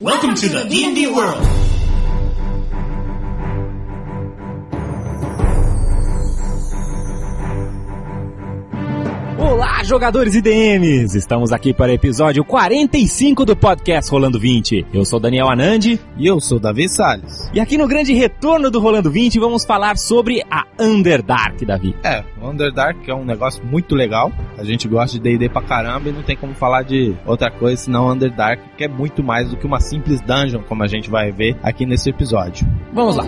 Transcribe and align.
Welcome 0.00 0.34
to 0.34 0.48
the 0.48 0.64
D&D 0.64 1.06
world. 1.06 1.63
Jogadores 9.84 10.34
e 10.34 10.40
DMs! 10.40 11.16
Estamos 11.16 11.52
aqui 11.52 11.72
para 11.74 11.90
o 11.92 11.94
episódio 11.94 12.44
45 12.44 13.44
do 13.44 13.54
podcast 13.56 14.10
Rolando 14.10 14.38
20. 14.38 14.86
Eu 14.92 15.04
sou 15.04 15.20
Daniel 15.20 15.48
Anandi 15.48 16.00
E 16.16 16.26
eu 16.26 16.40
sou 16.40 16.58
Davi 16.58 16.88
Salles. 16.88 17.50
e 17.52 17.60
aqui 17.60 17.76
no 17.76 17.86
grande 17.86 18.12
retorno 18.14 18.70
do 18.70 18.80
Rolando 18.80 19.10
20 19.10 19.38
vamos 19.38 19.64
falar 19.64 19.96
sobre 19.96 20.42
a 20.50 20.64
Underdark, 20.80 21.64
Davi. 21.64 21.94
É, 22.02 22.24
o 22.40 22.48
Underdark 22.48 23.08
é 23.08 23.14
um 23.14 23.24
negócio 23.24 23.64
muito 23.64 23.94
legal. 23.94 24.32
A 24.56 24.64
gente 24.64 24.88
gosta 24.88 25.18
de 25.18 25.22
D&D 25.22 25.48
pra 25.48 25.62
caramba 25.62 26.08
e 26.08 26.12
não 26.12 26.22
tem 26.22 26.36
como 26.36 26.54
falar 26.54 26.82
de 26.82 27.14
outra 27.26 27.50
coisa 27.50 27.82
senão 27.82 28.08
Underdark, 28.10 28.60
que 28.76 28.84
é 28.84 28.88
muito 28.88 29.22
mais 29.22 29.50
do 29.50 29.56
que 29.56 29.66
uma 29.66 29.80
simples 29.80 30.20
dungeon, 30.20 30.62
como 30.68 30.82
a 30.82 30.86
gente 30.86 31.10
vai 31.10 31.30
ver 31.30 31.56
aqui 31.62 31.84
nesse 31.86 32.10
episódio. 32.10 32.66
Vamos 32.92 33.16
lá. 33.16 33.24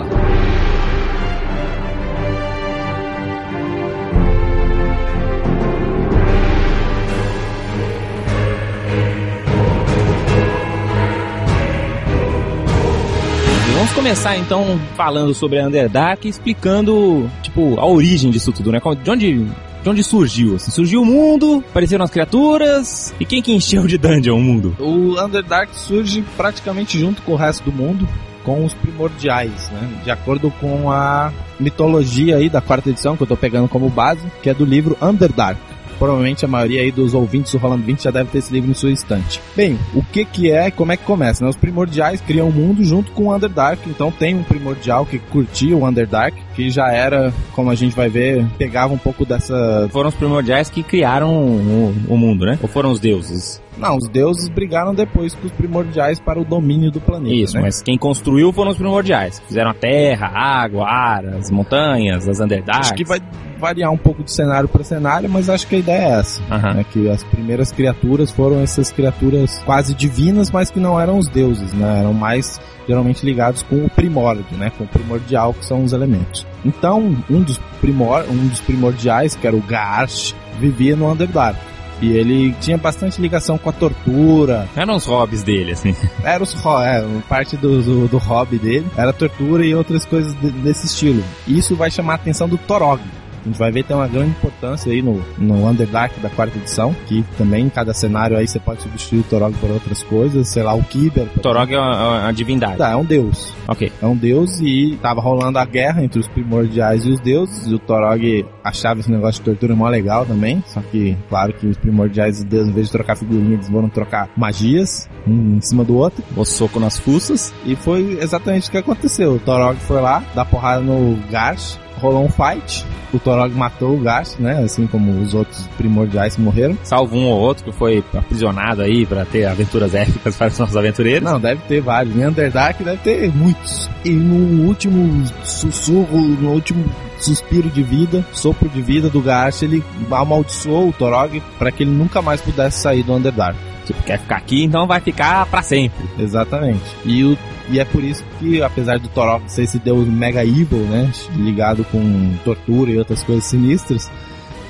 Vamos 13.77 13.93
começar 13.93 14.39
então 14.39 14.81
falando 14.97 15.35
sobre 15.35 15.61
a 15.61 15.67
Underdark, 15.67 16.27
explicando, 16.27 17.31
tipo, 17.43 17.79
a 17.79 17.85
origem 17.85 18.31
disso 18.31 18.51
tudo, 18.51 18.73
né? 18.73 18.81
De 19.05 19.11
onde, 19.11 19.45
de 19.83 19.89
onde 19.91 20.03
surgiu? 20.03 20.57
Assim, 20.57 20.71
surgiu 20.71 21.03
o 21.03 21.05
mundo, 21.05 21.63
apareceram 21.69 22.03
as 22.03 22.11
criaturas, 22.11 23.15
e 23.21 23.27
quem 23.27 23.43
que 23.43 23.53
encheu 23.53 23.87
de 23.87 23.99
dungeon 23.99 24.39
o 24.39 24.41
mundo? 24.41 24.75
O 24.81 25.23
Underdark 25.23 25.79
surge 25.79 26.25
praticamente 26.39 26.99
junto 26.99 27.21
com 27.21 27.33
o 27.33 27.37
resto 27.37 27.65
do 27.65 27.71
mundo, 27.71 28.09
com 28.43 28.65
os 28.65 28.73
primordiais, 28.73 29.69
né? 29.69 30.01
De 30.03 30.11
acordo 30.11 30.51
com 30.53 30.91
a 30.91 31.31
mitologia 31.61 32.39
aí 32.39 32.49
da 32.49 32.63
quarta 32.63 32.89
edição, 32.89 33.15
que 33.15 33.25
eu 33.25 33.27
tô 33.27 33.37
pegando 33.37 33.69
como 33.69 33.91
base, 33.91 34.27
que 34.43 34.49
é 34.49 34.55
do 34.55 34.65
livro 34.65 34.97
Underdark. 35.03 35.61
Provavelmente 35.99 36.45
a 36.45 36.49
maioria 36.49 36.81
aí 36.81 36.91
dos 36.91 37.15
ouvintes 37.15 37.53
do 37.53 37.59
Rolando 37.59 37.85
20 37.85 38.05
já 38.05 38.11
deve 38.11 38.31
ter 38.31 38.39
esse 38.39 38.53
livro 38.53 38.71
em 38.71 38.75
sua 38.75 38.91
estante. 38.91 39.41
Bem, 39.55 39.79
o 39.95 40.03
que 40.03 40.25
que 40.25 40.51
é 40.51 40.69
e 40.69 40.71
como 40.71 40.93
é 40.93 40.97
que 40.97 41.05
começa? 41.05 41.45
Né? 41.45 41.51
Os 41.51 41.57
primordiais 41.57 42.21
criam 42.21 42.49
o 42.49 42.53
mundo 42.53 42.85
junto 42.85 43.13
com 43.13 43.25
o 43.25 43.35
Underdark, 43.35 43.89
então 43.89 44.11
tem 44.11 44.35
um 44.35 44.43
primordial 44.43 45.07
que 45.07 45.19
curtia 45.19 45.77
o 45.77 45.87
Underdark, 45.87 46.37
que 46.55 46.71
já 46.71 46.93
era, 46.93 47.33
como 47.53 47.71
a 47.71 47.75
gente 47.75 47.95
vai 47.95 48.09
ver, 48.09 48.47
pegava 48.59 48.93
um 48.93 48.99
pouco 48.99 49.25
dessa... 49.25 49.89
Foram 49.93 50.09
os 50.09 50.15
primordiais 50.15 50.71
que 50.71 50.83
criaram 50.83 51.35
o, 51.35 51.95
o 52.09 52.17
mundo, 52.17 52.47
né? 52.47 52.59
Ou 52.63 52.69
foram 52.69 52.91
os 52.91 53.01
deuses? 53.01 53.61
Não, 53.77 53.97
os 53.97 54.09
deuses 54.09 54.49
brigaram 54.49 54.95
depois 54.95 55.35
com 55.35 55.47
os 55.47 55.53
primordiais 55.53 56.19
para 56.19 56.41
o 56.41 56.45
domínio 56.45 56.91
do 56.91 57.01
planeta, 57.01 57.35
Isso, 57.35 57.57
né? 57.57 57.63
mas 57.63 57.83
quem 57.83 57.99
construiu 57.99 58.53
foram 58.53 58.71
os 58.71 58.77
primordiais. 58.77 59.41
Fizeram 59.47 59.71
a 59.71 59.75
terra, 59.75 60.29
a 60.29 60.63
água, 60.63 60.87
ar, 60.87 61.25
as 61.27 61.51
montanhas, 61.51 62.29
as 62.29 62.41
Underdarks. 62.41 62.89
Acho 62.89 62.95
que 62.95 63.05
vai 63.05 63.21
variar 63.59 63.91
um 63.91 63.97
pouco 63.97 64.23
de 64.23 64.33
cenário 64.33 64.69
para 64.69 64.85
cenário, 64.85 65.29
mas 65.29 65.49
acho 65.49 65.67
que 65.67 65.77
a 65.77 65.79
ideia 65.79 66.03
é 66.03 66.19
essa. 66.21 66.43
Aham. 66.51 66.75
né, 66.75 66.85
que 66.91 67.09
as 67.09 67.23
primeiras 67.25 67.73
criaturas 67.73 68.31
foram 68.31 68.61
essas 68.61 68.91
criaturas 68.91 69.59
quase 69.65 69.95
divinas, 69.95 70.51
mas 70.51 70.71
que 70.71 70.79
não 70.79 71.01
eram 71.01 71.19
os 71.19 71.29
deuses, 71.29 71.73
né? 71.73 72.01
Eram 72.01 72.13
mais 72.13 72.61
geralmente 72.87 73.25
ligados 73.25 73.63
com 73.63 73.85
o 73.85 73.91
primórdio, 73.91 74.57
né? 74.57 74.71
Com 74.77 74.85
o 74.85 74.89
primordial, 74.89 75.53
que 75.55 75.65
são 75.65 75.83
os 75.83 75.93
elementos. 75.93 76.47
Então, 76.65 77.17
um 77.29 77.43
dos, 77.43 77.59
primor 77.81 78.25
um 78.29 78.49
dos 78.49 78.61
primordiais, 78.61 79.35
que 79.35 79.47
era 79.47 79.57
o 79.57 79.63
Garsh, 79.63 80.35
vivia 80.59 80.95
no 80.97 81.11
Underdark. 81.11 81.59
E 82.01 82.13
ele 82.13 82.53
tinha 82.61 82.77
bastante 82.77 83.21
ligação 83.21 83.57
com 83.57 83.71
a 83.71 83.73
tortura, 83.73 84.69
Eram 84.77 84.97
os 84.97 85.07
hobbies 85.07 85.43
dele, 85.43 85.73
assim. 85.73 85.95
era 86.23 86.43
os, 86.43 86.55
é, 86.85 87.05
parte 87.29 87.57
do, 87.57 87.83
do, 87.83 88.09
do 88.09 88.19
hobby 88.19 88.59
dele, 88.59 88.87
era 88.97 89.13
tortura 89.13 89.65
e 89.65 89.75
outras 89.75 90.05
coisas 90.05 90.35
de- 90.41 90.51
desse 90.51 90.87
estilo. 90.87 91.23
E 91.47 91.59
isso 91.59 91.75
vai 91.75 91.91
chamar 91.91 92.13
a 92.13 92.17
atenção 92.17 92.49
do 92.49 92.59
Torog. 92.59 93.01
A 93.47 93.49
gente 93.49 93.59
vai 93.61 93.71
ver 93.71 93.83
que 93.85 93.89
tem 93.89 93.97
uma 93.97 94.09
grande 94.09 94.31
importância 94.31 94.91
aí 94.91 95.01
no, 95.01 95.23
no 95.39 95.69
Underdark 95.69 96.19
da 96.21 96.29
quarta 96.29 96.59
edição, 96.59 96.93
que 97.07 97.25
também 97.39 97.67
em 97.67 97.69
cada 97.69 97.95
cenário 97.95 98.37
aí 98.37 98.47
você 98.47 98.59
pode 98.59 98.83
substituir 98.83 99.21
o 99.21 99.23
Torog 99.23 99.57
por 99.59 99.71
outras 99.71 100.03
coisas, 100.03 100.49
sei 100.49 100.65
lá, 100.65 100.75
o 100.75 100.83
Kiber. 100.83 101.29
Torog 101.41 101.73
é 101.73 101.79
uma, 101.79 102.23
uma 102.23 102.33
divindade. 102.33 102.77
Tá, 102.77 102.91
é 102.91 102.97
um 102.97 103.05
deus. 103.05 103.55
Ok. 103.69 103.93
É 104.03 104.07
um 104.07 104.17
deus 104.17 104.59
e 104.61 104.99
tava 105.01 105.21
rolando 105.21 105.61
a 105.61 105.65
guerra 105.65 106.03
entre 106.03 106.19
os 106.19 106.27
primordiais 106.27 107.05
e 107.05 107.11
os 107.11 107.21
deuses. 107.21 107.69
E 107.69 107.75
o 107.75 107.79
Torog 107.79 108.45
achava 108.65 108.99
esse 108.99 109.11
negócio 109.11 109.41
de 109.41 109.49
tortura 109.49 109.77
mó 109.77 109.89
legal 109.89 110.27
também. 110.27 110.63
Só 110.67 110.81
que, 110.81 111.17
claro 111.29 111.53
que 111.53 111.69
os 111.69 111.77
primordiais 111.77 112.41
e 112.41 112.43
os 112.43 112.45
deuses, 112.45 112.69
em 112.69 112.75
vez 112.75 112.87
de 112.87 112.93
trocar 112.93 113.15
figurinhas, 113.15 113.53
eles 113.53 113.69
foram 113.69 113.89
trocar 113.89 114.29
magias, 114.37 115.09
um 115.25 115.57
em 115.57 115.61
cima 115.61 115.85
do 115.85 115.97
outro. 115.97 116.25
O 116.37 116.45
soco 116.45 116.81
nas 116.81 116.99
fuças. 116.99 117.55
E 117.65 117.77
foi 117.77 118.19
exatamente 118.21 118.69
o 118.69 118.73
que 118.73 118.79
aconteceu. 118.79 119.35
O 119.35 119.39
Torog 119.39 119.79
foi 119.79 120.01
lá, 120.01 120.25
dar 120.35 120.45
porrada 120.45 120.81
no 120.81 121.17
Garch, 121.31 121.79
rolou 122.01 122.25
um 122.25 122.31
fight. 122.31 122.85
O 123.13 123.19
Torog 123.19 123.55
matou 123.55 123.95
o 123.95 124.01
Garch, 124.01 124.41
né? 124.41 124.63
Assim 124.63 124.87
como 124.87 125.21
os 125.21 125.35
outros 125.35 125.67
primordiais 125.77 126.37
morreram. 126.37 126.77
Salvo 126.83 127.17
um 127.17 127.27
ou 127.27 127.39
outro 127.39 127.65
que 127.65 127.73
foi 127.73 128.05
aprisionado 128.15 128.83
aí 128.83 129.07
pra 129.07 129.25
ter 129.25 129.47
aventuras 129.47 129.95
épicas 129.95 130.35
para 130.37 130.49
os 130.49 130.59
nossos 130.59 130.77
aventureiros. 130.77 131.23
Não, 131.23 131.41
deve 131.41 131.63
ter 131.63 131.81
vários. 131.81 132.17
Em 132.17 132.27
Underdark 132.27 132.83
deve 132.83 132.99
ter 132.99 133.33
muitos. 133.33 133.89
E 134.05 134.11
no 134.11 134.67
último 134.67 135.25
sussurro, 135.45 136.19
no 136.19 136.51
último 136.51 136.85
suspiro 137.19 137.71
de 137.71 137.83
vida, 137.83 138.25
sopro 138.33 138.69
de 138.69 138.83
vida 138.83 139.09
do 139.09 139.21
Garch, 139.21 139.65
ele 139.65 139.83
amaldiçoou 140.11 140.89
o 140.89 140.93
Torog 140.93 141.43
para 141.59 141.71
que 141.71 141.83
ele 141.83 141.93
nunca 141.93 142.21
mais 142.21 142.41
pudesse 142.41 142.81
sair 142.81 143.03
do 143.03 143.15
Underdark. 143.15 143.57
Tipo, 143.87 144.03
quer 144.03 144.19
ficar 144.19 144.37
aqui, 144.37 144.65
então 144.65 144.87
vai 144.87 145.01
ficar 145.01 145.47
pra 145.47 145.63
sempre. 145.63 146.05
Exatamente. 146.19 146.85
E, 147.05 147.23
o, 147.23 147.39
e 147.71 147.79
é 147.79 147.85
por 147.85 148.03
isso 148.03 148.25
que, 148.39 148.61
apesar 148.61 148.99
do 148.99 149.09
Torog 149.09 149.43
ser 149.47 149.63
esse 149.63 149.79
deus 149.79 150.09
mega 150.09 150.45
evil, 150.45 150.81
né? 150.81 151.11
Ligado 151.37 151.85
com 151.85 152.35
tortura 152.45 152.91
e 152.91 152.99
outras 152.99 153.23
coisas 153.23 153.45
sinistras, 153.45 154.11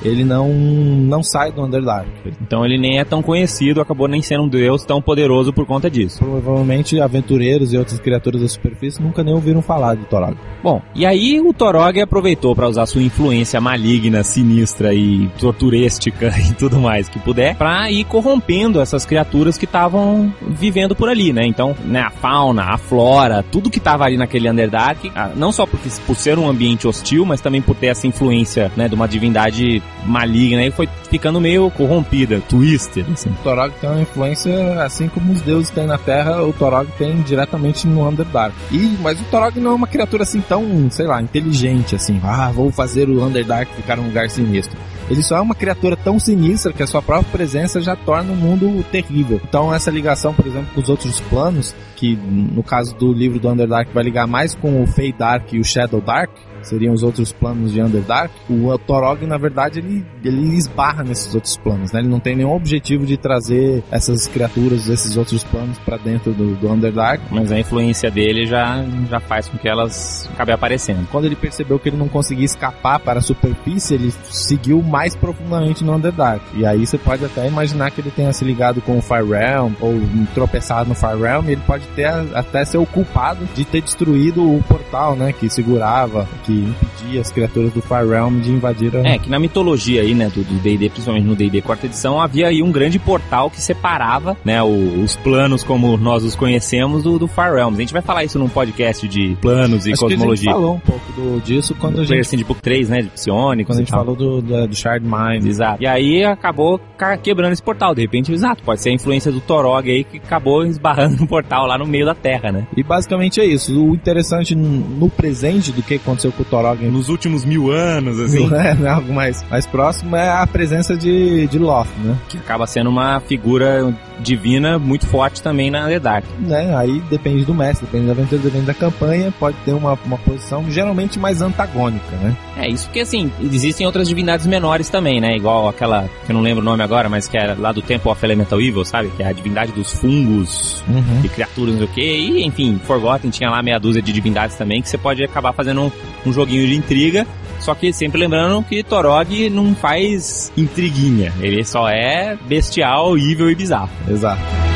ele 0.07 0.25
não, 0.25 0.49
não 0.49 1.23
sai 1.23 1.51
do 1.51 1.63
Underdark. 1.63 2.09
Então 2.41 2.65
ele 2.65 2.79
nem 2.79 2.99
é 2.99 3.05
tão 3.05 3.23
conhecido, 3.23 3.81
acabou 3.81 4.09
nem 4.09 4.23
sendo 4.23 4.45
um 4.45 4.49
deus 4.49 4.85
tão 4.85 5.03
poderoso 5.03 5.53
por 5.53 5.67
conta 5.67 5.91
disso. 5.91 6.19
Provavelmente 6.19 7.01
aventureiros 7.01 7.73
e 7.73 7.77
outras 7.77 7.99
criaturas 7.99 8.41
da 8.41 8.49
superfície 8.49 9.03
nunca 9.03 9.23
nem 9.25 9.35
ouviram 9.35 9.61
falar 9.61 9.95
do 9.95 10.05
Torog. 10.05 10.37
Bom, 10.63 10.81
e 10.95 11.05
aí 11.05 11.41
o 11.41 11.53
Torog 11.53 12.01
aproveitou 12.01 12.55
para 12.55 12.69
usar 12.69 12.87
sua 12.87 13.03
influência 13.03 13.61
maligna, 13.61 14.23
sinistra 14.23 14.95
e 14.95 15.29
torturística 15.39 16.33
e 16.39 16.53
tudo 16.55 16.79
mais 16.79 17.09
que 17.09 17.19
puder, 17.19 17.57
pra 17.57 17.91
ir 17.91 18.05
corrompendo 18.05 18.81
essas 18.81 19.05
criaturas 19.05 19.59
que 19.59 19.65
estavam 19.65 20.33
vivendo 20.49 20.95
por 20.95 21.09
ali, 21.09 21.33
né? 21.33 21.47
Então, 21.47 21.75
né, 21.85 22.01
a 22.01 22.11
fauna, 22.11 22.65
a 22.65 22.79
flora, 22.79 23.45
tudo 23.51 23.71
que 23.71 23.81
tava 23.81 24.05
ali 24.05 24.17
naquele 24.17 24.51
Underdark, 24.51 25.11
ah, 25.15 25.31
não 25.35 25.53
só 25.53 25.67
porque, 25.67 25.89
por 26.07 26.17
ser 26.17 26.39
um 26.39 26.49
ambiente 26.49 26.87
hostil, 26.87 27.25
mas 27.25 27.41
também 27.41 27.61
por 27.61 27.75
ter 27.75 27.89
essa 27.89 28.07
influência, 28.07 28.71
né, 28.77 28.89
de 28.89 28.95
uma 28.95 29.09
divindade 29.09 29.83
maligna 30.07 30.65
e 30.65 30.71
foi 30.71 30.89
ficando 31.11 31.41
meio 31.41 31.71
corrompida, 31.71 32.41
twisted, 32.49 33.07
assim. 33.13 33.31
O 33.31 33.43
Torog 33.43 33.73
tem 33.81 33.91
uma 33.91 34.01
influência, 34.01 34.83
assim 34.83 35.09
como 35.09 35.33
os 35.33 35.41
deuses 35.43 35.71
têm 35.71 35.87
na 35.87 35.99
Terra, 35.99 36.43
o 36.43 36.53
Torog 36.53 36.91
tem 36.99 37.21
diretamente 37.23 37.87
no 37.87 38.09
Underdark. 38.09 38.55
E, 38.71 38.97
mas 39.01 39.21
o 39.21 39.25
Torog 39.25 39.59
não 39.61 39.73
é 39.73 39.75
uma 39.75 39.87
criatura 39.87 40.23
assim 40.23 40.41
tão, 40.41 40.91
sei 40.91 41.07
lá, 41.07 41.21
inteligente 41.21 41.95
assim. 41.95 42.21
Ah, 42.23 42.51
vou 42.53 42.71
fazer 42.71 43.09
o 43.09 43.23
Underdark 43.25 43.71
ficar 43.75 43.99
um 43.99 44.07
lugar 44.07 44.31
sinistro. 44.31 44.77
Ele 45.09 45.23
só 45.23 45.37
é 45.37 45.41
uma 45.41 45.55
criatura 45.55 45.97
tão 45.97 46.19
sinistra 46.19 46.73
que 46.73 46.83
a 46.83 46.87
sua 46.87 47.01
própria 47.01 47.31
presença 47.31 47.81
já 47.81 47.95
torna 47.95 48.33
o 48.33 48.37
mundo 48.37 48.85
terrível. 48.91 49.41
Então 49.49 49.73
essa 49.73 49.91
ligação, 49.91 50.35
por 50.35 50.47
exemplo, 50.47 50.69
com 50.75 50.81
os 50.81 50.89
outros 50.89 51.21
planos, 51.21 51.75
que 51.95 52.17
no 52.17 52.63
caso 52.63 52.95
do 52.97 53.13
livro 53.13 53.39
do 53.39 53.49
Underdark 53.49 53.93
vai 53.93 54.03
ligar 54.03 54.27
mais 54.27 54.55
com 54.55 54.83
o 54.83 54.87
Fey 54.87 55.13
Dark 55.13 55.53
e 55.53 55.61
o 55.61 55.65
Shadow 55.65 56.01
Dark, 56.01 56.31
seriam 56.69 56.93
os 56.93 57.03
outros 57.03 57.33
planos 57.33 57.73
de 57.73 57.81
Underdark, 57.81 58.33
o 58.49 58.77
Torog, 58.79 59.25
na 59.27 59.39
verdade, 59.39 59.79
ele, 59.79 60.05
ele 60.25 60.57
esbarra 60.57 61.03
nesses 61.03 61.35
outros 61.35 61.57
planos, 61.57 61.93
né? 61.93 62.01
Ele 62.01 62.09
não 62.09 62.21
tem 62.21 62.37
nenhum 62.37 62.55
objetivo 62.55 63.07
de 63.07 63.17
trazer 63.17 63.83
essas 63.91 64.27
criaturas 64.27 64.87
desses 64.87 65.17
outros 65.17 65.45
planos 65.45 65.79
pra 65.79 65.97
dentro 65.97 66.33
do, 66.33 66.55
do 66.57 66.71
Underdark. 66.71 67.23
Mas 67.31 67.53
a 67.53 67.59
influência 67.59 68.11
dele 68.11 68.47
já, 68.47 68.85
já 69.09 69.21
faz 69.21 69.49
com 69.49 69.59
que 69.59 69.69
elas 69.69 70.29
acabem 70.33 70.55
aparecendo. 70.55 71.07
Quando 71.11 71.25
ele 71.25 71.37
percebeu 71.37 71.79
que 71.79 71.89
ele 71.89 71.97
não 71.97 72.09
conseguia 72.09 72.45
escapar 72.45 72.99
para 72.99 73.19
a 73.21 73.23
superfície, 73.23 73.95
ele 73.95 74.13
seguiu 74.25 74.83
mais 74.83 75.15
profundamente 75.17 75.85
no 75.85 75.95
Underdark. 75.95 76.43
E 76.55 76.65
aí 76.65 76.87
você 76.87 76.99
pode 76.99 77.25
até 77.25 77.47
imaginar 77.47 77.91
que 77.91 78.01
ele 78.01 78.11
tenha 78.11 78.33
se 78.33 78.45
ligado 78.45 78.81
com 78.81 78.99
o 78.99 79.03
Fire 79.03 79.29
Realm, 79.29 79.73
ou 79.81 79.95
tropeçado 80.35 80.89
no 80.89 80.95
Fire 80.95 81.21
Realm, 81.21 81.49
e 81.49 81.53
ele 81.53 81.63
pode 81.67 81.87
ter 81.89 82.07
até 82.35 82.65
ser 82.65 82.79
o 82.79 82.87
culpado 82.87 83.47
de 83.55 83.65
ter 83.65 83.83
destruído 83.83 84.43
o 84.43 84.63
portal, 84.63 85.15
né? 85.17 85.33
Que 85.33 85.49
segurava, 85.49 86.29
que 86.45 86.56
impedir 86.65 87.21
as 87.21 87.31
criaturas 87.31 87.73
do 87.73 87.81
Far 87.83 88.07
Realm 88.07 88.41
de 88.41 88.51
invadir 88.51 88.95
a... 88.97 89.01
É, 89.01 89.19
que 89.19 89.29
na 89.31 89.39
mitologia 89.39 90.03
aí, 90.03 90.15
né, 90.15 90.29
do 90.29 90.43
D&D, 90.43 90.89
principalmente 90.91 91.25
no 91.25 91.35
D&D 91.35 91.63
quarta 91.63 91.87
edição, 91.87 92.21
havia 92.21 92.49
aí 92.49 92.63
um 92.63 92.71
grande 92.71 92.99
portal 92.99 93.51
que 93.51 93.61
separava, 93.61 94.37
né, 94.45 94.63
o, 94.63 95.03
os 95.03 95.17
planos 95.17 95.63
como 95.63 95.97
nós 95.97 96.25
os 96.25 96.35
conhecemos 96.35 97.03
do, 97.03 97.19
do 97.19 97.27
Far 97.29 97.55
Realms. 97.55 97.79
A 97.79 97.81
gente 97.83 97.93
vai 97.93 98.03
falar 98.03 98.25
isso 98.25 98.39
num 98.39 98.49
podcast 98.49 99.07
de 99.09 99.37
planos 99.41 99.87
e 99.87 99.93
Acho 99.93 100.03
cosmologia. 100.03 100.51
A 100.51 100.55
gente 100.55 100.63
falou 100.63 100.75
um 100.77 100.81
pouco 100.81 101.13
do, 101.13 101.41
disso 101.41 101.75
quando 101.75 102.01
a 102.01 102.05
Player 102.05 102.25
gente, 102.25 102.37
de 102.37 102.45
Book 102.45 102.61
3, 102.63 102.89
né, 102.89 103.03
de 103.03 103.09
Psionicos 103.09 103.67
quando 103.67 103.79
a 103.79 103.83
gente 103.83 103.91
falou 103.91 104.15
do, 104.17 104.41
do, 104.43 104.69
do 104.69 104.75
Shard 104.75 105.05
Mind. 105.07 105.47
Exato. 105.47 105.83
E 105.83 105.87
aí 105.87 106.25
acabou 106.25 106.81
ca- 106.97 107.17
quebrando 107.17 107.53
esse 107.53 107.63
portal. 107.63 107.95
De 107.95 108.03
repente, 108.03 108.33
exato, 108.33 108.63
pode 108.63 108.81
ser 108.81 108.91
a 108.91 108.93
influência 108.93 109.31
do 109.33 109.41
Torog 109.41 109.91
aí 109.91 110.05
que 110.05 110.19
acabou 110.19 110.65
esbarrando 110.65 111.17
no 111.21 111.27
portal 111.27 111.67
lá 111.67 111.79
no 111.79 111.87
meio 111.87 112.07
da 112.07 112.15
Terra, 112.15 112.53
né? 112.53 112.67
E 112.77 112.83
basicamente 112.83 113.41
é 113.41 113.45
isso. 113.45 113.79
O 113.81 113.95
interessante 113.95 114.55
no 114.55 115.09
presente 115.09 115.73
do 115.73 115.83
que 115.83 115.95
aconteceu 115.95 116.33
com 116.33 116.43
o 116.43 116.46
Nos 116.91 117.09
últimos 117.09 117.45
mil 117.45 117.71
anos, 117.71 118.19
né, 118.51 118.75
né, 118.75 118.89
algo 118.89 119.13
mais, 119.13 119.45
mais 119.51 119.67
próximo 119.67 120.17
é 120.17 120.29
a 120.29 120.47
presença 120.47 120.97
de, 120.97 121.47
de 121.47 121.59
Loth, 121.59 121.89
né? 122.03 122.17
que 122.29 122.39
acaba 122.39 122.67
sendo 122.67 122.91
uma 122.91 123.21
figura 123.21 123.95
divina 124.21 124.79
muito 124.79 125.07
forte 125.07 125.43
também 125.43 125.71
na 125.71 125.87
The 125.87 126.01
Dark. 126.01 126.25
né? 126.41 126.75
Aí 126.77 127.03
depende 127.11 127.45
do 127.45 127.55
mestre, 127.55 127.87
depende 127.87 128.07
da 128.07 128.13
aventura, 128.13 128.41
depende 128.41 128.65
da 128.67 128.75
campanha, 128.75 129.33
pode 129.39 129.57
ter 129.65 129.73
uma, 129.73 129.99
uma 130.07 130.17
posição 130.19 130.65
geralmente 130.71 131.19
mais 131.19 131.43
antagônica, 131.43 132.17
né? 132.23 132.35
É, 132.57 132.69
isso 132.69 132.87
porque 132.87 133.01
assim, 133.01 133.31
existem 133.43 133.87
outras 133.87 134.09
divindades 134.09 134.47
menores 134.47 134.89
também, 134.89 135.21
né? 135.21 135.37
Igual 135.37 135.69
aquela, 135.69 136.09
que 136.25 136.33
eu 136.33 136.35
não 136.35 136.41
lembro 136.41 136.63
o 136.63 136.65
nome 136.65 136.83
agora, 136.83 137.09
mas 137.09 137.29
que 137.29 137.37
era 137.37 137.55
lá 137.59 137.73
do 137.73 137.83
Temple 137.83 138.11
of 138.11 138.25
Elemental 138.25 138.61
Evil, 138.61 138.85
sabe? 138.85 139.11
Que 139.17 139.23
é 139.23 139.29
a 139.29 139.33
divindade 139.33 139.73
dos 139.73 139.93
fungos 139.93 140.83
Uhum. 140.89 141.21
e 141.25 141.29
criaturas, 141.29 141.75
não 141.75 141.81
sei 141.83 141.87
o 141.87 141.91
quê. 141.91 142.17
E, 142.19 142.45
enfim, 142.45 142.81
Forgotten 142.85 143.31
tinha 143.31 143.51
lá 143.51 143.63
meia 143.63 143.79
dúzia 143.79 144.01
de 144.01 144.13
divindades 144.13 144.57
também, 144.57 144.81
que 144.81 144.89
você 144.89 144.97
pode 144.97 145.23
acabar 145.23 145.53
fazendo 145.53 145.83
um, 145.83 145.91
um 146.27 146.33
joguinho 146.37 146.67
de 146.67 146.75
intriga. 146.75 147.27
Só 147.59 147.75
que 147.75 147.93
sempre 147.93 148.21
lembrando 148.21 148.63
que 148.63 148.83
Torog 148.83 149.51
não 149.51 149.75
faz 149.75 150.53
intriguinha. 150.57 151.33
Ele 151.41 151.65
só 151.65 151.89
é 151.89 152.37
bestial, 152.47 153.17
evil 153.19 153.51
e 153.51 153.55
bizarro. 153.55 153.91
Exato. 154.09 154.76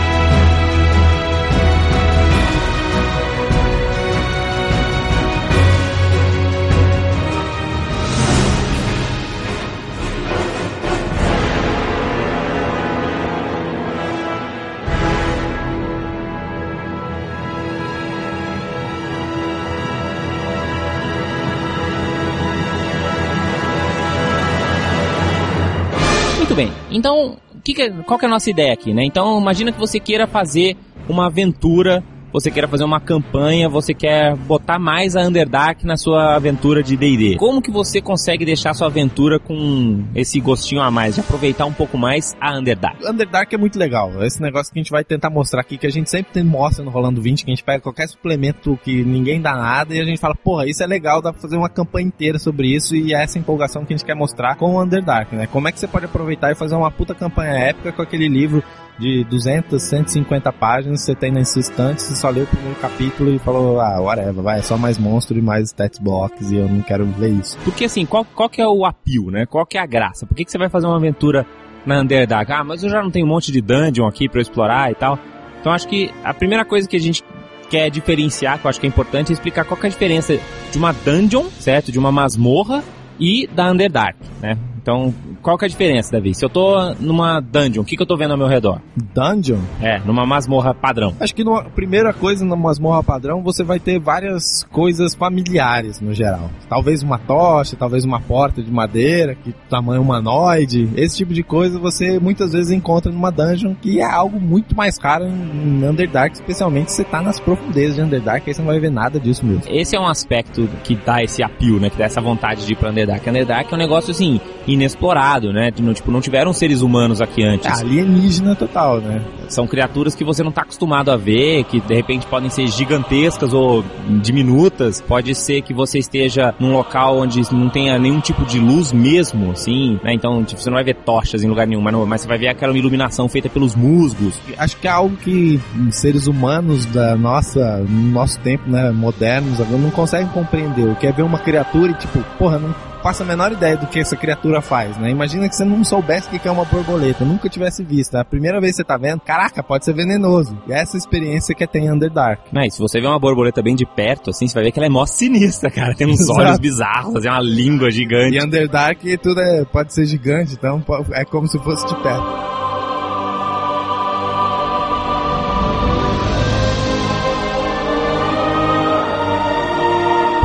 Então, 26.91 27.37
que 27.65 27.75
que 27.75 27.83
é- 27.83 27.91
qual 27.91 28.19
que 28.19 28.25
é 28.25 28.29
a 28.29 28.31
nossa 28.31 28.51
ideia 28.51 28.73
aqui, 28.73 28.93
né? 28.93 29.05
Então, 29.05 29.41
imagina 29.41 29.73
que 29.73 29.79
você 29.79 30.01
queira 30.01 30.27
fazer 30.27 30.77
uma 31.09 31.27
aventura, 31.27 32.03
você 32.33 32.51
queira 32.51 32.69
fazer 32.69 32.85
uma 32.85 33.01
campanha, 33.01 33.69
você 33.69 33.93
quer 33.93 34.37
botar 34.37 34.79
mais 34.79 35.17
a 35.17 35.23
Underdark 35.23 35.85
na 35.85 35.97
sua 35.97 36.37
aventura 36.37 36.83
de 36.83 36.97
D&D. 36.97 37.37
Como 37.37 37.61
que 37.61 37.71
você 37.71 38.01
consegue 38.01 38.45
deixar 38.45 38.75
sua 38.75 38.87
aventura 38.87 39.39
com 39.39 40.05
esse 40.15 40.41
gostinho 40.41 40.81
a 40.81 40.91
mais, 40.91 41.15
de 41.15 41.21
aproveitar 41.21 41.67
um 41.67 41.73
pouco 41.73 41.99
mais 41.99 42.37
a 42.41 42.57
Underdark? 42.59 43.05
Underdark 43.05 43.55
é 43.55 43.59
muito 43.59 43.79
legal. 43.79 44.23
Esse 44.25 44.41
negócio 44.41 44.73
que 44.73 44.79
a 44.79 44.83
gente 44.83 44.91
vai 44.91 45.05
tentar 45.05 45.31
mostrar 45.31 45.61
aqui, 45.61 45.77
que 45.77 45.87
a 45.87 45.91
gente 45.91 46.11
sempre 46.11 46.33
tem, 46.33 46.45
mostra 46.45 46.85
no 46.85 46.91
Rolando 46.91 47.21
20, 47.21 47.45
que 47.45 47.51
a 47.51 47.55
gente 47.55 47.65
pega 47.65 47.81
qualquer 47.81 48.09
suplemento 48.09 48.79
que 48.85 49.05
ninguém 49.05 49.41
dá 49.41 49.55
nada 49.55 49.95
e 49.95 50.01
a 50.01 50.05
gente 50.05 50.21
fala, 50.21 50.35
porra, 50.35 50.67
isso 50.69 50.83
é 50.83 50.87
legal, 50.87 51.21
dá 51.21 51.33
pra 51.33 51.41
fazer 51.43 51.57
uma 51.57 51.69
campanha 51.69 52.07
inteira 52.07 52.39
sobre 52.39 52.75
isso 52.75 52.95
e 52.95 53.15
é 53.15 53.23
essa 53.23 53.39
empolgação 53.39 53.85
que 53.85 53.93
a 53.93 53.97
gente 53.97 54.07
quer 54.07 54.15
mostrar 54.15 54.57
com 54.57 54.75
o 54.75 54.83
Underdark, 54.83 55.35
né? 55.35 55.47
Como 55.47 55.69
é 55.69 55.73
que 55.73 55.81
você 55.81 55.89
pode 55.89 56.05
aproveitar 56.05 56.51
e 56.51 56.55
fazer 56.55 56.75
uma 56.75 56.91
puta 56.91 57.15
campanha 57.15 57.53
épica 57.53 57.93
com 57.93 58.03
aquele 58.03 58.29
livro 58.29 58.63
de 59.01 59.25
200, 59.25 59.83
150 59.83 60.53
páginas, 60.53 61.01
você 61.01 61.15
tem 61.15 61.33
nesse 61.33 61.59
instante, 61.59 62.03
você 62.03 62.15
só 62.15 62.29
leu 62.29 62.45
o 62.45 62.47
primeiro 62.47 62.79
capítulo 62.79 63.35
e 63.35 63.39
falou, 63.39 63.81
ah, 63.81 63.99
whatever, 63.99 64.43
vai, 64.43 64.59
é 64.59 64.63
só 64.63 64.77
mais 64.77 64.99
monstro 64.99 65.39
e 65.39 65.43
mais 65.43 65.69
stats 65.69 65.99
blocks 65.99 66.51
e 66.51 66.57
eu 66.57 66.69
não 66.69 66.83
quero 66.83 67.09
ler 67.19 67.31
isso. 67.31 67.59
Porque 67.65 67.87
assim, 67.87 68.05
qual, 68.05 68.25
qual 68.25 68.49
que 68.49 68.61
é 68.61 68.69
o 68.69 68.85
appeal, 68.85 69.31
né? 69.31 69.47
Qual 69.47 69.65
que 69.65 69.79
é 69.79 69.81
a 69.81 69.87
graça? 69.87 70.27
Por 70.27 70.37
que, 70.37 70.45
que 70.45 70.53
você 70.53 70.59
vai 70.59 70.69
fazer 70.69 70.87
uma 70.87 70.97
aventura 70.97 71.47
na 71.87 72.01
Underdark? 72.01 72.53
Ah, 72.53 72.63
mas 72.63 72.83
eu 72.83 72.91
já 72.91 73.03
não 73.03 73.11
tenho 73.11 73.25
um 73.25 73.29
monte 73.29 73.51
de 73.51 73.63
dungeon 73.63 74.07
aqui 74.07 74.29
eu 74.33 74.41
explorar 74.41 74.91
e 74.91 74.95
tal. 74.95 75.19
Então 75.61 75.73
acho 75.73 75.89
que 75.89 76.13
a 76.23 76.35
primeira 76.35 76.65
coisa 76.65 76.87
que 76.87 76.97
a 76.97 77.01
gente 77.01 77.25
quer 77.71 77.89
diferenciar, 77.89 78.59
que 78.59 78.67
eu 78.67 78.69
acho 78.69 78.81
que 78.81 78.87
é 78.87 78.89
importante, 78.89 79.31
é 79.31 79.33
explicar 79.33 79.65
qual 79.65 79.81
que 79.81 79.87
é 79.87 79.89
a 79.89 79.93
diferença 79.93 80.39
de 80.71 80.77
uma 80.77 80.93
dungeon, 80.93 81.45
certo? 81.59 81.91
De 81.91 81.99
uma 81.99 82.13
masmorra 82.13 82.85
e 83.19 83.47
da 83.47 83.71
Underdark, 83.71 84.19
né? 84.43 84.59
Então, 84.81 85.15
qual 85.43 85.59
que 85.59 85.65
é 85.65 85.67
a 85.67 85.69
diferença, 85.69 86.11
Davi? 86.13 86.35
Se 86.35 86.45
eu 86.45 86.49
tô 86.49 86.95
numa 86.95 87.41
dungeon, 87.41 87.83
o 87.83 87.85
que, 87.85 87.97
que 87.97 88.03
eu 88.03 88.07
tô 88.07 88.17
vendo 88.17 88.31
ao 88.33 88.39
meu 88.39 88.47
redor? 88.47 88.81
Dungeon? 89.15 89.59
É, 89.81 89.99
numa 90.01 90.25
masmorra 90.25 90.73
padrão. 90.75 91.15
Acho 91.21 91.35
que 91.35 91.45
numa 91.45 91.65
primeira 91.65 92.13
coisa, 92.15 92.45
numa 92.45 92.57
masmorra 92.57 93.03
padrão, 93.03 93.43
você 93.43 93.63
vai 93.63 93.79
ter 93.79 93.99
várias 93.99 94.65
coisas 94.71 95.15
familiares 95.15 96.01
no 96.01 96.15
geral. 96.15 96.51
Talvez 96.69 97.03
uma 97.03 97.19
tocha, 97.19 97.77
talvez 97.77 98.05
uma 98.05 98.21
porta 98.21 98.63
de 98.63 98.71
madeira, 98.71 99.35
que 99.35 99.53
tamanho 99.69 100.01
humanoide. 100.01 100.89
Esse 100.97 101.19
tipo 101.19 101.35
de 101.35 101.43
coisa 101.43 101.79
você 101.79 102.19
muitas 102.19 102.53
vezes 102.53 102.71
encontra 102.73 103.13
numa 103.13 103.31
dungeon, 103.31 103.75
que 103.75 104.01
é 104.01 104.05
algo 104.05 104.41
muito 104.41 104.75
mais 104.75 104.99
caro 104.99 105.27
em 105.27 105.85
Underdark, 105.87 106.35
especialmente 106.35 106.91
se 106.91 106.99
você 106.99 107.05
tá 107.05 107.21
nas 107.21 107.39
profundezas 107.39 107.97
de 107.97 108.03
Underdark, 108.03 108.49
aí 108.49 108.55
você 108.55 108.63
não 108.63 108.69
vai 108.69 108.81
ver 108.81 108.91
nada 108.91 109.21
disso 109.21 109.45
mesmo. 109.45 109.63
Esse 109.69 109.95
é 109.95 110.01
um 110.01 110.07
aspecto 110.07 110.69
que 110.85 110.95
dá 110.95 111.23
esse 111.23 111.43
appeal, 111.43 111.79
né? 111.79 111.91
Que 111.91 111.99
dá 111.99 112.05
essa 112.05 112.21
vontade 112.21 112.65
de 112.65 112.73
ir 112.73 112.77
pra 112.77 112.91
Underdark. 112.91 113.29
Underdark 113.29 113.73
é 113.73 113.75
um 113.75 113.79
negócio, 113.79 114.11
assim, 114.11 114.41
inexplorado, 114.81 115.53
né? 115.53 115.71
Não, 115.79 115.93
tipo, 115.95 116.11
não 116.11 116.21
tiveram 116.21 116.53
seres 116.53 116.81
humanos 116.83 117.21
aqui 117.21 117.45
antes. 117.45 117.67
É 117.67 117.83
alienígena 117.83 118.55
total, 118.57 119.01
né? 119.01 119.21
São 119.49 119.67
criaturas 119.67 120.15
que 120.15 120.25
você 120.25 120.43
não 120.43 120.53
tá 120.53 120.63
acostumado 120.63 121.11
a 121.11 121.17
ver, 121.17 121.65
que 121.65 121.81
de 121.81 121.95
repente 121.95 122.27
podem 122.27 122.49
ser 122.51 122.67
gigantescas 122.69 123.53
ou 123.53 123.85
diminutas. 124.23 125.01
Pode 125.01 125.35
ser 125.35 125.63
que 125.63 125.75
você 125.75 125.99
esteja 125.99 126.55
num 126.59 126.73
local 126.73 127.19
onde 127.19 127.41
não 127.55 127.69
tenha 127.69 127.99
nenhum 127.99 128.21
tipo 128.21 128.45
de 128.45 128.59
luz 128.59 128.93
mesmo, 128.93 129.51
assim, 129.53 129.99
né? 130.03 130.13
Então, 130.15 130.43
tipo, 130.45 130.61
você 130.61 130.71
não 130.71 130.77
vai 130.77 130.85
ver 130.85 130.95
tochas 130.97 131.43
em 131.43 131.49
lugar 131.49 131.67
nenhum, 131.67 131.81
mas, 131.81 131.93
não- 131.93 132.07
mas 132.07 132.21
você 132.23 132.29
vai 132.29 132.39
ver 132.39 132.49
aquela 132.49 132.77
iluminação 132.77 133.29
feita 133.29 133.49
pelos 133.49 133.75
musgos. 133.75 134.39
Acho 134.57 134.77
que 134.77 134.87
é 134.87 134.91
algo 134.91 135.17
que 135.17 135.61
seres 135.91 136.27
humanos 136.27 136.87
da 136.87 137.17
nossa, 137.17 137.79
no 137.89 138.13
nosso 138.13 138.39
tempo, 138.41 138.69
né, 138.71 138.91
modernos, 138.91 139.59
não 139.71 139.91
conseguem 139.91 140.29
compreender. 140.29 140.89
O 140.89 140.95
que 140.97 141.07
é 141.07 141.13
ver 141.13 141.23
uma 141.23 141.39
criatura 141.39 141.93
e 141.93 141.95
tipo, 141.95 142.21
porra, 142.39 142.59
não 142.59 142.75
faço 143.03 143.23
a 143.23 143.27
menor 143.27 143.53
ideia 143.53 143.77
do 143.77 143.87
que 143.87 144.01
essa 144.01 144.17
criatura 144.17 144.61
faz, 144.61 144.97
né? 144.97 145.11
Imagina 145.11 145.49
que 145.49 145.57
você 145.57 145.65
não 145.65 145.83
soubesse 145.85 146.29
o 146.29 146.39
que 146.39 146.49
é 146.49 146.51
uma 146.51 146.65
borboleta, 146.65 147.25
nunca 147.25 147.49
tivesse 147.49 147.83
visto. 147.83 148.17
É 148.17 148.21
a 148.21 148.25
primeira 148.25 148.61
vez 148.61 148.73
que 148.73 148.77
você 148.77 148.85
tá 148.85 148.97
vendo, 148.97 149.21
caraca, 149.21 149.63
pode 149.63 149.85
ser 149.85 149.95
venenoso. 149.95 150.57
E 150.69 150.73
é 150.73 150.81
essa 150.81 150.97
experiência 150.97 151.55
que 151.55 151.67
tem 151.67 151.87
em 151.87 151.93
Underdark. 151.93 152.43
Né? 152.53 152.67
E 152.67 152.71
se 152.71 152.79
você 152.79 153.01
vê 153.01 153.07
uma 153.07 153.19
borboleta 153.19 153.63
bem 153.63 153.75
de 153.75 153.87
perto, 153.87 154.31
assim, 154.31 154.47
você 154.47 154.55
vai 154.55 154.65
ver 154.65 154.73
que 154.73 154.79
ela 154.79 154.87
é 154.87 154.91
mó 154.91 155.07
sinistra, 155.07 155.71
cara. 155.71 155.95
Tem 155.95 156.07
uns 156.07 156.29
olhos 156.31 156.59
bizarros, 156.59 157.23
tem 157.23 157.31
uma 157.31 157.41
língua 157.41 157.91
gigante. 157.91 158.37
E 158.37 158.43
Underdark 158.43 159.19
tudo 159.19 159.41
é, 159.41 159.65
pode 159.65 159.93
ser 159.95 160.07
gigante, 160.07 160.55
então 160.55 160.83
é 161.13 161.25
como 161.25 161.47
se 161.47 161.59
fosse 161.59 161.87
de 161.87 161.95
perto. 162.03 162.50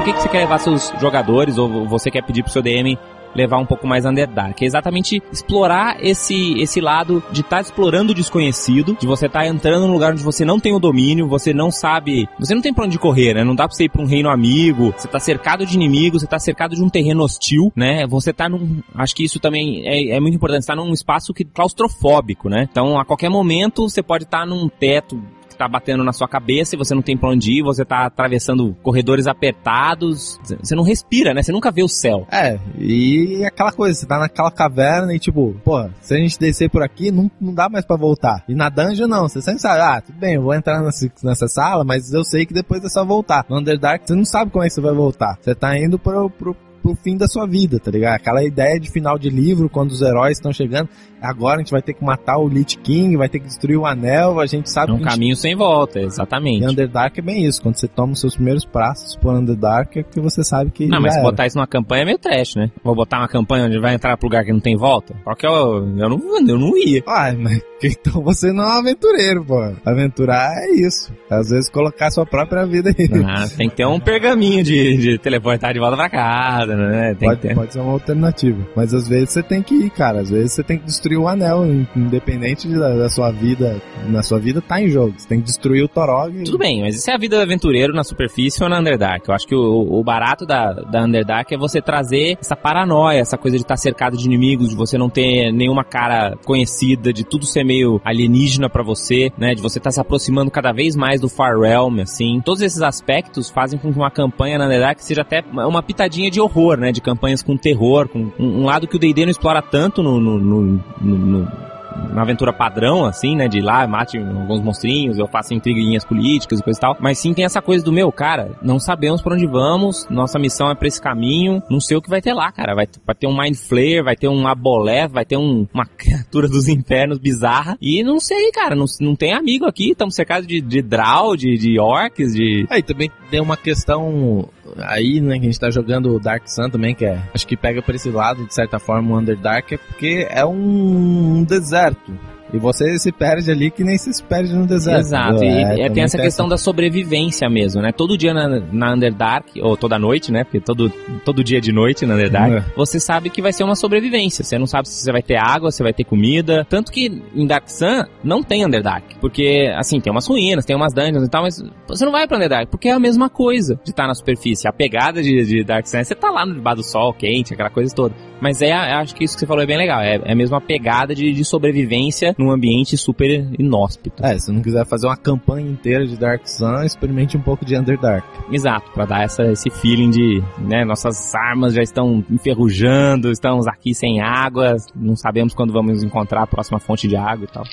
Que, 0.05 0.13
que 0.13 0.21
você 0.21 0.29
quer 0.29 0.39
levar 0.39 0.59
seus 0.59 0.93
jogadores 1.01 1.57
ou 1.57 1.87
você 1.87 2.11
quer 2.11 2.21
pedir 2.21 2.43
pro 2.43 2.51
seu 2.51 2.61
DM 2.61 2.95
levar 3.35 3.57
um 3.57 3.65
pouco 3.65 3.87
mais 3.87 4.05
Underdark? 4.05 4.61
É 4.61 4.65
exatamente 4.65 5.21
explorar 5.31 5.97
esse, 5.99 6.61
esse 6.61 6.79
lado 6.79 7.23
de 7.31 7.41
estar 7.41 7.59
explorando 7.59 8.11
o 8.11 8.15
desconhecido, 8.15 8.95
de 8.99 9.07
você 9.07 9.25
estar 9.25 9.47
entrando 9.47 9.87
num 9.87 9.93
lugar 9.93 10.13
onde 10.13 10.23
você 10.23 10.45
não 10.45 10.59
tem 10.59 10.75
o 10.75 10.79
domínio, 10.79 11.27
você 11.27 11.55
não 11.55 11.71
sabe, 11.71 12.29
você 12.39 12.53
não 12.53 12.61
tem 12.61 12.71
pra 12.71 12.85
onde 12.85 12.99
correr, 12.99 13.33
né? 13.33 13.43
Não 13.43 13.55
dá 13.55 13.67
pra 13.67 13.75
você 13.75 13.85
ir 13.85 13.89
pra 13.89 14.03
um 14.03 14.05
reino 14.05 14.29
amigo, 14.29 14.93
você 14.95 15.07
tá 15.07 15.19
cercado 15.19 15.65
de 15.65 15.73
inimigos, 15.73 16.21
você 16.21 16.27
tá 16.27 16.37
cercado 16.37 16.75
de 16.75 16.83
um 16.83 16.89
terreno 16.89 17.23
hostil, 17.23 17.73
né? 17.75 18.05
Você 18.05 18.31
tá 18.31 18.47
num, 18.47 18.83
acho 18.93 19.15
que 19.15 19.23
isso 19.23 19.39
também 19.39 19.87
é, 19.87 20.15
é 20.15 20.19
muito 20.19 20.35
importante, 20.35 20.65
você 20.65 20.67
tá 20.67 20.75
num 20.75 20.93
espaço 20.93 21.33
que 21.33 21.43
claustrofóbico, 21.43 22.47
né? 22.47 22.67
Então, 22.71 22.99
a 22.99 23.03
qualquer 23.03 23.29
momento, 23.29 23.89
você 23.89 24.03
pode 24.03 24.25
estar 24.25 24.45
num 24.45 24.69
teto 24.69 25.19
tá 25.55 25.67
batendo 25.67 26.03
na 26.03 26.13
sua 26.13 26.27
cabeça 26.27 26.75
e 26.75 26.77
você 26.77 26.93
não 26.93 27.01
tem 27.01 27.17
pra 27.17 27.29
onde 27.29 27.51
ir, 27.51 27.63
você 27.63 27.85
tá 27.85 28.05
atravessando 28.05 28.75
corredores 28.81 29.27
apertados, 29.27 30.39
você 30.61 30.75
não 30.75 30.83
respira, 30.83 31.33
né? 31.33 31.41
Você 31.41 31.51
nunca 31.51 31.71
vê 31.71 31.83
o 31.83 31.87
céu. 31.87 32.27
É, 32.31 32.59
e 32.77 33.43
aquela 33.45 33.71
coisa, 33.71 33.99
você 33.99 34.05
tá 34.05 34.19
naquela 34.19 34.51
caverna 34.51 35.13
e 35.13 35.19
tipo, 35.19 35.55
pô, 35.63 35.87
se 36.01 36.13
a 36.13 36.17
gente 36.17 36.39
descer 36.39 36.69
por 36.69 36.83
aqui, 36.83 37.11
não, 37.11 37.29
não 37.39 37.53
dá 37.53 37.69
mais 37.69 37.85
pra 37.85 37.95
voltar. 37.95 38.43
E 38.47 38.55
na 38.55 38.69
dungeon 38.69 39.07
não, 39.07 39.27
você 39.27 39.41
sempre 39.41 39.61
sabe, 39.61 39.81
ah, 39.81 40.01
tudo 40.01 40.17
bem, 40.17 40.35
eu 40.35 40.41
vou 40.41 40.53
entrar 40.53 40.81
nessa, 40.81 41.11
nessa 41.23 41.47
sala, 41.47 41.83
mas 41.83 42.11
eu 42.13 42.23
sei 42.23 42.45
que 42.45 42.53
depois 42.53 42.83
é 42.83 42.89
só 42.89 43.05
voltar. 43.05 43.45
No 43.49 43.59
Underdark, 43.59 44.05
você 44.05 44.15
não 44.15 44.25
sabe 44.25 44.51
como 44.51 44.63
é 44.63 44.67
que 44.67 44.73
você 44.73 44.81
vai 44.81 44.93
voltar. 44.93 45.37
Você 45.41 45.55
tá 45.55 45.77
indo 45.77 45.97
pro, 45.97 46.29
pro, 46.29 46.55
pro 46.81 46.95
fim 46.95 47.17
da 47.17 47.27
sua 47.27 47.47
vida, 47.47 47.79
tá 47.79 47.89
ligado? 47.89 48.15
Aquela 48.15 48.43
ideia 48.43 48.79
de 48.79 48.91
final 48.91 49.17
de 49.17 49.29
livro, 49.29 49.69
quando 49.69 49.91
os 49.91 50.01
heróis 50.01 50.37
estão 50.37 50.53
chegando, 50.53 50.89
agora 51.25 51.55
a 51.55 51.59
gente 51.59 51.71
vai 51.71 51.81
ter 51.81 51.93
que 51.93 52.03
matar 52.03 52.37
o 52.37 52.47
Lich 52.47 52.77
King, 52.77 53.17
vai 53.17 53.29
ter 53.29 53.39
que 53.39 53.45
destruir 53.45 53.77
o 53.77 53.85
anel, 53.85 54.39
a 54.39 54.45
gente 54.45 54.69
sabe 54.69 54.91
É 54.91 54.93
um 54.93 54.97
que 54.97 55.03
a 55.03 55.09
gente 55.09 55.15
caminho 55.15 55.35
sem 55.35 55.55
volta, 55.55 55.99
exatamente. 55.99 56.63
E 56.63 56.67
Underdark 56.67 57.17
é 57.17 57.21
bem 57.21 57.45
isso. 57.45 57.61
Quando 57.61 57.75
você 57.75 57.87
toma 57.87 58.13
os 58.13 58.19
seus 58.19 58.35
primeiros 58.35 58.65
passos 58.65 59.15
por 59.15 59.33
Underdark, 59.33 59.97
é 59.97 60.03
que 60.03 60.19
você 60.19 60.43
sabe 60.43 60.71
que. 60.71 60.87
Não, 60.87 61.01
mas 61.01 61.15
era. 61.15 61.23
botar 61.23 61.47
isso 61.47 61.57
numa 61.57 61.67
campanha 61.67 62.03
é 62.03 62.05
meio 62.05 62.17
trash, 62.17 62.55
né? 62.55 62.71
Vou 62.83 62.95
botar 62.95 63.19
uma 63.19 63.27
campanha 63.27 63.65
onde 63.65 63.79
vai 63.79 63.93
entrar 63.93 64.15
pro 64.17 64.27
lugar 64.27 64.43
que 64.45 64.53
não 64.53 64.59
tem 64.59 64.75
volta? 64.75 65.15
Qual 65.23 65.35
que 65.35 65.45
é 65.45 65.49
o... 65.49 65.77
Eu 65.97 66.09
não, 66.09 66.47
eu 66.47 66.59
não 66.59 66.77
ia. 66.77 67.03
Ah, 67.07 67.33
mas 67.37 67.61
então 67.83 68.21
você 68.21 68.51
não 68.51 68.63
é 68.63 68.67
um 68.67 68.79
aventureiro, 68.79 69.43
pô. 69.43 69.61
Aventurar 69.85 70.51
é 70.53 70.71
isso. 70.75 71.13
Às 71.29 71.49
vezes 71.49 71.69
colocar 71.69 72.11
sua 72.11 72.25
própria 72.25 72.65
vida 72.65 72.89
aí. 72.89 73.09
Ah, 73.25 73.47
tem 73.47 73.69
que 73.69 73.75
ter 73.75 73.85
um 73.85 73.99
pergaminho 73.99 74.63
de, 74.63 74.97
de 74.97 75.17
teleportar 75.17 75.73
de 75.73 75.79
volta 75.79 75.95
pra 75.95 76.09
casa, 76.09 76.75
né? 76.75 77.15
Tem 77.15 77.29
Pode, 77.29 77.41
que 77.41 77.47
ter. 77.47 77.55
pode 77.55 77.73
ser 77.73 77.79
uma 77.79 77.93
alternativa. 77.93 78.65
Mas 78.75 78.93
às 78.93 79.07
vezes 79.07 79.31
você 79.31 79.43
tem 79.43 79.61
que 79.61 79.75
ir, 79.75 79.89
cara. 79.89 80.19
Às 80.21 80.29
vezes 80.29 80.53
você 80.53 80.63
tem 80.63 80.77
que 80.77 80.85
destruir 80.85 81.14
o 81.17 81.27
anel, 81.27 81.65
in- 81.65 81.87
independente 81.95 82.67
da, 82.67 82.95
da 82.95 83.09
sua 83.09 83.31
vida. 83.31 83.81
Na 84.07 84.21
sua 84.23 84.39
vida 84.39 84.61
tá 84.61 84.81
em 84.81 84.89
jogo. 84.89 85.13
Você 85.17 85.27
tem 85.27 85.39
que 85.39 85.45
destruir 85.45 85.83
o 85.83 85.87
Torog. 85.87 86.43
Tudo 86.43 86.57
bem, 86.57 86.81
mas 86.81 86.95
isso 86.95 87.09
é 87.09 87.13
a 87.13 87.17
vida 87.17 87.37
do 87.37 87.41
aventureiro 87.41 87.93
na 87.93 88.03
superfície 88.03 88.61
ou 88.63 88.69
na 88.69 88.79
Underdark. 88.79 89.27
Eu 89.27 89.33
acho 89.35 89.47
que 89.47 89.55
o, 89.55 89.99
o 89.99 90.03
barato 90.03 90.45
da, 90.45 90.73
da 90.73 91.03
Underdark 91.03 91.51
é 91.53 91.57
você 91.57 91.81
trazer 91.81 92.37
essa 92.39 92.55
paranoia, 92.55 93.19
essa 93.19 93.37
coisa 93.37 93.57
de 93.57 93.63
estar 93.63 93.77
cercado 93.77 94.17
de 94.17 94.25
inimigos, 94.25 94.69
de 94.69 94.75
você 94.75 94.97
não 94.97 95.09
ter 95.09 95.51
nenhuma 95.51 95.83
cara 95.83 96.35
conhecida, 96.45 97.11
de 97.11 97.23
tudo 97.23 97.45
ser 97.45 97.63
meio 97.63 97.99
alienígena 98.03 98.69
pra 98.69 98.83
você, 98.83 99.31
né? 99.37 99.53
De 99.55 99.61
você 99.61 99.77
estar 99.79 99.91
se 99.91 99.99
aproximando 99.99 100.51
cada 100.51 100.71
vez 100.71 100.95
mais 100.95 101.19
do 101.21 101.29
Far 101.29 101.57
Realm, 101.59 101.99
assim. 102.01 102.41
Todos 102.43 102.61
esses 102.61 102.81
aspectos 102.81 103.49
fazem 103.49 103.79
com 103.79 103.91
que 103.91 103.97
uma 103.97 104.11
campanha 104.11 104.57
na 104.57 104.65
Underdark 104.65 105.03
seja 105.03 105.21
até 105.21 105.43
uma 105.51 105.81
pitadinha 105.83 106.29
de 106.29 106.39
horror, 106.39 106.77
né? 106.77 106.91
De 106.91 107.01
campanhas 107.01 107.41
com 107.41 107.57
terror, 107.57 108.07
com 108.07 108.31
um, 108.39 108.61
um 108.61 108.65
lado 108.65 108.87
que 108.87 108.95
o 108.95 108.99
D&D 108.99 109.23
não 109.25 109.31
explora 109.31 109.61
tanto 109.61 110.01
no- 110.03 110.19
no- 110.19 110.39
no- 110.39 110.83
no- 111.01 111.17
no 111.17 111.65
na 112.13 112.23
aventura 112.23 112.51
padrão, 112.51 113.05
assim, 113.05 113.37
né? 113.37 113.47
De 113.47 113.59
ir 113.59 113.61
lá, 113.61 113.87
mate 113.87 114.17
alguns 114.17 114.61
monstrinhos, 114.61 115.17
eu 115.17 115.27
faço 115.27 115.53
intriguinhas 115.53 116.03
políticas 116.03 116.59
e 116.59 116.63
coisa 116.63 116.77
e 116.77 116.81
tal. 116.81 116.97
Mas 116.99 117.17
sim 117.19 117.33
tem 117.33 117.45
essa 117.45 117.61
coisa 117.61 117.85
do 117.85 117.91
meu, 117.91 118.11
cara, 118.11 118.51
não 118.61 118.79
sabemos 118.79 119.21
pra 119.21 119.33
onde 119.33 119.47
vamos, 119.47 120.05
nossa 120.09 120.37
missão 120.37 120.69
é 120.69 120.75
pra 120.75 120.89
esse 120.89 121.01
caminho, 121.01 121.63
não 121.69 121.79
sei 121.79 121.95
o 121.95 122.01
que 122.01 122.09
vai 122.09 122.21
ter 122.21 122.33
lá, 122.33 122.51
cara. 122.51 122.75
Vai, 122.75 122.85
vai 123.05 123.15
ter 123.15 123.27
um 123.27 123.37
Mind 123.37 123.55
Flayer, 123.55 124.03
vai 124.03 124.15
ter 124.17 124.27
um 124.27 124.45
Aboleth, 124.45 125.07
vai 125.07 125.23
ter 125.23 125.37
um- 125.37 125.65
uma 125.73 125.85
criatura 125.97 126.49
dos 126.49 126.67
infernos 126.67 127.17
bizarra. 127.17 127.77
E 127.81 128.03
não 128.03 128.19
sei, 128.19 128.51
cara, 128.51 128.75
não, 128.75 128.85
não 128.99 129.15
tem 129.15 129.33
amigo 129.33 129.65
aqui, 129.65 129.91
estamos 129.91 130.15
cercados 130.15 130.45
de, 130.45 130.59
de 130.59 130.81
Drow, 130.81 131.37
de, 131.37 131.57
de 131.57 131.79
orcs, 131.79 132.33
de. 132.33 132.67
Aí 132.69 132.83
também 132.83 133.09
tem 133.31 133.39
uma 133.39 133.55
questão 133.55 134.49
aí, 134.77 135.21
né, 135.21 135.35
que 135.35 135.45
a 135.45 135.49
gente 135.49 135.59
tá 135.59 135.69
jogando 135.69 136.13
o 136.13 136.19
Dark 136.19 136.47
Sun 136.47 136.69
também, 136.69 136.95
que 136.95 137.05
é, 137.05 137.21
acho 137.33 137.45
que 137.45 137.57
pega 137.57 137.81
por 137.81 137.95
esse 137.95 138.09
lado, 138.09 138.45
de 138.45 138.53
certa 138.53 138.79
forma, 138.79 139.15
o 139.15 139.19
Underdark, 139.19 139.73
é 139.73 139.77
porque 139.77 140.27
é 140.29 140.45
um 140.45 141.43
deserto. 141.43 142.17
E 142.53 142.57
você 142.57 142.97
se 142.99 143.11
perde 143.11 143.49
ali 143.51 143.71
que 143.71 143.83
nem 143.83 143.97
se 143.97 144.23
perde 144.23 144.53
no 144.53 144.65
deserto. 144.65 144.99
Exato, 144.99 145.43
e 145.43 145.47
É, 145.47 145.85
é, 145.85 145.89
tem 145.89 146.03
essa 146.03 146.17
questão 146.17 146.47
da 146.47 146.57
sobrevivência 146.57 147.49
mesmo, 147.49 147.81
né? 147.81 147.91
Todo 147.91 148.17
dia 148.17 148.33
na, 148.33 148.47
na 148.71 148.93
Underdark, 148.93 149.59
ou 149.61 149.75
toda 149.75 149.97
noite, 149.97 150.31
né? 150.31 150.43
Porque 150.43 150.59
todo, 150.59 150.89
todo 151.23 151.43
dia 151.43 151.59
de 151.59 151.71
noite 151.71 152.05
na 152.05 152.13
Underdark, 152.13 152.53
É. 152.57 152.63
você 152.75 152.99
sabe 152.99 153.29
que 153.29 153.41
vai 153.41 153.51
ser 153.51 153.63
uma 153.63 153.75
sobrevivência. 153.75 154.43
Você 154.43 154.57
não 154.57 154.67
sabe 154.67 154.87
se 154.87 155.03
você 155.03 155.11
vai 155.11 155.21
ter 155.21 155.37
água, 155.37 155.71
se 155.71 155.81
vai 155.81 155.93
ter 155.93 156.03
comida. 156.03 156.65
Tanto 156.69 156.91
que 156.91 157.21
em 157.35 157.47
Dark 157.47 157.67
Sun 157.69 158.05
não 158.23 158.43
tem 158.43 158.65
Underdark. 158.65 159.15
Porque, 159.19 159.71
assim, 159.75 159.99
tem 159.99 160.11
umas 160.11 160.27
ruínas, 160.27 160.65
tem 160.65 160.75
umas 160.75 160.93
dungeons 160.93 161.25
e 161.25 161.29
tal, 161.29 161.41
mas 161.43 161.61
você 161.87 162.05
não 162.05 162.11
vai 162.11 162.27
pra 162.27 162.37
Underdark, 162.37 162.69
porque 162.69 162.89
é 162.89 162.91
a 162.93 162.99
mesma 162.99 163.29
coisa 163.29 163.79
de 163.83 163.89
estar 163.89 164.07
na 164.07 164.13
superfície. 164.13 164.67
A 164.67 164.73
pegada 164.73 165.21
de, 165.21 165.43
de 165.45 165.63
Dark 165.63 165.87
Sun 165.87 165.97
é 165.97 166.03
você 166.03 166.13
tá 166.15 166.29
lá 166.29 166.45
no 166.45 166.53
debaixo 166.53 166.77
do 166.77 166.83
sol, 166.83 167.13
quente, 167.13 167.53
aquela 167.53 167.69
coisa 167.69 167.93
toda. 167.93 168.13
Mas 168.39 168.61
é, 168.61 168.69
eu 168.71 168.97
acho 168.97 169.15
que 169.15 169.23
isso 169.23 169.33
que 169.33 169.39
você 169.39 169.47
falou 169.47 169.63
é 169.63 169.65
bem 169.65 169.77
legal. 169.77 170.01
É, 170.01 170.19
é 170.23 170.35
mesmo 170.35 170.55
a 170.55 170.61
pegada 170.61 171.15
de, 171.15 171.31
de 171.31 171.45
sobrevivência 171.45 172.34
num 172.37 172.51
ambiente 172.51 172.97
super 172.97 173.29
inóspito. 173.57 174.25
É, 174.25 174.37
se 174.37 174.51
não 174.51 174.61
quiser 174.61 174.85
fazer 174.85 175.07
uma 175.07 175.17
campanha 175.17 175.69
inteira 175.69 176.05
de 176.05 176.17
Dark 176.17 176.47
Sun, 176.47 176.83
experimente 176.83 177.37
um 177.37 177.41
pouco 177.41 177.65
de 177.65 177.77
Underdark. 177.77 178.25
Exato, 178.51 178.91
pra 178.91 179.05
dar 179.05 179.23
essa, 179.23 179.43
esse 179.51 179.69
feeling 179.69 180.09
de, 180.09 180.43
né, 180.59 180.85
nossas 180.85 181.33
armas 181.35 181.73
já 181.73 181.81
estão 181.81 182.23
enferrujando, 182.29 183.31
estamos 183.31 183.67
aqui 183.67 183.93
sem 183.93 184.21
água, 184.21 184.75
não 184.95 185.15
sabemos 185.15 185.53
quando 185.53 185.73
vamos 185.73 186.03
encontrar 186.03 186.43
a 186.43 186.47
próxima 186.47 186.79
fonte 186.79 187.07
de 187.07 187.15
água 187.15 187.45
e 187.45 187.53
tal. 187.53 187.63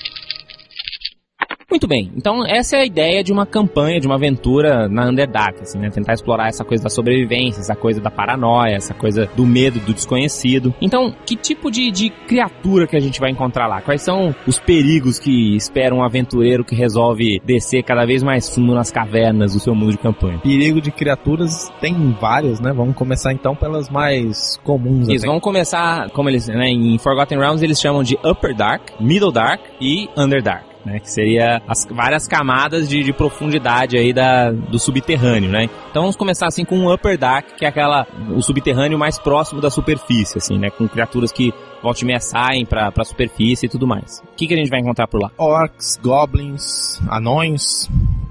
Muito 1.73 1.87
bem, 1.87 2.11
então 2.15 2.45
essa 2.45 2.77
é 2.77 2.81
a 2.81 2.85
ideia 2.85 3.23
de 3.23 3.33
uma 3.33 3.47
campanha, 3.47 3.99
de 3.99 4.05
uma 4.05 4.13
aventura 4.13 4.87
na 4.87 5.07
Underdark, 5.07 5.59
assim, 5.59 5.79
né? 5.79 5.89
Tentar 5.89 6.13
explorar 6.13 6.47
essa 6.47 6.63
coisa 6.63 6.83
da 6.83 6.89
sobrevivência, 6.89 7.61
essa 7.61 7.75
coisa 7.75 7.99
da 7.99 8.11
paranoia, 8.11 8.75
essa 8.75 8.93
coisa 8.93 9.27
do 9.35 9.43
medo 9.43 9.79
do 9.79 9.91
desconhecido. 9.91 10.71
Então, 10.79 11.11
que 11.25 11.35
tipo 11.35 11.71
de, 11.71 11.89
de 11.89 12.11
criatura 12.27 12.85
que 12.85 12.95
a 12.95 12.99
gente 12.99 13.19
vai 13.19 13.31
encontrar 13.31 13.65
lá? 13.65 13.81
Quais 13.81 14.03
são 14.03 14.35
os 14.45 14.59
perigos 14.59 15.17
que 15.17 15.55
espera 15.55 15.95
um 15.95 16.03
aventureiro 16.03 16.63
que 16.63 16.75
resolve 16.75 17.41
descer 17.43 17.81
cada 17.81 18.05
vez 18.05 18.21
mais 18.21 18.47
fundo 18.53 18.75
nas 18.75 18.91
cavernas 18.91 19.53
do 19.55 19.59
seu 19.59 19.73
mundo 19.73 19.93
de 19.93 19.97
campanha? 19.97 20.37
Perigo 20.43 20.79
de 20.79 20.91
criaturas 20.91 21.71
tem 21.81 22.15
várias, 22.21 22.59
né? 22.59 22.71
Vamos 22.71 22.95
começar 22.95 23.33
então 23.33 23.55
pelas 23.55 23.89
mais 23.89 24.57
comuns. 24.63 25.09
Eles 25.09 25.23
até. 25.23 25.31
vão 25.31 25.39
começar, 25.39 26.11
como 26.11 26.29
eles, 26.29 26.47
né, 26.47 26.67
em 26.67 26.99
Forgotten 26.99 27.39
Realms 27.39 27.63
eles 27.63 27.81
chamam 27.81 28.03
de 28.03 28.15
Upper 28.23 28.55
Dark, 28.55 28.91
Middle 28.99 29.31
Dark 29.31 29.59
e 29.81 30.07
Underdark. 30.15 30.72
Né, 30.85 30.99
que 30.99 31.09
seria 31.09 31.61
as 31.65 31.85
várias 31.89 32.27
camadas 32.27 32.89
de, 32.89 33.03
de 33.03 33.13
profundidade 33.13 33.97
aí 33.97 34.11
da, 34.11 34.51
do 34.51 34.77
subterrâneo, 34.77 35.49
né? 35.49 35.69
Então 35.89 36.01
vamos 36.01 36.17
começar 36.17 36.47
assim 36.47 36.65
com 36.65 36.77
o 36.77 36.93
Upper 36.93 37.17
Dark, 37.17 37.55
que 37.55 37.63
é 37.63 37.69
aquela 37.69 38.05
o 38.35 38.41
subterrâneo 38.41 38.99
mais 38.99 39.17
próximo 39.17 39.61
da 39.61 39.69
superfície, 39.69 40.37
assim, 40.37 40.59
né? 40.59 40.69
Com 40.69 40.85
criaturas 40.85 41.31
que 41.31 41.53
volte 41.81 42.03
meia 42.03 42.19
saem 42.19 42.65
pra, 42.65 42.91
pra 42.91 43.05
superfície 43.05 43.65
e 43.65 43.69
tudo 43.69 43.87
mais. 43.87 44.19
O 44.19 44.35
que, 44.35 44.45
que 44.45 44.53
a 44.53 44.57
gente 44.57 44.69
vai 44.69 44.81
encontrar 44.81 45.07
por 45.07 45.21
lá? 45.21 45.31
Orcs, 45.37 45.97
goblins, 46.03 46.99
anões, 47.09 47.89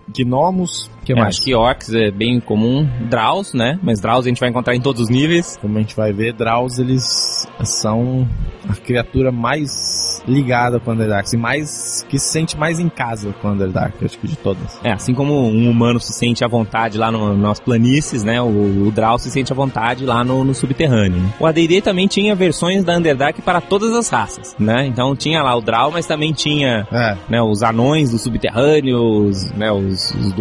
gnomos, 0.08 0.90
que 1.04 1.12
É, 1.12 1.16
mais? 1.16 1.28
Acho 1.36 1.42
que 1.42 1.54
orcs 1.54 1.92
é 1.94 2.10
bem 2.10 2.40
comum, 2.40 2.88
Draus, 3.08 3.52
né? 3.54 3.78
Mas 3.82 4.00
Draus 4.00 4.24
a 4.24 4.28
gente 4.28 4.40
vai 4.40 4.48
encontrar 4.48 4.74
em 4.74 4.80
todos 4.80 5.02
os 5.02 5.08
níveis. 5.08 5.58
Como 5.60 5.76
a 5.76 5.80
gente 5.80 5.94
vai 5.96 6.12
ver, 6.12 6.32
Draus, 6.32 6.78
eles 6.78 7.46
são 7.64 8.26
a 8.68 8.74
criatura 8.74 9.32
mais 9.32 10.22
ligada 10.26 10.78
com 10.78 10.90
o 10.90 10.94
Underdark, 10.94 11.24
assim, 11.26 11.36
mais, 11.36 12.06
que 12.08 12.18
se 12.18 12.26
sente 12.26 12.56
mais 12.56 12.78
em 12.78 12.88
casa 12.88 13.34
com 13.40 13.48
o 13.48 13.50
Underdark, 13.52 14.04
acho 14.04 14.18
que 14.18 14.28
de 14.28 14.36
todas. 14.36 14.78
É, 14.84 14.92
assim 14.92 15.14
como 15.14 15.34
um 15.34 15.68
humano 15.68 15.98
se 15.98 16.12
sente 16.12 16.44
à 16.44 16.48
vontade 16.48 16.96
lá 16.96 17.10
no, 17.10 17.36
nas 17.36 17.58
planícies, 17.58 18.22
né? 18.22 18.40
O, 18.40 18.86
o 18.86 18.90
Drow 18.92 19.18
se 19.18 19.30
sente 19.30 19.52
à 19.52 19.56
vontade 19.56 20.04
lá 20.06 20.22
no, 20.22 20.44
no 20.44 20.54
subterrâneo. 20.54 21.20
né? 21.20 21.30
O 21.40 21.46
AD&D 21.46 21.80
também 21.82 22.06
tinha 22.06 22.34
versões 22.34 22.84
da 22.84 22.96
Underdark 22.96 23.40
para 23.42 23.60
todas 23.60 23.92
as 23.92 24.08
raças, 24.08 24.54
né? 24.58 24.86
Então 24.86 25.14
tinha 25.16 25.42
lá 25.42 25.56
o 25.56 25.60
Drow, 25.60 25.90
mas 25.90 26.06
também 26.06 26.32
tinha 26.32 26.86
É, 26.92 27.16
né, 27.28 27.42
os 27.42 27.62
anões 27.62 28.10
do 28.10 28.18
subterrâneo, 28.18 29.26
os, 29.26 29.50
né, 29.52 29.72
os, 29.72 30.12
os 30.14 30.32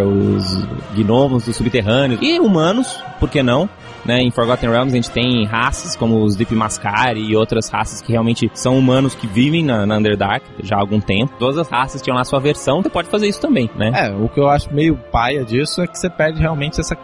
Os 0.00 0.64
gnomos 0.94 1.44
do 1.44 1.52
subterrâneo 1.52 2.18
e 2.22 2.38
humanos, 2.38 3.02
por 3.20 3.28
que 3.28 3.42
não? 3.42 3.68
Né, 4.04 4.20
em 4.20 4.32
Forgotten 4.32 4.68
Realms 4.68 4.92
a 4.92 4.96
gente 4.96 5.12
tem 5.12 5.44
raças 5.44 5.94
como 5.94 6.24
os 6.24 6.34
Deep 6.34 6.52
Mascari 6.56 7.20
e 7.20 7.36
outras 7.36 7.68
raças 7.68 8.00
que 8.00 8.10
realmente 8.10 8.50
são 8.52 8.76
humanos 8.76 9.14
que 9.14 9.28
vivem 9.28 9.64
na, 9.64 9.86
na 9.86 9.96
Underdark 9.96 10.44
já 10.60 10.74
há 10.74 10.80
algum 10.80 10.98
tempo. 10.98 11.34
Todas 11.38 11.56
as 11.56 11.68
raças 11.68 12.02
tinham 12.02 12.16
lá 12.16 12.24
sua 12.24 12.40
versão, 12.40 12.82
você 12.82 12.90
pode 12.90 13.08
fazer 13.08 13.28
isso 13.28 13.40
também, 13.40 13.70
né? 13.76 13.92
é, 13.94 14.10
o 14.12 14.28
que 14.28 14.40
eu 14.40 14.48
acho 14.48 14.74
meio 14.74 14.96
paia 15.12 15.44
disso 15.44 15.80
é 15.80 15.86
que 15.86 15.96
você 15.96 16.10
perde 16.10 16.40
realmente 16.40 16.80
essa, 16.80 16.96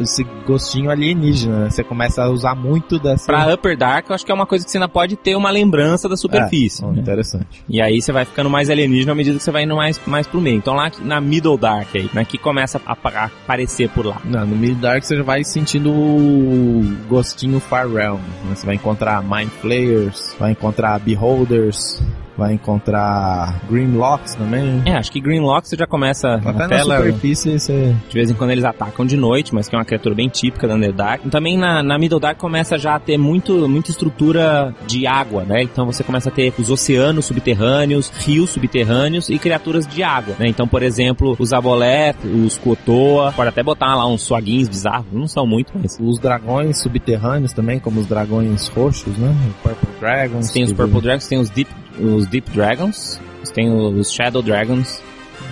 esse 0.00 0.24
gostinho 0.46 0.90
alienígena, 0.90 1.64
né? 1.64 1.70
Você 1.70 1.84
começa 1.84 2.22
a 2.22 2.30
usar 2.30 2.54
muito 2.54 2.98
dessa... 2.98 3.26
Pra 3.26 3.52
Upper 3.52 3.76
Dark, 3.76 4.08
eu 4.08 4.14
acho 4.14 4.24
que 4.24 4.32
é 4.32 4.34
uma 4.34 4.46
coisa 4.46 4.64
que 4.64 4.70
você 4.70 4.78
ainda 4.78 4.88
pode 4.88 5.16
ter 5.16 5.36
uma 5.36 5.50
lembrança 5.50 6.08
da 6.08 6.16
superfície. 6.16 6.84
É, 6.84 6.88
né? 6.88 7.00
interessante. 7.00 7.64
E 7.68 7.80
aí 7.80 8.00
você 8.00 8.12
vai 8.12 8.24
ficando 8.24 8.50
mais 8.50 8.70
alienígena 8.70 9.12
à 9.12 9.14
medida 9.14 9.36
que 9.36 9.42
você 9.42 9.50
vai 9.50 9.64
indo 9.64 9.76
mais, 9.76 10.00
mais 10.06 10.26
pro 10.26 10.40
meio. 10.40 10.56
Então 10.56 10.74
lá 10.74 10.90
na 11.00 11.20
Middle 11.20 11.56
Dark 11.56 11.88
aí, 11.94 12.10
né, 12.12 12.24
que 12.24 12.38
começa 12.38 12.80
a, 12.84 12.92
aparecer 12.92 13.88
por 13.90 14.06
lá. 14.06 14.20
Não, 14.24 14.46
no 14.46 14.56
Mid 14.56 14.78
Dark 14.78 15.02
você 15.02 15.16
já 15.16 15.22
vai 15.22 15.44
sentindo 15.44 15.90
o 15.90 16.82
gostinho 17.08 17.60
Far 17.60 17.88
Realm. 17.88 18.18
né? 18.44 18.54
Você 18.54 18.66
vai 18.66 18.74
encontrar 18.74 19.22
Mind 19.22 19.48
Flayers, 19.60 20.34
vai 20.38 20.52
encontrar 20.52 20.98
Beholders, 21.00 22.02
vai 22.40 22.54
encontrar 22.54 23.60
Grimlocks 23.70 24.34
também. 24.34 24.82
É, 24.86 24.96
acho 24.96 25.12
que 25.12 25.20
Greenlock 25.20 25.68
você 25.68 25.76
já 25.76 25.86
começa 25.86 26.36
Até 26.36 26.52
na 26.52 26.58
na 26.58 26.68
tela. 26.68 26.96
superfície 26.96 27.58
você. 27.58 27.94
De 28.08 28.14
vez 28.14 28.30
em 28.30 28.34
quando 28.34 28.50
eles 28.50 28.64
atacam 28.64 29.04
de 29.04 29.14
noite, 29.14 29.54
mas 29.54 29.68
que 29.68 29.74
é 29.74 29.78
uma 29.78 29.84
criatura 29.84 30.14
bem 30.14 30.28
típica 30.28 30.66
da 30.66 30.74
Underdark. 30.74 31.28
Também 31.28 31.58
na, 31.58 31.82
na 31.82 31.98
Middle 31.98 32.18
Dark 32.18 32.38
começa 32.38 32.78
já 32.78 32.94
a 32.94 32.98
ter 32.98 33.18
muito, 33.18 33.68
muita 33.68 33.90
estrutura 33.90 34.74
de 34.86 35.06
água, 35.06 35.44
né? 35.44 35.62
Então 35.62 35.84
você 35.84 36.02
começa 36.02 36.30
a 36.30 36.32
ter 36.32 36.52
os 36.58 36.70
oceanos 36.70 37.26
subterrâneos, 37.26 38.08
rios 38.08 38.50
subterrâneos 38.50 39.28
e 39.28 39.38
criaturas 39.38 39.86
de 39.86 40.02
água, 40.02 40.34
né? 40.38 40.48
Então, 40.48 40.66
por 40.66 40.82
exemplo, 40.82 41.36
os 41.38 41.52
Aboleth, 41.52 42.16
os 42.24 42.56
Kotoa, 42.56 43.32
pode 43.32 43.50
até 43.50 43.62
botar 43.62 43.94
lá 43.94 44.06
uns 44.06 44.22
suaguinhos 44.22 44.66
bizarros, 44.68 45.06
não 45.12 45.28
são 45.28 45.46
muito, 45.46 45.72
mas... 45.74 45.98
Os 46.00 46.18
dragões 46.18 46.80
subterrâneos 46.80 47.52
também, 47.52 47.78
como 47.78 48.00
os 48.00 48.06
dragões 48.06 48.68
roxos, 48.68 49.14
né? 49.18 49.34
O 49.50 49.68
Purple 49.68 49.88
Dragons. 50.00 50.50
Tem 50.50 50.64
os 50.64 50.72
Purple 50.72 51.00
Dragons, 51.02 51.28
tem 51.28 51.38
os 51.38 51.50
Deep, 51.50 51.70
os 51.98 52.26
Deep 52.26 52.50
Dragons, 52.50 53.20
tem 53.54 53.70
os 53.70 54.12
Shadow 54.12 54.42
Dragons, 54.42 55.02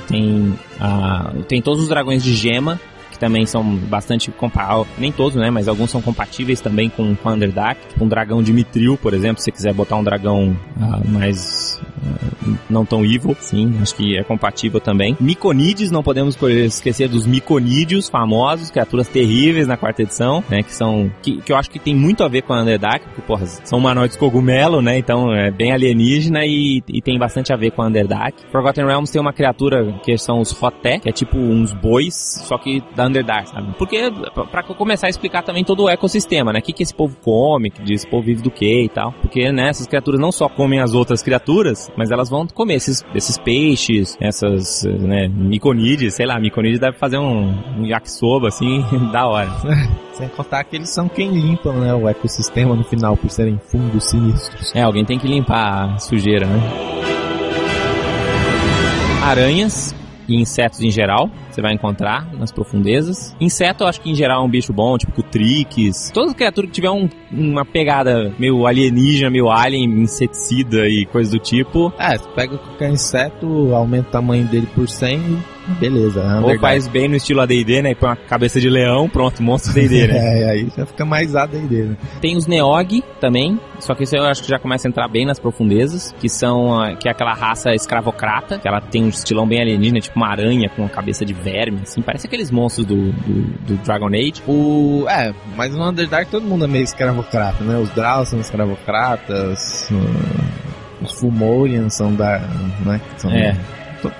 tem, 0.06 0.58
ah, 0.80 1.32
tem 1.48 1.60
todos 1.60 1.82
os 1.82 1.88
dragões 1.88 2.22
de 2.22 2.34
gema, 2.34 2.80
que 3.18 3.20
também 3.20 3.44
são 3.44 3.64
bastante 3.64 4.30
comparáveis, 4.30 4.86
nem 4.96 5.10
todos, 5.10 5.36
né, 5.36 5.50
mas 5.50 5.68
alguns 5.68 5.90
são 5.90 6.00
compatíveis 6.00 6.60
também 6.60 6.88
com, 6.88 7.14
com 7.16 7.30
Underdark, 7.30 7.80
tipo 7.88 8.04
um 8.04 8.08
dragão 8.08 8.42
de 8.42 8.52
Mithril, 8.52 8.96
por 8.96 9.12
exemplo, 9.12 9.42
se 9.42 9.50
quiser 9.50 9.74
botar 9.74 9.96
um 9.96 10.04
dragão 10.04 10.56
uh, 10.76 11.08
mais 11.08 11.80
uh, 11.98 12.56
não 12.70 12.84
tão 12.84 13.04
evil, 13.04 13.36
sim, 13.40 13.76
acho 13.82 13.94
que 13.94 14.16
é 14.16 14.22
compatível 14.22 14.80
também. 14.80 15.16
Miconides, 15.20 15.90
não 15.90 16.02
podemos 16.02 16.40
esquecer 16.64 17.08
dos 17.08 17.26
Miconídeos 17.26 18.08
famosos, 18.08 18.70
criaturas 18.70 19.08
terríveis 19.08 19.66
na 19.66 19.76
quarta 19.76 20.02
edição, 20.02 20.42
né, 20.48 20.62
que 20.62 20.72
são 20.72 21.10
que, 21.22 21.38
que 21.42 21.52
eu 21.52 21.56
acho 21.56 21.70
que 21.70 21.78
tem 21.78 21.94
muito 21.94 22.22
a 22.22 22.28
ver 22.28 22.42
com 22.42 22.54
Underdark, 22.54 23.04
porque 23.06 23.22
porra, 23.22 23.46
são 23.46 23.78
humanoides 23.78 24.16
cogumelo, 24.16 24.80
né, 24.80 24.98
então 24.98 25.34
é 25.34 25.50
bem 25.50 25.72
alienígena 25.72 26.44
e, 26.44 26.82
e 26.88 27.02
tem 27.02 27.18
bastante 27.18 27.52
a 27.52 27.56
ver 27.56 27.72
com 27.72 27.84
Underdark. 27.84 28.34
Forgotten 28.52 28.86
Realms 28.86 29.10
tem 29.10 29.20
uma 29.20 29.32
criatura 29.32 29.98
que 30.04 30.16
são 30.16 30.40
os 30.40 30.52
Hoté, 30.62 30.98
que 30.98 31.08
é 31.08 31.12
tipo 31.12 31.36
uns 31.36 31.72
bois, 31.72 32.14
só 32.44 32.58
que 32.58 32.82
da 32.94 33.07
Underdark, 33.08 33.48
sabe? 33.48 33.74
Porque 33.76 34.10
para 34.50 34.62
começar 34.62 35.06
a 35.06 35.10
explicar 35.10 35.42
também 35.42 35.64
todo 35.64 35.84
o 35.84 35.88
ecossistema, 35.88 36.52
né? 36.52 36.60
O 36.60 36.62
que, 36.62 36.72
que 36.72 36.82
esse 36.82 36.94
povo 36.94 37.16
come, 37.22 37.70
que 37.70 37.92
esse 37.92 38.06
povo 38.06 38.22
vive 38.22 38.42
do 38.42 38.50
que 38.50 38.84
e 38.84 38.88
tal. 38.88 39.12
Porque, 39.20 39.50
né, 39.50 39.68
essas 39.68 39.86
criaturas 39.86 40.20
não 40.20 40.32
só 40.32 40.48
comem 40.48 40.80
as 40.80 40.94
outras 40.94 41.22
criaturas, 41.22 41.90
mas 41.96 42.10
elas 42.10 42.28
vão 42.28 42.46
comer 42.46 42.74
esses, 42.74 43.04
esses 43.14 43.38
peixes, 43.38 44.16
essas, 44.20 44.84
né, 44.84 45.28
miconides, 45.28 46.14
sei 46.14 46.26
lá, 46.26 46.38
miconides 46.38 46.78
deve 46.78 46.96
fazer 46.96 47.18
um, 47.18 47.54
um 47.78 47.86
yakisoba, 47.86 48.48
assim, 48.48 48.84
da 49.12 49.26
hora. 49.26 49.50
Sem 50.12 50.28
contar 50.30 50.64
que 50.64 50.74
eles 50.74 50.90
são 50.90 51.08
quem 51.08 51.30
limpam, 51.30 51.72
né, 51.74 51.94
o 51.94 52.08
ecossistema 52.08 52.74
no 52.74 52.82
final, 52.82 53.16
por 53.16 53.30
serem 53.30 53.58
fungos 53.70 54.10
sinistros. 54.10 54.74
É, 54.74 54.82
alguém 54.82 55.04
tem 55.04 55.16
que 55.16 55.28
limpar 55.28 55.94
a 55.94 55.98
sujeira, 55.98 56.44
né? 56.44 56.60
Aranhas, 59.22 59.94
e 60.28 60.36
insetos 60.36 60.80
em 60.80 60.90
geral, 60.90 61.30
você 61.50 61.62
vai 61.62 61.72
encontrar 61.72 62.32
nas 62.34 62.52
profundezas. 62.52 63.34
Inseto, 63.40 63.84
eu 63.84 63.88
acho 63.88 64.00
que 64.00 64.10
em 64.10 64.14
geral 64.14 64.42
é 64.42 64.46
um 64.46 64.50
bicho 64.50 64.72
bom, 64.72 64.96
tipo 64.98 65.12
Cutrix. 65.12 66.10
Toda 66.12 66.34
criatura 66.34 66.66
que 66.66 66.72
tiver 66.72 66.90
um, 66.90 67.08
uma 67.32 67.64
pegada 67.64 68.32
meio 68.38 68.66
alienígena, 68.66 69.30
meio 69.30 69.50
alien, 69.50 69.84
inseticida 70.02 70.88
e 70.88 71.06
coisa 71.06 71.30
do 71.30 71.38
tipo. 71.38 71.92
É, 71.98 72.18
você 72.18 72.28
pega 72.30 72.58
qualquer 72.58 72.90
inseto, 72.90 73.74
aumenta 73.74 74.08
o 74.08 74.12
tamanho 74.12 74.44
dele 74.46 74.68
por 74.74 74.88
100 74.88 75.57
beleza. 75.80 76.20
É 76.20 76.40
Ou 76.40 76.58
faz 76.58 76.88
bem 76.88 77.08
no 77.08 77.16
estilo 77.16 77.40
AD&D, 77.40 77.82
né? 77.82 77.90
E 77.90 77.94
põe 77.94 78.10
uma 78.10 78.16
cabeça 78.16 78.60
de 78.60 78.68
leão, 78.68 79.08
pronto, 79.08 79.42
monstro 79.42 79.72
D&D, 79.72 80.06
né? 80.06 80.16
é, 80.42 80.50
aí 80.50 80.68
já 80.76 80.86
fica 80.86 81.04
mais 81.04 81.34
AD&D, 81.34 81.82
né? 81.84 81.96
Tem 82.20 82.36
os 82.36 82.46
Neog 82.46 83.02
também, 83.20 83.60
só 83.78 83.94
que 83.94 84.04
isso 84.04 84.16
eu 84.16 84.24
acho 84.24 84.42
que 84.42 84.48
já 84.48 84.58
começa 84.58 84.88
a 84.88 84.90
entrar 84.90 85.08
bem 85.08 85.26
nas 85.26 85.38
profundezas, 85.38 86.14
que 86.18 86.28
são, 86.28 86.78
que 87.00 87.08
é 87.08 87.10
aquela 87.10 87.34
raça 87.34 87.74
escravocrata, 87.74 88.58
que 88.58 88.66
ela 88.66 88.80
tem 88.80 89.04
um 89.04 89.08
estilão 89.08 89.46
bem 89.46 89.60
alienígena, 89.60 90.00
tipo 90.00 90.16
uma 90.16 90.28
aranha 90.28 90.68
com 90.68 90.82
uma 90.82 90.88
cabeça 90.88 91.24
de 91.24 91.32
verme, 91.32 91.80
assim, 91.82 92.02
parece 92.02 92.26
aqueles 92.26 92.50
monstros 92.50 92.86
do, 92.86 93.12
do, 93.12 93.42
do 93.66 93.76
Dragon 93.84 94.08
Age. 94.08 94.42
O, 94.46 95.06
é, 95.08 95.34
mas 95.56 95.74
no 95.74 95.86
Underdark 95.88 96.30
todo 96.30 96.44
mundo 96.44 96.64
é 96.64 96.68
meio 96.68 96.84
escravocrata, 96.84 97.62
né? 97.64 97.78
Os 97.78 97.90
Drow 97.90 98.24
são 98.24 98.40
escravocratas, 98.40 99.90
os 101.00 101.12
Fumorians 101.12 101.94
são 101.94 102.14
da, 102.14 102.38
né? 102.84 103.00
São 103.16 103.30
é 103.30 103.56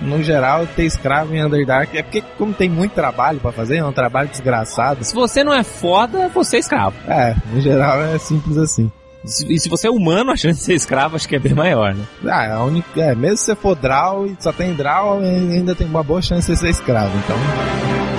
no 0.00 0.23
geral, 0.23 0.66
ter 0.66 0.85
escravo 0.85 1.35
em 1.35 1.44
Underdark 1.44 1.97
é 1.97 2.02
porque, 2.02 2.23
como 2.37 2.52
tem 2.52 2.68
muito 2.68 2.92
trabalho 2.92 3.40
para 3.40 3.52
fazer, 3.52 3.78
é 3.78 3.85
um 3.85 3.92
trabalho 3.92 4.28
desgraçado. 4.28 5.04
Se 5.04 5.14
você 5.14 5.44
não 5.44 5.52
é 5.52 5.62
foda, 5.62 6.28
você 6.28 6.56
é 6.56 6.61
escravo. 6.61 6.97
É, 7.06 7.35
no 7.52 7.61
geral 7.61 8.02
é 8.02 8.18
simples 8.18 8.56
assim. 8.56 8.90
E 9.25 9.58
se 9.58 9.68
você 9.68 9.88
é 9.88 9.90
humano, 9.90 10.30
a 10.30 10.37
chance 10.37 10.61
de 10.61 10.64
ser 10.64 10.75
escravo 10.75 11.16
acho 11.16 11.28
que 11.28 11.37
é 11.37 11.38
bem 11.38 11.52
maior, 11.52 11.94
né? 11.94 12.04
Ah, 12.26 12.54
a 12.54 12.64
única, 12.64 13.00
é, 13.00 13.14
mesmo 13.14 13.37
se 13.37 13.47
você 13.47 13.56
for 13.56 13.75
Draw 13.75 14.26
e 14.26 14.37
só 14.38 14.52
tem 14.52 14.75
Draw, 14.75 15.18
ainda 15.20 15.75
tem 15.75 15.87
uma 15.87 16.02
boa 16.02 16.23
chance 16.23 16.50
de 16.50 16.58
ser 16.58 16.70
escravo, 16.70 17.12
então... 17.18 18.17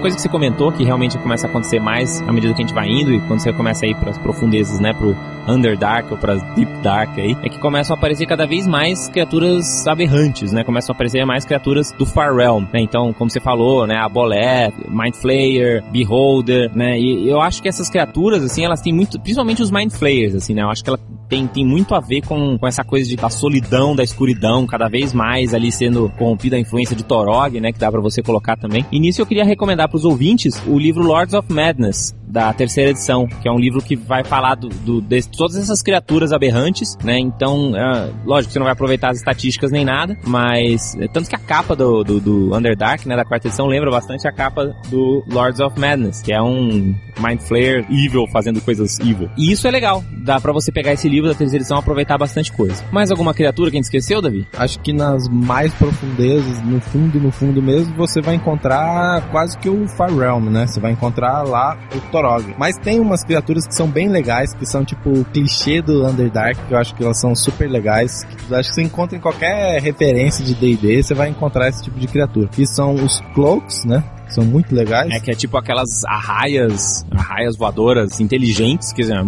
coisa 0.00 0.16
que 0.16 0.22
você 0.22 0.28
comentou 0.28 0.72
que 0.72 0.82
realmente 0.84 1.16
começa 1.18 1.46
a 1.46 1.50
acontecer 1.50 1.78
mais 1.78 2.20
à 2.22 2.32
medida 2.32 2.54
que 2.54 2.62
a 2.62 2.66
gente 2.66 2.74
vai 2.74 2.88
indo 2.88 3.12
e 3.12 3.20
quando 3.20 3.40
você 3.40 3.52
começa 3.52 3.84
a 3.84 3.88
ir 3.88 3.94
para 3.94 4.10
as 4.10 4.18
profundezas, 4.18 4.80
né, 4.80 4.92
pro 4.92 5.14
Underdark 5.46 6.10
ou 6.10 6.18
para 6.18 6.34
Deep 6.36 6.70
Dark 6.82 7.18
aí, 7.18 7.36
é 7.42 7.48
que 7.48 7.58
começam 7.58 7.94
a 7.94 7.98
aparecer 7.98 8.26
cada 8.26 8.46
vez 8.46 8.66
mais 8.66 9.08
criaturas 9.08 9.86
aberrantes, 9.86 10.52
né? 10.52 10.62
Começam 10.64 10.92
a 10.92 10.94
aparecer 10.94 11.24
mais 11.24 11.44
criaturas 11.44 11.92
do 11.92 12.06
Far 12.06 12.34
Realm, 12.34 12.64
né? 12.72 12.80
Então, 12.80 13.12
como 13.12 13.30
você 13.30 13.40
falou, 13.40 13.86
né, 13.86 13.96
a 13.96 14.08
Boleth, 14.08 14.72
Mind 14.88 15.14
Flayer, 15.14 15.82
Beholder, 15.90 16.70
né? 16.74 16.98
E 16.98 17.28
eu 17.28 17.40
acho 17.40 17.62
que 17.62 17.68
essas 17.68 17.88
criaturas 17.88 18.42
assim, 18.44 18.64
elas 18.64 18.80
têm 18.80 18.92
muito, 18.92 19.18
principalmente 19.18 19.62
os 19.62 19.70
Mind 19.70 19.90
Flayers, 19.90 20.34
assim, 20.34 20.54
né? 20.54 20.62
Eu 20.62 20.70
acho 20.70 20.84
que 20.84 20.90
ela 20.90 20.98
tem, 21.30 21.46
tem 21.46 21.64
muito 21.64 21.94
a 21.94 22.00
ver 22.00 22.22
com, 22.22 22.58
com 22.58 22.66
essa 22.66 22.82
coisa 22.82 23.08
de, 23.08 23.14
da 23.14 23.30
solidão, 23.30 23.94
da 23.94 24.02
escuridão, 24.02 24.66
cada 24.66 24.88
vez 24.88 25.14
mais 25.14 25.54
ali 25.54 25.70
sendo 25.70 26.10
corrompida 26.18 26.56
a 26.56 26.58
influência 26.58 26.96
de 26.96 27.04
Torog, 27.04 27.58
né? 27.60 27.72
Que 27.72 27.78
dá 27.78 27.90
para 27.90 28.00
você 28.00 28.20
colocar 28.20 28.56
também. 28.56 28.84
E 28.90 28.98
nisso 28.98 29.22
eu 29.22 29.26
queria 29.26 29.44
recomendar 29.44 29.88
para 29.88 29.96
os 29.96 30.04
ouvintes 30.04 30.60
o 30.66 30.76
livro 30.76 31.04
Lords 31.04 31.32
of 31.32 31.50
Madness, 31.50 32.14
da 32.30 32.52
terceira 32.52 32.90
edição, 32.90 33.26
que 33.26 33.48
é 33.48 33.52
um 33.52 33.58
livro 33.58 33.82
que 33.82 33.96
vai 33.96 34.22
falar 34.24 34.54
do, 34.54 34.68
do 34.68 35.00
de 35.00 35.28
todas 35.28 35.56
essas 35.56 35.82
criaturas 35.82 36.32
aberrantes, 36.32 36.96
né? 37.02 37.18
Então, 37.18 37.76
é, 37.76 38.10
lógico, 38.24 38.52
você 38.52 38.58
não 38.58 38.64
vai 38.64 38.72
aproveitar 38.72 39.10
as 39.10 39.18
estatísticas 39.18 39.72
nem 39.72 39.84
nada, 39.84 40.16
mas 40.24 40.94
é, 40.96 41.08
tanto 41.08 41.28
que 41.28 41.34
a 41.34 41.38
capa 41.38 41.74
do, 41.74 42.04
do, 42.04 42.20
do, 42.20 42.56
Underdark, 42.56 43.06
né, 43.06 43.16
da 43.16 43.24
quarta 43.24 43.48
edição, 43.48 43.66
lembra 43.66 43.90
bastante 43.90 44.28
a 44.28 44.32
capa 44.32 44.74
do 44.88 45.24
Lords 45.28 45.60
of 45.60 45.78
Madness, 45.78 46.22
que 46.22 46.32
é 46.32 46.40
um 46.40 46.94
Mind 47.18 47.40
Flayer 47.40 47.84
evil 47.90 48.26
fazendo 48.32 48.60
coisas 48.60 48.98
evil. 49.00 49.28
E 49.36 49.50
isso 49.50 49.66
é 49.66 49.70
legal, 49.70 50.04
dá 50.24 50.40
para 50.40 50.52
você 50.52 50.70
pegar 50.70 50.92
esse 50.92 51.08
livro 51.08 51.28
da 51.28 51.34
terceira 51.34 51.62
edição 51.62 51.78
e 51.78 51.80
aproveitar 51.80 52.16
bastante 52.16 52.52
coisa. 52.52 52.84
Mais 52.92 53.10
alguma 53.10 53.34
criatura 53.34 53.70
que 53.70 53.76
a 53.76 53.78
gente 53.78 53.84
esqueceu, 53.84 54.22
Davi? 54.22 54.46
Acho 54.56 54.78
que 54.80 54.92
nas 54.92 55.28
mais 55.28 55.72
profundezas, 55.74 56.62
no 56.62 56.80
fundo, 56.80 57.18
no 57.18 57.32
fundo 57.32 57.60
mesmo, 57.60 57.94
você 57.96 58.20
vai 58.20 58.36
encontrar 58.36 59.28
quase 59.30 59.58
que 59.58 59.68
o 59.68 59.88
Far 59.88 60.14
Realm, 60.14 60.48
né? 60.48 60.66
Você 60.66 60.80
vai 60.80 60.92
encontrar 60.92 61.42
lá 61.42 61.78
o 61.94 62.00
Torog. 62.20 62.54
Mas 62.58 62.76
tem 62.76 63.00
umas 63.00 63.24
criaturas 63.24 63.66
que 63.66 63.74
são 63.74 63.88
bem 63.88 64.08
legais, 64.08 64.54
que 64.54 64.66
são 64.66 64.84
tipo 64.84 65.10
o 65.10 65.24
clichê 65.24 65.80
do 65.80 66.06
Underdark, 66.06 66.58
que 66.66 66.74
eu 66.74 66.78
acho 66.78 66.94
que 66.94 67.02
elas 67.02 67.18
são 67.18 67.34
super 67.34 67.68
legais. 67.68 68.24
Que 68.24 68.54
acho 68.54 68.68
que 68.68 68.74
você 68.74 68.82
encontra 68.82 69.16
em 69.16 69.20
qualquer 69.20 69.80
referência 69.80 70.44
de 70.44 70.54
D&D, 70.54 71.02
você 71.02 71.14
vai 71.14 71.28
encontrar 71.28 71.68
esse 71.68 71.82
tipo 71.82 71.98
de 71.98 72.06
criatura. 72.06 72.48
Que 72.48 72.66
são 72.66 72.94
os 72.94 73.20
Cloaks, 73.34 73.84
né? 73.84 74.02
são 74.28 74.44
muito 74.44 74.72
legais. 74.72 75.10
É 75.10 75.18
que 75.18 75.28
é 75.30 75.34
tipo 75.34 75.56
aquelas 75.58 76.04
arraias, 76.04 77.04
arraias 77.10 77.56
voadoras 77.56 78.20
inteligentes, 78.20 78.92
quer 78.92 79.02
dizer, 79.02 79.24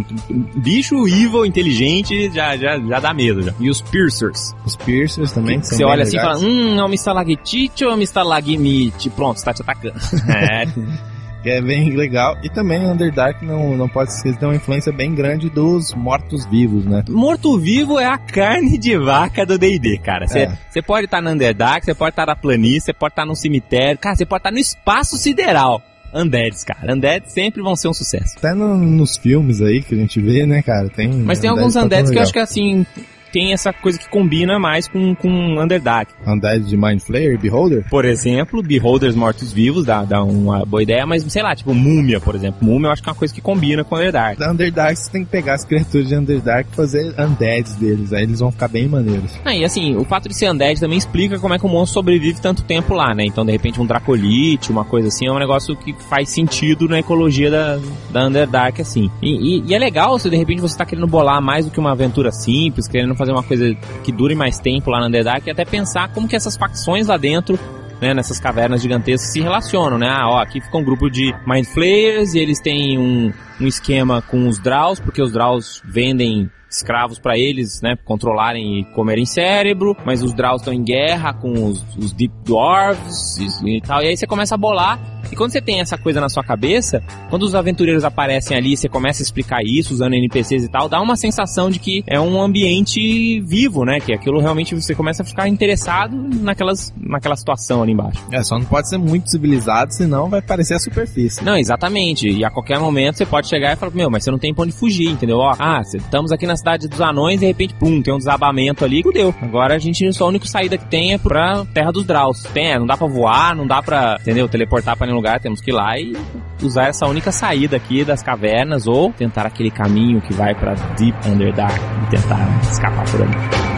bicho 0.55 1.09
evil 1.09 1.44
inteligente 1.44 2.31
já, 2.33 2.57
já, 2.57 2.78
já 2.78 3.00
dá 3.00 3.12
medo 3.12 3.42
já. 3.42 3.52
E 3.59 3.68
os 3.68 3.83
piercers. 3.83 4.55
Os 4.64 4.76
piercers 4.76 5.33
também 5.33 5.59
que 5.59 5.66
Você 5.66 5.85
olha 5.85 6.05
assim 6.05 6.16
legais. 6.16 6.38
e 6.38 6.40
fala, 6.40 6.52
hum, 6.52 6.78
é 6.78 6.85
uma 6.85 6.94
estalactite 6.94 7.85
ou 7.85 7.90
é 7.90 7.94
uma 7.94 8.05
estalagmite? 8.05 9.11
Pronto, 9.11 9.38
está 9.38 9.52
te 9.52 9.62
atacando. 9.62 9.98
é 10.31 10.66
que 11.42 11.50
é 11.50 11.61
bem 11.61 11.90
legal. 11.90 12.38
E 12.42 12.48
também 12.48 12.87
Underdark 12.87 13.44
não, 13.44 13.76
não 13.76 13.88
pode 13.88 14.12
esquecer, 14.12 14.38
tem 14.38 14.48
uma 14.48 14.57
influência 14.57 14.92
bem 14.92 15.14
grande 15.14 15.50
dos 15.50 15.92
mortos-vivos, 15.94 16.85
né? 16.85 17.05
Morto-vivo 17.09 17.98
é 17.98 18.07
a 18.07 18.16
carne 18.16 18.78
de 18.78 18.96
vaca 18.96 19.44
do 19.44 19.59
D&D, 19.59 19.98
cara. 19.98 20.26
Você 20.26 20.48
é. 20.76 20.83
pode 20.83 21.07
estar 21.07 21.18
tá 21.18 21.22
no 21.22 21.31
Underdark, 21.31 21.85
você 21.85 21.94
pode 21.94 22.11
estar 22.11 22.26
tá 22.26 22.33
na 22.33 22.37
planície, 22.37 22.83
você 22.83 22.92
pode 22.92 23.12
estar 23.12 23.22
tá 23.22 23.26
no 23.26 23.35
cemitério, 23.35 23.98
cara, 23.98 24.16
você 24.16 24.24
pode 24.24 24.40
estar 24.40 24.50
tá 24.50 24.55
no 24.55 24.61
espaço 24.61 25.16
sideral. 25.16 25.83
Undeads, 26.14 26.62
cara. 26.62 26.94
Undeads 26.94 27.33
sempre 27.33 27.62
vão 27.62 27.74
ser 27.74 27.88
um 27.88 27.94
sucesso. 27.94 28.35
Até 28.37 28.52
no, 28.55 28.76
nos 28.76 29.16
filmes 29.16 29.62
aí 29.62 29.83
que 29.83 29.94
a 29.94 29.98
gente 29.98 30.20
vê, 30.20 30.44
né, 30.44 30.61
cara? 30.62 30.88
Tem 30.90 31.09
Mas 31.09 31.38
tem 31.38 31.48
alguns 31.48 31.74
Undeads 31.74 32.11
que 32.11 32.18
eu 32.18 32.22
acho 32.22 32.33
que 32.33 32.38
assim, 32.38 32.87
tem 33.32 33.52
essa 33.52 33.72
coisa 33.72 33.98
que 33.98 34.08
combina 34.08 34.58
mais 34.58 34.86
com, 34.86 35.14
com 35.14 35.28
Underdark. 35.60 36.12
Undead 36.26 36.64
de 36.64 36.76
Mind 36.76 37.00
Flayer, 37.00 37.38
Beholder? 37.38 37.84
Por 37.88 38.04
exemplo, 38.04 38.62
Beholders 38.62 39.14
mortos-vivos 39.14 39.86
dá, 39.86 40.04
dá 40.04 40.22
uma 40.22 40.64
boa 40.64 40.82
ideia, 40.82 41.06
mas 41.06 41.24
sei 41.24 41.42
lá, 41.42 41.56
tipo 41.56 41.74
Múmia, 41.74 42.20
por 42.20 42.34
exemplo. 42.34 42.58
Múmia 42.60 42.88
eu 42.88 42.92
acho 42.92 43.02
que 43.02 43.08
é 43.08 43.12
uma 43.12 43.18
coisa 43.18 43.32
que 43.32 43.40
combina 43.40 43.82
com 43.82 43.96
Underdark. 43.96 44.38
Da 44.38 44.50
Underdark 44.50 44.96
você 44.96 45.10
tem 45.10 45.24
que 45.24 45.30
pegar 45.30 45.54
as 45.54 45.64
criaturas 45.64 46.08
de 46.08 46.14
Underdark 46.14 46.68
e 46.70 46.76
fazer 46.76 47.14
Undeads 47.18 47.76
deles, 47.76 48.12
aí 48.12 48.24
eles 48.24 48.40
vão 48.40 48.52
ficar 48.52 48.68
bem 48.68 48.86
maneiros. 48.86 49.32
Ah, 49.44 49.54
e 49.54 49.64
assim, 49.64 49.96
o 49.96 50.04
fato 50.04 50.28
de 50.28 50.36
ser 50.36 50.50
Undead 50.50 50.78
também 50.78 50.98
explica 50.98 51.38
como 51.38 51.54
é 51.54 51.58
que 51.58 51.64
o 51.64 51.68
monstro 51.68 51.94
sobrevive 51.94 52.40
tanto 52.40 52.62
tempo 52.62 52.94
lá, 52.94 53.14
né? 53.14 53.24
Então, 53.24 53.44
de 53.44 53.52
repente, 53.52 53.80
um 53.80 53.86
Dracolite, 53.86 54.70
uma 54.70 54.84
coisa 54.84 55.08
assim, 55.08 55.26
é 55.26 55.32
um 55.32 55.38
negócio 55.38 55.74
que 55.76 55.94
faz 56.08 56.28
sentido 56.28 56.88
na 56.88 56.98
ecologia 56.98 57.50
da, 57.50 57.78
da 58.10 58.26
Underdark, 58.26 58.80
assim. 58.80 59.10
E, 59.22 59.58
e, 59.58 59.64
e 59.66 59.74
é 59.74 59.78
legal 59.78 60.18
se 60.18 60.28
de 60.28 60.36
repente 60.36 60.60
você 60.60 60.76
tá 60.76 60.84
querendo 60.84 61.06
bolar 61.06 61.40
mais 61.40 61.64
do 61.64 61.70
que 61.70 61.80
uma 61.80 61.92
aventura 61.92 62.30
simples, 62.30 62.88
querendo 62.88 63.14
fazer 63.22 63.32
uma 63.32 63.42
coisa 63.42 63.74
que 64.02 64.12
dure 64.12 64.35
mais 64.35 64.58
tempo 64.58 64.90
lá 64.90 65.00
na 65.00 65.06
Underdark 65.06 65.46
e 65.46 65.50
até 65.50 65.64
pensar 65.64 66.12
como 66.12 66.28
que 66.28 66.37
essas 66.37 66.56
facções 66.56 67.06
lá 67.06 67.16
dentro 67.16 67.58
né, 68.00 68.12
nessas 68.12 68.40
cavernas 68.40 68.82
gigantescas 68.82 69.32
se 69.32 69.40
relacionam, 69.40 69.96
né? 69.96 70.08
Ah, 70.11 70.28
ó, 70.28 70.38
aqui 70.40 70.61
fica 70.61 70.76
um 70.76 70.85
grupo 70.85 71.08
de 71.08 71.32
Mind 71.46 71.64
Flayers 71.66 72.35
e 72.35 72.40
eles 72.40 72.61
têm 72.61 72.98
um, 72.98 73.32
um 73.61 73.66
esquema 73.66 74.20
com 74.20 74.48
os 74.48 74.58
Draws, 74.58 74.98
porque 74.98 75.22
os 75.22 75.32
Draws 75.32 75.80
vendem 75.85 76.50
escravos 76.68 77.20
para 77.20 77.38
eles, 77.38 77.80
né, 77.80 77.96
controlarem 78.04 78.80
e 78.80 78.85
comerem 78.87 79.24
cérebro, 79.24 79.96
mas 80.04 80.22
os 80.22 80.35
Draws 80.35 80.62
estão 80.62 80.74
em 80.74 80.82
guerra 80.82 81.32
com 81.32 81.52
os, 81.66 81.85
os 81.96 82.12
Deep 82.12 82.35
Dwarves 82.44 83.37
e, 83.38 83.76
e 83.76 83.80
tal, 83.80 84.02
e 84.02 84.08
aí 84.08 84.16
você 84.16 84.26
começa 84.26 84.56
a 84.56 84.58
bolar 84.58 84.98
e 85.32 85.36
quando 85.36 85.50
você 85.50 85.62
tem 85.62 85.80
essa 85.80 85.96
coisa 85.96 86.20
na 86.20 86.28
sua 86.28 86.44
cabeça, 86.44 87.02
quando 87.30 87.44
os 87.44 87.54
aventureiros 87.54 88.04
aparecem 88.04 88.54
ali, 88.54 88.76
você 88.76 88.86
começa 88.86 89.22
a 89.22 89.24
explicar 89.24 89.60
isso 89.64 89.94
usando 89.94 90.12
NPCs 90.12 90.64
e 90.64 90.68
tal, 90.68 90.90
dá 90.90 91.00
uma 91.00 91.16
sensação 91.16 91.70
de 91.70 91.78
que 91.78 92.04
é 92.06 92.20
um 92.20 92.40
ambiente 92.40 93.40
vivo, 93.40 93.84
né? 93.84 93.98
Que 93.98 94.12
aquilo 94.12 94.40
realmente 94.40 94.74
você 94.74 94.94
começa 94.94 95.22
a 95.22 95.26
ficar 95.26 95.48
interessado 95.48 96.14
naquelas, 96.14 96.92
naquela 97.00 97.34
situação 97.34 97.82
ali 97.82 97.92
embaixo. 97.92 98.22
É, 98.30 98.42
só 98.42 98.58
não 98.58 98.66
pode 98.66 98.90
ser 98.90 98.98
muito 98.98 99.30
civilizado, 99.30 99.94
senão 99.94 100.28
vai 100.28 100.42
parecer 100.42 100.74
a 100.74 100.78
superfície. 100.78 101.42
Não, 101.42 101.56
exatamente. 101.56 102.28
E 102.28 102.44
a 102.44 102.50
qualquer 102.50 102.78
momento 102.78 103.16
você 103.16 103.24
pode 103.24 103.48
chegar 103.48 103.72
e 103.72 103.76
falar, 103.76 103.92
meu, 103.92 104.10
mas 104.10 104.24
você 104.24 104.30
não 104.30 104.38
tem 104.38 104.52
pra 104.52 104.64
onde 104.64 104.72
fugir, 104.72 105.08
entendeu? 105.08 105.38
Ó, 105.38 105.54
ah, 105.58 105.80
estamos 105.82 106.30
aqui 106.30 106.46
na 106.46 106.58
cidade 106.58 106.88
dos 106.88 107.00
anões 107.00 107.36
e 107.36 107.40
de 107.40 107.46
repente, 107.46 107.74
pum, 107.74 108.02
tem 108.02 108.12
um 108.12 108.18
desabamento 108.18 108.84
ali, 108.84 109.02
fudeu. 109.02 109.34
Agora 109.40 109.76
a 109.76 109.78
gente, 109.78 110.12
só 110.12 110.26
a 110.26 110.28
única 110.28 110.46
saída 110.46 110.76
que 110.76 110.84
tem 110.84 111.14
é 111.14 111.18
pra 111.18 111.64
Terra 111.72 111.90
dos 111.90 112.04
Draus. 112.04 112.42
Tem, 112.52 112.72
é, 112.72 112.78
não 112.78 112.86
dá 112.86 112.98
pra 112.98 113.06
voar, 113.06 113.56
não 113.56 113.66
dá 113.66 113.80
pra, 113.80 114.18
entendeu, 114.20 114.46
teleportar 114.46 114.94
pra 114.96 115.06
nenhum 115.06 115.21
lugar, 115.22 115.38
temos 115.38 115.61
que 115.61 115.70
ir 115.70 115.74
lá 115.74 115.96
e 115.96 116.12
usar 116.61 116.88
essa 116.88 117.06
única 117.06 117.30
saída 117.30 117.76
aqui 117.76 118.04
das 118.04 118.22
cavernas 118.22 118.88
ou 118.88 119.12
tentar 119.12 119.46
aquele 119.46 119.70
caminho 119.70 120.20
que 120.20 120.35
vai 120.35 120.52
para 120.54 120.74
Deep 120.96 121.16
Underdark 121.28 121.78
e 121.78 122.11
tentar 122.11 122.61
escapar 122.62 123.08
por 123.08 123.22
ali. 123.22 123.72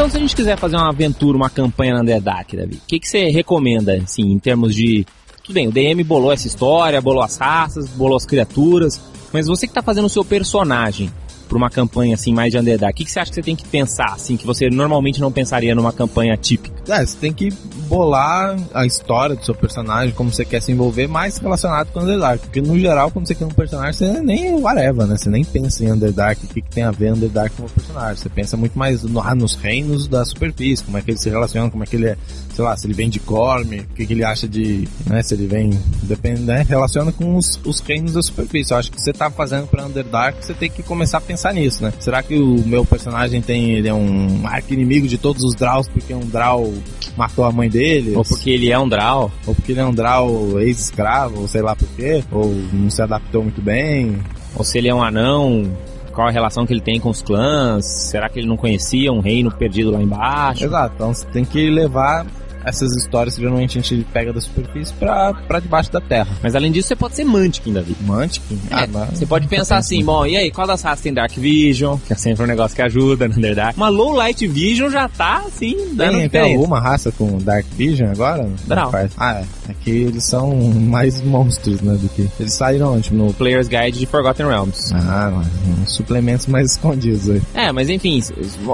então, 0.00 0.08
se 0.08 0.16
a 0.16 0.20
gente 0.20 0.34
quiser 0.34 0.56
fazer 0.56 0.76
uma 0.76 0.88
aventura, 0.88 1.36
uma 1.36 1.50
campanha 1.50 1.92
na 1.92 2.00
Underdark, 2.00 2.56
Davi, 2.56 2.76
o 2.76 2.86
que, 2.86 2.98
que 2.98 3.06
você 3.06 3.28
recomenda, 3.28 3.96
assim, 3.96 4.32
em 4.32 4.38
termos 4.38 4.74
de 4.74 5.04
tudo 5.50 5.54
bem, 5.54 5.66
o 5.66 5.72
DM 5.72 6.04
bolou 6.04 6.30
essa 6.30 6.46
história, 6.46 7.00
bolou 7.00 7.24
as 7.24 7.36
raças, 7.36 7.88
bolou 7.88 8.16
as 8.16 8.24
criaturas, 8.24 9.00
mas 9.32 9.48
você 9.48 9.66
que 9.66 9.72
está 9.72 9.82
fazendo 9.82 10.04
o 10.04 10.08
seu 10.08 10.24
personagem, 10.24 11.12
para 11.50 11.58
uma 11.58 11.68
campanha 11.68 12.14
assim 12.14 12.32
mais 12.32 12.52
de 12.52 12.58
Underdark, 12.58 12.94
o 12.94 12.96
que, 12.96 13.04
que, 13.04 13.10
você 13.10 13.18
acha 13.18 13.30
que 13.30 13.34
você 13.34 13.42
tem 13.42 13.56
que 13.56 13.66
pensar, 13.66 14.12
assim, 14.12 14.36
que 14.36 14.46
você 14.46 14.70
normalmente 14.70 15.20
não 15.20 15.32
pensaria 15.32 15.74
numa 15.74 15.92
campanha 15.92 16.36
típica? 16.36 16.80
É, 16.88 17.04
você 17.04 17.16
tem 17.18 17.32
que 17.32 17.50
bolar 17.88 18.56
a 18.72 18.86
história 18.86 19.34
do 19.34 19.44
seu 19.44 19.54
personagem, 19.54 20.14
como 20.14 20.30
você 20.32 20.44
quer 20.44 20.62
se 20.62 20.70
envolver, 20.70 21.08
mais 21.08 21.38
relacionado 21.38 21.92
com 21.92 22.00
Underdark. 22.00 22.40
Porque 22.40 22.60
no 22.60 22.78
geral, 22.78 23.10
quando 23.10 23.26
você 23.26 23.34
quer 23.34 23.46
um 23.46 23.48
personagem, 23.48 23.92
você 23.92 24.20
nem 24.20 24.54
whatever, 24.54 25.06
né? 25.06 25.16
Você 25.16 25.28
nem 25.28 25.44
pensa 25.44 25.84
em 25.84 25.92
Underdark, 25.92 26.44
o 26.44 26.48
que, 26.48 26.62
que 26.62 26.70
tem 26.70 26.84
a 26.84 26.92
ver 26.92 27.12
Underdark 27.12 27.56
com 27.56 27.64
o 27.64 27.68
personagem. 27.70 28.16
Você 28.16 28.28
pensa 28.28 28.56
muito 28.56 28.78
mais 28.78 29.02
no, 29.02 29.20
ah, 29.20 29.34
nos 29.34 29.56
reinos 29.56 30.06
da 30.06 30.24
superfície, 30.24 30.84
como 30.84 30.98
é 30.98 31.02
que 31.02 31.10
ele 31.10 31.18
se 31.18 31.28
relaciona, 31.28 31.68
como 31.68 31.82
é 31.82 31.86
que 31.86 31.96
ele 31.96 32.06
é, 32.06 32.16
sei 32.54 32.64
lá, 32.64 32.76
se 32.76 32.86
ele 32.86 32.94
vem 32.94 33.10
de 33.10 33.18
Gorm, 33.18 33.66
o 33.66 33.94
que, 33.94 34.06
que 34.06 34.12
ele 34.12 34.24
acha 34.24 34.46
de, 34.46 34.88
né, 35.06 35.22
se 35.22 35.34
ele 35.34 35.48
vem, 35.48 35.70
depende, 36.04 36.42
né? 36.42 36.64
Relaciona 36.68 37.10
com 37.10 37.36
os, 37.36 37.58
os 37.64 37.80
reinos 37.80 38.12
da 38.12 38.22
superfície. 38.22 38.72
Eu 38.72 38.78
acho 38.78 38.92
que 38.92 39.00
você 39.00 39.12
tá 39.12 39.28
fazendo 39.30 39.66
pra 39.66 39.84
Underdark, 39.84 40.44
você 40.44 40.54
tem 40.54 40.70
que 40.70 40.82
começar 40.82 41.18
a 41.18 41.20
pensar 41.20 41.39
pensar 41.40 41.54
nisso, 41.54 41.82
né? 41.82 41.92
Será 41.98 42.22
que 42.22 42.38
o 42.38 42.58
meu 42.66 42.84
personagem 42.84 43.40
tem 43.40 43.70
ele 43.70 43.88
é 43.88 43.94
um 43.94 44.46
arco 44.46 44.74
inimigo 44.74 45.08
de 45.08 45.16
todos 45.16 45.42
os 45.42 45.54
Draws 45.54 45.88
porque 45.88 46.12
um 46.12 46.20
Draw 46.20 46.70
matou 47.16 47.46
a 47.46 47.50
mãe 47.50 47.70
dele? 47.70 48.14
Ou 48.14 48.22
porque 48.22 48.50
ele 48.50 48.70
é 48.70 48.78
um 48.78 48.86
Draw? 48.86 49.32
Ou 49.46 49.54
porque 49.54 49.72
ele 49.72 49.80
é 49.80 49.84
um 49.86 49.94
Draw 49.94 50.60
ex-escravo, 50.60 51.40
ou 51.40 51.48
sei 51.48 51.62
lá 51.62 51.74
por 51.74 51.88
quê? 51.96 52.22
Ou 52.30 52.54
não 52.72 52.90
se 52.90 53.00
adaptou 53.00 53.42
muito 53.42 53.62
bem? 53.62 54.18
Ou 54.54 54.62
se 54.62 54.76
ele 54.76 54.88
é 54.88 54.94
um 54.94 55.02
anão, 55.02 55.64
qual 56.12 56.28
a 56.28 56.30
relação 56.30 56.66
que 56.66 56.74
ele 56.74 56.82
tem 56.82 57.00
com 57.00 57.08
os 57.08 57.22
clãs? 57.22 57.86
Será 57.86 58.28
que 58.28 58.38
ele 58.38 58.48
não 58.48 58.56
conhecia 58.58 59.10
um 59.10 59.20
reino 59.20 59.50
perdido 59.50 59.90
lá 59.90 60.02
embaixo? 60.02 60.64
Exato, 60.64 60.94
então 60.94 61.14
você 61.14 61.24
tem 61.26 61.44
que 61.44 61.70
levar 61.70 62.26
essas 62.64 62.94
histórias 62.96 63.34
que 63.34 63.40
geralmente 63.40 63.78
a 63.78 63.82
gente 63.82 64.06
pega 64.12 64.32
da 64.32 64.40
superfície 64.40 64.92
pra, 64.94 65.34
pra 65.34 65.60
debaixo 65.60 65.90
da 65.90 66.00
terra. 66.00 66.28
Mas 66.42 66.54
além 66.54 66.70
disso, 66.70 66.88
você 66.88 66.96
pode 66.96 67.16
ser 67.16 67.24
Mantiquin, 67.24 67.72
Davi. 67.72 67.96
Mantiquin? 68.02 68.58
É, 68.70 68.74
ah, 68.74 69.08
você 69.12 69.26
pode 69.26 69.46
pensar 69.48 69.78
assim, 69.78 70.04
bom, 70.04 70.26
e 70.26 70.36
aí, 70.36 70.50
qual 70.50 70.66
das 70.66 70.82
raças 70.82 71.02
tem 71.02 71.12
Dark 71.12 71.32
Vision? 71.32 71.98
Que 72.06 72.12
é 72.12 72.16
sempre 72.16 72.44
um 72.44 72.46
negócio 72.46 72.76
que 72.76 72.82
ajuda 72.82 73.26
no 73.28 73.36
Underdark. 73.36 73.76
Uma 73.76 73.88
Low 73.88 74.12
Light 74.12 74.46
Vision 74.46 74.90
já 74.90 75.08
tá, 75.08 75.44
assim, 75.46 75.94
dando 75.94 76.18
Tem, 76.18 76.28
tem 76.28 76.54
alguma 76.54 76.80
raça 76.80 77.12
com 77.12 77.38
Dark 77.38 77.66
Vision 77.76 78.10
agora? 78.10 78.48
Não. 78.66 78.90
Ah, 79.16 79.40
é. 79.40 79.44
É 79.70 79.74
que 79.84 79.90
eles 79.90 80.24
são 80.24 80.54
mais 80.54 81.20
monstros, 81.22 81.80
né, 81.80 81.94
do 81.94 82.08
que... 82.08 82.28
Eles 82.38 82.54
saíram 82.54 82.94
onde? 82.94 83.12
No 83.12 83.32
Player's 83.34 83.68
Guide 83.68 83.98
de 83.98 84.06
Forgotten 84.06 84.46
Realms. 84.46 84.92
Ah, 84.94 85.42
suplementos 85.86 86.46
mais 86.46 86.72
escondidos 86.72 87.30
aí. 87.30 87.42
É, 87.54 87.72
mas 87.72 87.88
enfim, 87.88 88.20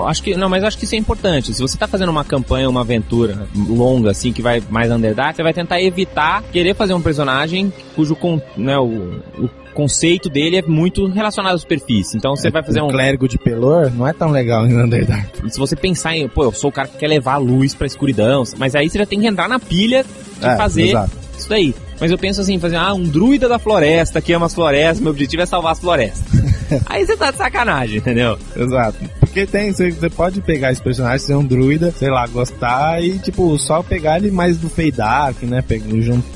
acho 0.06 0.22
que... 0.22 0.36
Não, 0.36 0.48
mas 0.48 0.64
acho 0.64 0.78
que 0.78 0.84
isso 0.84 0.94
é 0.94 0.98
importante. 0.98 1.52
Se 1.52 1.60
você 1.60 1.76
tá 1.76 1.86
fazendo 1.86 2.08
uma 2.08 2.24
campanha, 2.24 2.68
uma 2.68 2.80
aventura 2.80 3.46
longa, 3.76 4.10
assim, 4.10 4.32
que 4.32 4.42
vai 4.42 4.62
mais 4.70 4.90
Underdark, 4.90 5.36
você 5.36 5.42
vai 5.42 5.52
tentar 5.52 5.80
evitar 5.80 6.42
querer 6.52 6.74
fazer 6.74 6.94
um 6.94 7.00
personagem 7.00 7.72
cujo, 7.94 8.16
né, 8.56 8.78
o, 8.78 9.20
o 9.38 9.50
conceito 9.76 10.30
dele 10.30 10.56
é 10.56 10.62
muito 10.62 11.06
relacionado 11.06 11.54
à 11.54 11.58
superfície. 11.58 12.16
Então 12.16 12.34
você 12.34 12.48
é, 12.48 12.50
vai 12.50 12.62
fazer 12.62 12.80
um. 12.80 12.88
clérigo 12.88 13.28
de 13.28 13.38
pelor 13.38 13.92
não 13.94 14.08
é 14.08 14.12
tão 14.12 14.30
legal 14.30 14.66
em 14.66 14.74
Underdark. 14.74 15.50
Se 15.50 15.58
você 15.58 15.76
pensar 15.76 16.16
em, 16.16 16.26
pô, 16.26 16.44
eu 16.44 16.52
sou 16.52 16.70
o 16.70 16.72
cara 16.72 16.88
que 16.88 16.96
quer 16.96 17.08
levar 17.08 17.34
a 17.34 17.38
luz 17.38 17.74
pra 17.74 17.86
escuridão, 17.86 18.42
mas 18.56 18.74
aí 18.74 18.88
você 18.88 18.98
já 18.98 19.06
tem 19.06 19.20
que 19.20 19.26
entrar 19.26 19.48
na 19.48 19.60
pilha 19.60 20.04
de 20.40 20.46
é, 20.46 20.56
fazer 20.56 20.88
exato. 20.88 21.10
isso 21.38 21.48
daí. 21.48 21.74
Mas 22.00 22.10
eu 22.10 22.18
penso 22.18 22.40
assim, 22.40 22.58
fazer, 22.58 22.76
ah, 22.76 22.92
um 22.92 23.04
druida 23.04 23.48
da 23.48 23.58
floresta 23.58 24.20
que 24.20 24.32
ama 24.32 24.46
as 24.46 24.54
florestas, 24.54 25.00
meu 25.00 25.10
objetivo 25.10 25.42
é 25.42 25.46
salvar 25.46 25.72
as 25.72 25.80
florestas. 25.80 26.26
Aí 26.86 27.06
você 27.06 27.16
tá 27.16 27.30
de 27.30 27.38
sacanagem, 27.38 27.98
entendeu? 27.98 28.38
Exato. 28.54 28.98
Porque 29.36 29.46
tem, 29.46 29.70
você, 29.70 30.08
pode 30.08 30.40
pegar 30.40 30.72
esse 30.72 30.80
personagem, 30.80 31.18
ser 31.18 31.34
um 31.34 31.44
druida, 31.44 31.90
sei 31.90 32.08
lá, 32.08 32.26
gostar 32.26 33.04
e, 33.04 33.18
tipo, 33.18 33.58
só 33.58 33.82
pegar 33.82 34.16
ele 34.16 34.30
mais 34.30 34.56
do 34.56 34.70
Fade 34.70 34.92
Dark, 34.92 35.42
né? 35.42 35.60
Pegar, 35.60 35.84
junto, 36.00 36.26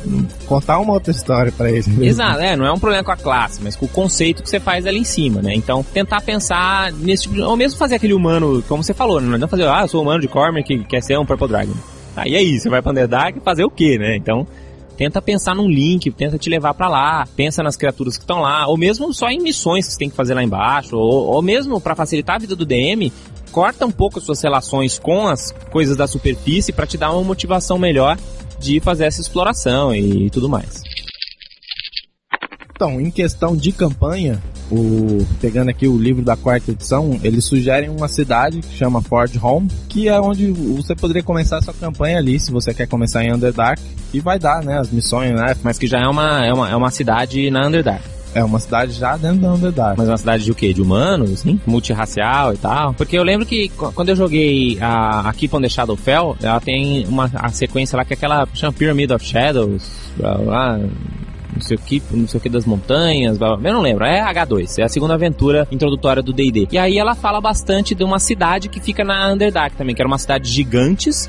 contar 0.45 0.79
uma 0.79 0.93
outra 0.93 1.11
história 1.11 1.51
pra 1.51 1.71
ele. 1.71 1.79
Mesmo. 1.87 2.05
Exato, 2.05 2.41
é, 2.41 2.55
não 2.55 2.67
é 2.67 2.71
um 2.71 2.79
problema 2.79 3.03
com 3.03 3.11
a 3.11 3.17
classe, 3.17 3.59
mas 3.63 3.75
com 3.75 3.87
o 3.87 3.89
conceito 3.89 4.43
que 4.43 4.51
você 4.51 4.61
faz 4.61 4.85
ali 4.85 4.99
em 4.99 5.05
cima, 5.05 5.41
né? 5.41 5.55
Então, 5.55 5.83
tentar 5.83 6.21
pensar 6.21 6.93
nesse 6.93 7.23
tipo 7.23 7.37
de, 7.37 7.41
Ou 7.41 7.57
mesmo 7.57 7.79
fazer 7.79 7.95
aquele 7.95 8.13
humano, 8.13 8.63
como 8.69 8.85
você 8.85 8.93
falou, 8.93 9.19
né? 9.19 9.39
Não 9.39 9.49
fazer, 9.49 9.67
ah, 9.67 9.81
eu 9.81 9.89
sou 9.89 10.03
humano 10.03 10.21
de 10.21 10.29
Cormer 10.29 10.63
que 10.63 10.85
quer 10.85 11.03
ser 11.03 11.19
um 11.19 11.25
Purple 11.25 11.49
Dragon. 11.49 11.73
Aí 12.15 12.35
é 12.35 12.43
isso, 12.43 12.65
você 12.65 12.69
vai 12.69 12.83
pra 12.83 12.91
Underdark 12.93 13.41
fazer 13.43 13.65
o 13.65 13.71
quê, 13.71 13.97
né? 13.97 14.15
Então, 14.15 14.47
tenta 15.01 15.23
pensar 15.23 15.55
num 15.55 15.67
link, 15.67 16.11
tenta 16.11 16.37
te 16.37 16.51
levar 16.51 16.75
para 16.75 16.87
lá, 16.87 17.27
pensa 17.35 17.63
nas 17.63 17.75
criaturas 17.75 18.19
que 18.19 18.23
estão 18.23 18.41
lá, 18.41 18.67
ou 18.67 18.77
mesmo 18.77 19.15
só 19.15 19.31
em 19.31 19.41
missões 19.41 19.87
que 19.87 19.95
você 19.95 19.99
tem 19.99 20.11
que 20.11 20.15
fazer 20.15 20.35
lá 20.35 20.45
embaixo, 20.45 20.95
ou, 20.95 21.29
ou 21.29 21.41
mesmo 21.41 21.81
para 21.81 21.97
facilitar 21.97 22.37
a 22.37 22.39
vida 22.39 22.55
do 22.55 22.67
DM, 22.67 23.11
corta 23.51 23.87
um 23.87 23.91
pouco 23.91 24.19
as 24.19 24.27
suas 24.27 24.43
relações 24.43 24.99
com 24.99 25.27
as 25.27 25.53
coisas 25.73 25.97
da 25.97 26.07
superfície 26.07 26.71
para 26.71 26.87
te 26.87 26.99
dar 26.99 27.13
uma 27.13 27.25
motivação 27.25 27.79
melhor 27.79 28.19
de 28.59 28.79
fazer 28.79 29.07
essa 29.07 29.23
exploração 29.23 29.95
e 29.95 30.29
tudo 30.29 30.51
mais. 30.51 30.83
Então, 32.77 33.01
em 33.01 33.11
questão 33.11 33.57
de 33.57 33.73
campanha, 33.73 34.39
o, 34.71 35.27
pegando 35.41 35.71
aqui 35.71 35.87
o 35.89 35.99
livro 35.99 36.23
da 36.23 36.37
quarta 36.37 36.71
edição, 36.71 37.19
eles 37.23 37.45
sugerem 37.45 37.91
uma 37.91 38.09
cidade 38.09 38.61
que 38.61 38.77
chama 38.77 39.03
Ford 39.03 39.33
Home, 39.43 39.69
que 39.89 40.09
é 40.09 40.21
onde 40.21 40.51
você 40.53 40.95
poderia 40.95 41.23
começar 41.23 41.59
a 41.59 41.63
sua 41.63 41.75
campanha 41.75 42.19
ali, 42.19 42.39
se 42.39 42.51
você 42.51 42.73
quer 42.73 42.87
começar 42.87 43.25
em 43.25 43.33
Underdark, 43.33 43.81
e 44.13 44.21
vai 44.21 44.39
dar, 44.39 44.63
né, 44.63 44.79
as 44.79 44.91
missões, 44.91 45.33
né? 45.35 45.57
Mas 45.63 45.79
que 45.79 45.87
já 45.87 46.01
é 46.01 46.09
uma, 46.09 46.45
é 46.45 46.53
uma, 46.53 46.71
é 46.71 46.77
uma 46.77 46.91
cidade 46.91 47.51
na 47.51 47.67
Underdark. 47.67 48.03
É 48.33 48.45
uma 48.45 48.61
cidade 48.61 48.93
já 48.93 49.17
dentro 49.17 49.39
da 49.39 49.53
Underdark. 49.53 49.99
Mas 49.99 50.09
uma 50.09 50.17
cidade 50.17 50.45
de 50.45 50.53
o 50.53 50.55
quê? 50.55 50.73
De 50.73 50.81
humanos, 50.81 51.33
assim? 51.33 51.61
Multirracial 51.67 52.55
e 52.55 52.57
tal? 52.59 52.95
Porque 52.95 53.19
eu 53.19 53.25
lembro 53.25 53.45
que 53.45 53.69
quando 53.69 54.11
eu 54.11 54.17
joguei 54.17 54.79
a, 54.81 55.29
a 55.29 55.33
Keep 55.33 55.57
on 55.57 55.61
the 55.61 55.69
Shadowfell, 55.69 56.37
ela 56.41 56.61
tem 56.61 57.05
uma 57.07 57.29
a 57.35 57.49
sequência 57.49 57.97
lá 57.97 58.05
que 58.05 58.13
é 58.13 58.17
aquela 58.17 58.47
chama 58.55 58.73
Pyramid 58.73 59.13
of 59.13 59.25
Shadows, 59.25 59.91
blá, 60.17 60.35
blá, 60.35 60.81
não 61.61 61.67
sei 61.67 61.77
o 61.77 61.81
que, 61.81 62.03
não 62.11 62.27
sei 62.27 62.39
o 62.39 62.41
que 62.41 62.49
das 62.49 62.65
montanhas, 62.65 63.37
blá, 63.37 63.57
blá, 63.57 63.71
eu 63.71 63.75
não 63.75 63.83
lembro, 63.83 64.05
é 64.05 64.21
H2, 64.21 64.79
é 64.79 64.83
a 64.83 64.89
segunda 64.89 65.15
aventura 65.15 65.69
introdutória 65.71 66.23
do 66.23 66.33
D&D. 66.33 66.69
E 66.73 66.79
aí 66.79 66.99
ela 66.99 67.15
fala 67.15 67.41
bastante 67.41 67.95
de 67.95 68.03
uma 68.03 68.19
cidade 68.19 68.69
que 68.69 68.81
fica 68.81 69.05
na 69.05 69.31
Underdark 69.31 69.77
também, 69.77 69.95
que 69.95 70.01
era 70.01 70.09
uma 70.09 70.19
cidade 70.19 70.45
de 70.45 70.51
gigantes, 70.51 71.29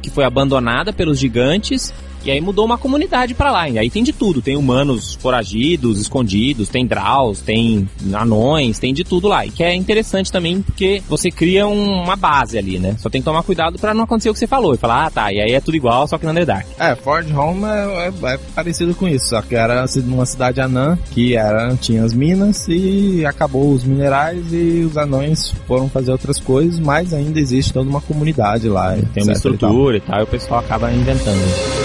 que 0.00 0.08
foi 0.10 0.24
abandonada 0.24 0.92
pelos 0.92 1.18
gigantes 1.18 1.92
e 2.24 2.30
aí 2.30 2.40
mudou 2.40 2.64
uma 2.64 2.78
comunidade 2.78 3.34
para 3.34 3.50
lá. 3.50 3.68
E 3.68 3.78
aí 3.78 3.90
tem 3.90 4.02
de 4.02 4.12
tudo. 4.12 4.42
Tem 4.42 4.56
humanos 4.56 5.14
foragidos, 5.14 6.00
escondidos, 6.00 6.68
tem 6.68 6.86
draus, 6.86 7.40
tem 7.40 7.88
anões, 8.12 8.78
tem 8.78 8.94
de 8.94 9.04
tudo 9.04 9.28
lá. 9.28 9.46
E 9.46 9.50
que 9.50 9.62
é 9.62 9.74
interessante 9.74 10.30
também 10.30 10.62
porque 10.62 11.02
você 11.08 11.30
cria 11.30 11.66
um, 11.66 12.02
uma 12.02 12.16
base 12.16 12.58
ali, 12.58 12.78
né? 12.78 12.96
Só 12.98 13.08
tem 13.08 13.20
que 13.20 13.24
tomar 13.24 13.42
cuidado 13.42 13.78
para 13.78 13.94
não 13.94 14.04
acontecer 14.04 14.30
o 14.30 14.32
que 14.32 14.38
você 14.38 14.46
falou. 14.46 14.74
E 14.74 14.78
falar, 14.78 15.06
ah 15.06 15.10
tá, 15.10 15.32
e 15.32 15.40
aí 15.40 15.52
é 15.52 15.60
tudo 15.60 15.76
igual, 15.76 16.06
só 16.06 16.18
que 16.18 16.24
no 16.24 16.30
Underdark. 16.30 16.66
É, 16.78 16.94
Ford 16.94 17.26
Home 17.34 17.64
é, 17.64 18.12
é, 18.22 18.34
é, 18.34 18.38
parecido 18.54 18.94
com 18.94 19.08
isso. 19.08 19.30
Só 19.30 19.42
que 19.42 19.54
era 19.54 19.84
uma 20.06 20.26
cidade 20.26 20.60
anã 20.60 20.98
que 21.10 21.36
era, 21.36 21.74
tinha 21.76 22.04
as 22.04 22.12
minas 22.12 22.66
e 22.68 23.24
acabou 23.26 23.72
os 23.72 23.84
minerais 23.84 24.52
e 24.52 24.84
os 24.84 24.96
anões 24.96 25.54
foram 25.66 25.88
fazer 25.88 26.12
outras 26.12 26.38
coisas, 26.38 26.78
mas 26.78 27.12
ainda 27.12 27.38
existe 27.40 27.72
toda 27.72 27.88
uma 27.88 28.00
comunidade 28.00 28.68
lá. 28.68 28.96
Tem 29.12 29.22
uma 29.22 29.32
estrutura 29.32 29.96
e 29.96 30.00
tal. 30.00 30.08
e 30.08 30.12
tal, 30.12 30.20
e 30.20 30.22
o 30.22 30.26
pessoal 30.26 30.60
acaba 30.60 30.92
inventando. 30.92 31.81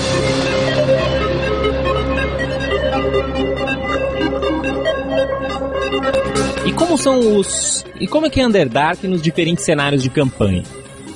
São 6.98 7.38
os. 7.38 7.86
E 8.00 8.08
como 8.08 8.26
é 8.26 8.30
que 8.30 8.40
é 8.40 8.46
Underdark 8.48 9.08
nos 9.08 9.22
diferentes 9.22 9.64
cenários 9.64 10.04
de 10.04 10.10
campanha? 10.10 10.64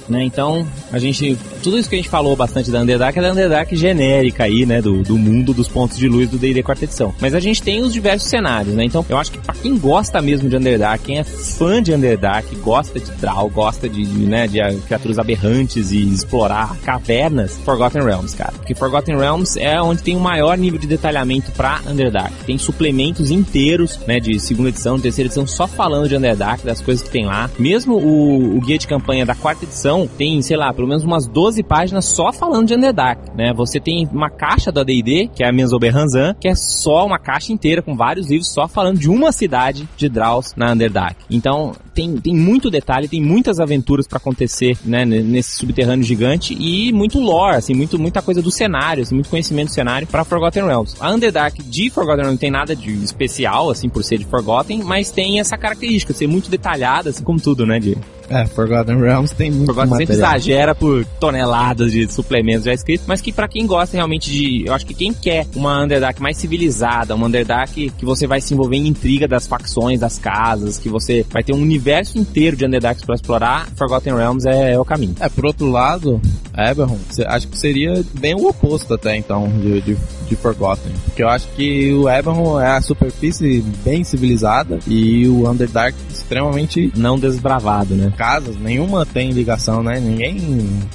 Né? 0.08 0.24
Então, 0.24 0.67
a 0.91 0.99
gente. 0.99 1.38
Tudo 1.63 1.77
isso 1.77 1.89
que 1.89 1.95
a 1.95 1.97
gente 1.97 2.10
falou 2.10 2.36
bastante 2.36 2.71
da 2.71 2.82
Underdark 2.82 3.17
é 3.17 3.21
da 3.21 3.32
Underdark 3.32 3.75
genérica 3.75 4.43
aí, 4.43 4.65
né? 4.65 4.82
Do, 4.82 5.04
do 5.04 5.17
mundo 5.17 5.54
dos 5.54 5.67
pontos 5.67 5.97
de 5.97 6.08
luz 6.08 6.30
do 6.30 6.38
D&D 6.38 6.63
quarta 6.63 6.86
edição. 6.86 7.13
Mas 7.19 7.34
a 7.34 7.39
gente 7.39 7.62
tem 7.62 7.82
os 7.82 7.93
diversos 7.93 8.30
cenários, 8.30 8.75
né? 8.75 8.84
Então, 8.84 9.06
eu 9.08 9.17
acho 9.17 9.32
que 9.32 9.38
pra 9.38 9.54
quem 9.54 9.77
gosta 9.77 10.21
mesmo 10.21 10.49
de 10.49 10.56
Underdark, 10.56 11.04
quem 11.04 11.19
é 11.19 11.23
fã 11.23 11.82
de 11.82 11.93
Underdark, 11.93 12.56
gosta 12.58 12.99
de 12.99 13.12
Draw, 13.12 13.49
gosta 13.49 13.88
de, 13.88 14.06
de, 14.06 14.25
né, 14.25 14.47
de 14.47 14.60
criaturas 14.82 15.19
aberrantes 15.19 15.91
e 15.91 16.01
explorar 16.13 16.75
cavernas, 16.84 17.58
Forgotten 17.63 18.04
Realms, 18.04 18.36
cara. 18.36 18.54
Porque 18.54 18.75
Forgotten 18.75 19.17
Realms 19.17 19.58
é 19.58 19.82
onde 19.82 20.01
tem 20.01 20.15
o 20.15 20.19
maior 20.19 20.58
nível 20.58 20.80
de 20.80 20.88
detalhamento 20.88 21.51
pra 21.51 21.82
Underdark. 21.88 22.34
Tem 22.45 22.58
suplementos 22.58 23.32
inteiros, 23.32 23.99
né? 24.08 24.19
De 24.19 24.39
segunda 24.39 24.69
edição, 24.69 24.97
de 24.97 25.04
terceira 25.04 25.27
edição, 25.27 25.47
só 25.47 25.67
falando 25.67 26.08
de 26.10 26.15
Underdark, 26.15 26.65
das 26.65 26.82
coisas 26.82 27.04
que 27.04 27.10
tem 27.10 27.25
lá. 27.25 27.49
Mesmo 27.58 27.95
o, 27.95 28.58
o 28.58 28.62
guia 28.62 28.77
de 28.77 28.88
campanha 28.88 29.25
da 29.25 29.36
quarta 29.36 29.65
edição 29.65 30.10
tem, 30.17 30.41
sei 30.41 30.58
lá, 30.58 30.73
pelo 30.82 30.89
menos 30.89 31.04
umas 31.04 31.28
12 31.28 31.62
páginas 31.62 32.06
só 32.06 32.34
falando 32.34 32.67
de 32.67 32.74
Underdark, 32.74 33.36
né? 33.38 33.54
Você 33.54 33.80
tem 33.80 34.10
uma 34.12 34.32
caixa 34.32 34.72
da 34.72 34.84
D&D, 34.84 35.30
que 35.36 35.44
é 35.44 35.48
a 35.48 35.52
Menzober 35.52 35.96
Hanzan, 35.96 36.36
que 36.39 36.48
é 36.48 36.56
só 36.56 37.06
uma 37.06 37.20
caixa 37.20 37.54
inteira 37.54 37.84
com 37.84 37.96
vários 37.96 38.28
livros 38.28 38.52
só 38.52 38.67
falando 38.67 38.98
de 38.98 39.08
uma 39.08 39.32
cidade 39.32 39.88
de 39.96 40.10
Draus 40.10 40.56
na 40.56 40.72
Underdark. 40.72 41.17
Então, 41.30 41.74
tem, 41.94 42.17
tem 42.17 42.36
muito 42.36 42.72
detalhe, 42.72 43.08
tem 43.08 43.22
muitas 43.22 43.60
aventuras 43.60 44.08
para 44.08 44.17
acontecer, 44.17 44.76
né, 44.84 45.06
nesse 45.06 45.58
subterrâneo 45.58 46.04
gigante 46.04 46.56
e 46.60 46.91
muito 46.91 47.20
lore, 47.20 47.58
assim, 47.58 47.76
muito, 47.76 48.00
muita 48.00 48.22
coisa 48.22 48.41
do 48.41 48.50
cenário, 48.50 49.04
assim, 49.04 49.13
muito 49.13 49.30
conhecimento 49.30 49.67
do 49.67 49.74
cenário 49.74 50.08
para 50.08 50.24
Forgotten 50.24 50.65
Realms. 50.65 50.96
A 51.00 51.12
Underdark 51.12 51.62
de 51.62 51.91
Forgotten 51.91 52.24
Realms 52.24 52.34
não 52.34 52.38
tem 52.38 52.50
nada 52.50 52.76
de 52.76 52.91
especial, 53.04 53.70
assim, 53.70 53.88
por 53.88 54.04
ser 54.04 54.17
de 54.17 54.26
Forgotten, 54.26 54.84
mas 54.84 55.12
tem 55.12 55.39
essa 55.39 55.58
característica, 55.58 56.12
ser 56.12 56.28
muito 56.28 56.50
detalhada, 56.50 57.12
assim 57.12 57.24
como 57.24 57.39
tudo, 57.39 57.67
né, 57.67 57.80
de 57.80 57.96
é, 58.32 58.46
Forgotten 58.46 58.98
Realms 58.98 59.34
tem 59.34 59.52
muito 59.52 59.65
Forgotten 59.65 59.89
material. 59.89 60.08
sempre 60.08 60.15
exagera 60.15 60.70
por 60.73 61.05
toneladas 61.19 61.91
de 61.91 62.12
suplementos 62.12 62.65
já 62.65 62.73
escritos, 62.73 63.05
mas 63.07 63.21
que 63.21 63.31
para 63.31 63.47
quem 63.47 63.65
gosta 63.65 63.97
realmente 63.97 64.31
de... 64.31 64.65
Eu 64.65 64.73
acho 64.73 64.86
que 64.86 64.93
quem 64.93 65.13
quer 65.13 65.45
uma 65.55 65.84
Underdark 65.84 66.21
mais 66.21 66.38
civilizada, 66.38 67.15
uma 67.15 67.27
Underdark 67.27 67.91
que 67.91 68.05
você 68.05 68.25
vai 68.25 68.41
se 68.41 68.53
envolver 68.53 68.77
em 68.77 68.88
intriga 68.88 69.27
das 69.27 69.47
facções, 69.47 69.99
das 69.99 70.17
casas, 70.17 70.77
que 70.77 70.89
você 70.89 71.25
vai 71.29 71.43
ter 71.43 71.53
um 71.53 71.62
universo 71.62 72.17
inteiro 72.17 72.55
de 72.55 72.65
Underdarks 72.65 73.03
para 73.03 73.15
explorar, 73.15 73.67
Forgotten 73.75 74.15
Realms 74.15 74.47
é, 74.47 74.73
é, 74.73 74.79
o 74.79 74.86
caminho. 74.86 75.15
É, 75.19 75.29
por 75.29 75.45
outro 75.45 75.69
lado, 75.69 76.21
Eberron, 76.57 76.97
acho 77.27 77.47
que 77.47 77.57
seria 77.57 78.03
bem 78.19 78.36
o 78.36 78.47
oposto 78.47 78.93
até 78.93 79.15
então 79.17 79.47
de, 79.60 79.81
de, 79.81 79.97
de 80.27 80.36
Forgotten. 80.36 80.91
Porque 81.05 81.23
eu 81.23 81.29
acho 81.29 81.47
que 81.49 81.93
o 81.93 82.10
Eberron 82.10 82.60
é 82.60 82.77
a 82.77 82.81
superfície 82.81 83.62
bem 83.84 84.03
civilizada 84.03 84.79
e 84.88 85.27
o 85.27 85.49
Underdark 85.49 85.95
extremamente 86.10 86.91
não 86.95 87.19
desbravado, 87.19 87.95
né? 87.95 88.12
casas, 88.21 88.55
nenhuma 88.55 89.05
tem 89.05 89.31
ligação, 89.31 89.81
né? 89.81 89.99
Ninguém 89.99 90.36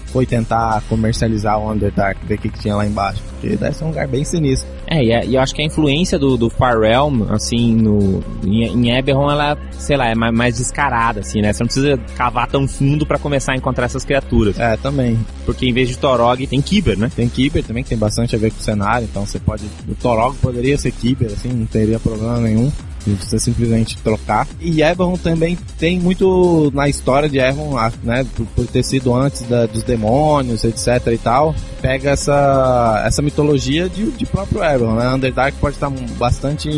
foi 0.06 0.26
tentar 0.26 0.82
comercializar 0.88 1.58
o 1.58 1.70
Underdark, 1.70 2.24
ver 2.24 2.34
o 2.34 2.38
que, 2.38 2.48
que 2.48 2.58
tinha 2.58 2.74
lá 2.74 2.86
embaixo, 2.86 3.22
porque 3.30 3.56
deve 3.56 3.76
ser 3.76 3.84
um 3.84 3.88
lugar 3.88 4.08
bem 4.08 4.24
sinistro. 4.24 4.68
É, 4.86 5.02
e, 5.02 5.12
é, 5.12 5.26
eu 5.26 5.40
acho 5.40 5.54
que 5.54 5.62
a 5.62 5.64
influência 5.64 6.18
do, 6.18 6.36
do 6.36 6.48
Far 6.48 6.78
Realm, 6.78 7.22
assim, 7.30 7.74
no, 7.74 8.22
em, 8.44 8.64
em 8.64 8.96
Eberron, 8.96 9.30
ela, 9.30 9.58
sei 9.72 9.96
lá, 9.96 10.08
é 10.08 10.14
mais, 10.14 10.34
mais, 10.34 10.56
descarada, 10.56 11.20
assim, 11.20 11.40
né? 11.40 11.52
Você 11.52 11.62
não 11.62 11.66
precisa 11.66 11.98
cavar 12.16 12.46
tão 12.48 12.68
fundo 12.68 13.04
para 13.04 13.18
começar 13.18 13.52
a 13.52 13.56
encontrar 13.56 13.86
essas 13.86 14.04
criaturas. 14.04 14.58
É, 14.58 14.76
também. 14.76 15.18
Porque 15.44 15.66
em 15.66 15.72
vez 15.72 15.88
de 15.88 15.98
Torog, 15.98 16.46
tem 16.46 16.60
Kiber, 16.60 16.98
né? 16.98 17.10
Tem 17.14 17.28
Kiber 17.28 17.64
também, 17.64 17.82
que 17.82 17.90
tem 17.90 17.98
bastante 17.98 18.36
a 18.36 18.38
ver 18.38 18.50
com 18.50 18.60
o 18.60 18.62
cenário, 18.62 19.08
então 19.10 19.26
você 19.26 19.38
pode... 19.38 19.64
O 19.88 19.94
Torog 19.94 20.36
poderia 20.36 20.78
ser 20.78 20.92
Kiber, 20.92 21.32
assim, 21.32 21.48
não 21.48 21.66
teria 21.66 21.98
problema 21.98 22.38
nenhum 22.38 22.70
você 23.14 23.38
simplesmente 23.38 23.96
trocar. 23.98 24.46
E 24.60 24.82
Eberron 24.82 25.16
também 25.16 25.56
tem 25.78 25.98
muito 25.98 26.70
na 26.74 26.88
história 26.88 27.28
de 27.28 27.38
Eberron, 27.38 27.76
né, 28.02 28.26
por, 28.36 28.46
por 28.46 28.66
ter 28.66 28.82
sido 28.82 29.14
antes 29.14 29.42
da, 29.42 29.66
dos 29.66 29.82
demônios, 29.82 30.64
etc 30.64 31.06
e 31.12 31.18
tal, 31.18 31.54
pega 31.80 32.10
essa, 32.10 33.02
essa 33.06 33.22
mitologia 33.22 33.88
de, 33.88 34.10
de 34.10 34.26
próprio 34.26 34.62
Eberron, 34.62 34.94
né? 34.94 35.08
Underdark 35.14 35.56
pode 35.58 35.76
estar 35.76 35.90
bastante 36.18 36.68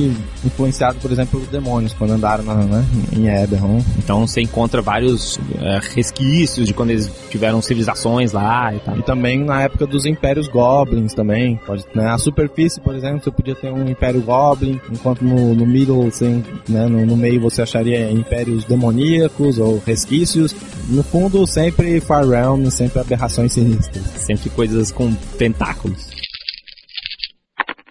influenciado, 0.44 0.98
por 1.00 1.10
exemplo, 1.10 1.38
pelos 1.38 1.48
demônios 1.48 1.94
quando 1.94 2.12
andaram 2.12 2.44
na, 2.44 2.54
né, 2.54 2.84
em 3.12 3.28
Eberron. 3.28 3.82
Então 3.98 4.26
você 4.26 4.40
encontra 4.40 4.82
vários 4.82 5.38
é, 5.60 5.80
resquícios 5.94 6.66
de 6.66 6.74
quando 6.74 6.90
eles 6.90 7.10
tiveram 7.30 7.60
civilizações 7.62 8.32
lá 8.32 8.74
e 8.74 8.78
tal. 8.80 8.98
E 8.98 9.02
também 9.02 9.44
na 9.44 9.62
época 9.62 9.86
dos 9.86 10.04
impérios 10.04 10.48
goblins 10.48 11.14
também. 11.14 11.56
Pode, 11.66 11.84
né? 11.94 12.08
A 12.08 12.18
superfície, 12.18 12.80
por 12.80 12.94
exemplo, 12.94 13.22
você 13.22 13.30
podia 13.30 13.54
ter 13.54 13.72
um 13.72 13.88
império 13.88 14.20
goblin, 14.20 14.80
enquanto 14.90 15.22
no, 15.22 15.54
no 15.54 15.66
middle 15.66 16.10
assim, 16.18 16.44
né, 16.68 16.86
no, 16.86 17.06
no, 17.06 17.16
meio 17.16 17.40
você 17.40 17.62
acharia 17.62 18.10
impérios 18.10 18.64
demoníacos 18.64 19.58
ou 19.58 19.80
resquícios. 19.84 20.54
No 20.88 21.02
fundo, 21.02 21.46
sempre 21.46 22.00
Far 22.00 22.26
Realm, 22.26 22.66
sempre 22.70 23.00
aberrações 23.00 23.52
sinistras. 23.52 24.04
Sempre 24.18 24.50
coisas 24.50 24.90
com 24.90 25.14
tentáculos. 25.38 26.17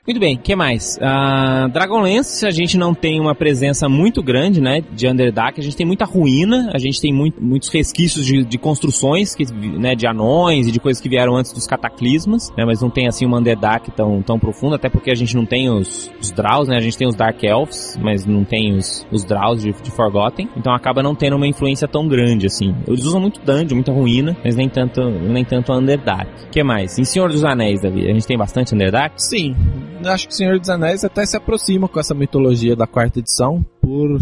Muito 0.07 0.21
bem, 0.21 0.37
o 0.37 0.39
que 0.39 0.55
mais? 0.55 0.97
Uh, 1.01 1.67
Dragonlance, 1.67 2.45
a 2.45 2.49
gente 2.49 2.77
não 2.77 2.93
tem 2.93 3.19
uma 3.19 3.35
presença 3.35 3.89
muito 3.89 4.23
grande, 4.23 4.61
né, 4.61 4.81
de 4.93 5.05
Underdark. 5.05 5.59
A 5.59 5.61
gente 5.61 5.75
tem 5.75 5.85
muita 5.85 6.05
ruína, 6.05 6.71
a 6.73 6.77
gente 6.77 7.01
tem 7.01 7.11
muito, 7.13 7.43
muitos 7.43 7.67
resquícios 7.67 8.25
de, 8.25 8.45
de, 8.45 8.57
construções, 8.57 9.35
que, 9.35 9.43
né, 9.53 9.95
de 9.95 10.07
anões 10.07 10.65
e 10.65 10.71
de 10.71 10.79
coisas 10.79 11.01
que 11.01 11.09
vieram 11.09 11.35
antes 11.35 11.51
dos 11.51 11.67
cataclismas, 11.67 12.49
né, 12.57 12.63
mas 12.63 12.81
não 12.81 12.89
tem, 12.89 13.05
assim, 13.09 13.25
uma 13.25 13.39
Underdark 13.39 13.91
tão, 13.91 14.21
tão 14.21 14.39
profunda, 14.39 14.77
até 14.77 14.87
porque 14.87 15.11
a 15.11 15.13
gente 15.13 15.35
não 15.35 15.45
tem 15.45 15.69
os, 15.69 16.09
os 16.21 16.31
Draws, 16.31 16.69
né, 16.69 16.77
a 16.77 16.81
gente 16.81 16.97
tem 16.97 17.05
os 17.05 17.13
Dark 17.15 17.43
Elves, 17.43 17.99
mas 18.01 18.25
não 18.25 18.45
tem 18.45 18.77
os, 18.77 19.05
os 19.11 19.25
Draws 19.25 19.61
de, 19.61 19.73
de 19.73 19.91
Forgotten, 19.91 20.47
então 20.55 20.73
acaba 20.73 21.03
não 21.03 21.15
tendo 21.15 21.35
uma 21.35 21.47
influência 21.47 21.85
tão 21.85 22.07
grande, 22.07 22.45
assim. 22.45 22.73
Eles 22.87 23.03
usam 23.03 23.19
muito 23.19 23.41
Dungeon, 23.41 23.75
muita 23.75 23.91
ruína, 23.91 24.37
mas 24.41 24.55
nem 24.55 24.69
tanto, 24.69 25.01
nem 25.01 25.43
tanto 25.43 25.73
Underdark. 25.73 26.45
O 26.45 26.49
que 26.49 26.63
mais? 26.63 26.97
Em 26.97 27.03
Senhor 27.03 27.29
dos 27.29 27.43
Anéis, 27.43 27.81
Davi, 27.81 28.09
a 28.09 28.13
gente 28.13 28.25
tem 28.25 28.37
bastante 28.37 28.73
Underdark? 28.73 29.13
Sim 29.17 29.53
acho 30.05 30.27
que 30.27 30.33
o 30.33 30.35
Senhor 30.35 30.59
dos 30.59 30.69
Anéis 30.69 31.03
até 31.03 31.25
se 31.25 31.37
aproxima 31.37 31.87
com 31.87 31.99
essa 31.99 32.13
mitologia 32.13 32.75
da 32.75 32.87
quarta 32.87 33.19
edição 33.19 33.65
por 33.81 34.19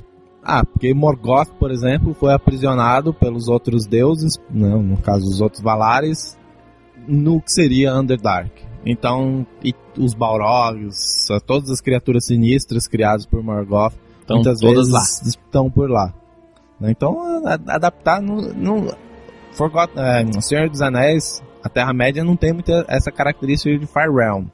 ah, 0.47 0.63
porque 0.63 0.93
Morgoth, 0.93 1.49
por 1.59 1.71
exemplo, 1.71 2.13
foi 2.13 2.31
aprisionado 2.31 3.11
pelos 3.11 3.47
outros 3.47 3.88
deuses, 3.88 4.38
não, 4.51 4.83
no 4.83 4.97
caso 4.97 5.25
os 5.25 5.41
outros 5.41 5.59
Valares, 5.59 6.38
no 7.07 7.41
que 7.41 7.51
seria 7.51 7.95
Underdark. 7.95 8.51
Então, 8.85 9.45
os 9.97 10.13
Balrogs, 10.13 11.27
todas 11.47 11.71
as 11.71 11.81
criaturas 11.81 12.25
sinistras 12.27 12.88
criadas 12.88 13.25
por 13.25 13.41
Morgoth, 13.41 13.95
estão 14.21 14.38
muitas 14.38 14.59
vezes 14.59 14.89
lá. 14.89 15.01
estão 15.01 15.71
por 15.71 15.89
lá. 15.89 16.13
Então, 16.81 17.43
adaptar 17.67 18.21
no, 18.21 18.53
no 18.53 18.95
Forgot, 19.53 19.89
é, 19.97 20.41
Senhor 20.41 20.69
dos 20.69 20.81
Anéis, 20.81 21.41
a 21.63 21.69
Terra-média 21.69 22.23
não 22.23 22.35
tem 22.35 22.53
muita 22.53 22.85
essa 22.88 23.11
característica 23.11 23.75
de 23.79 23.88
Fire 23.88 24.13
Realm. 24.13 24.45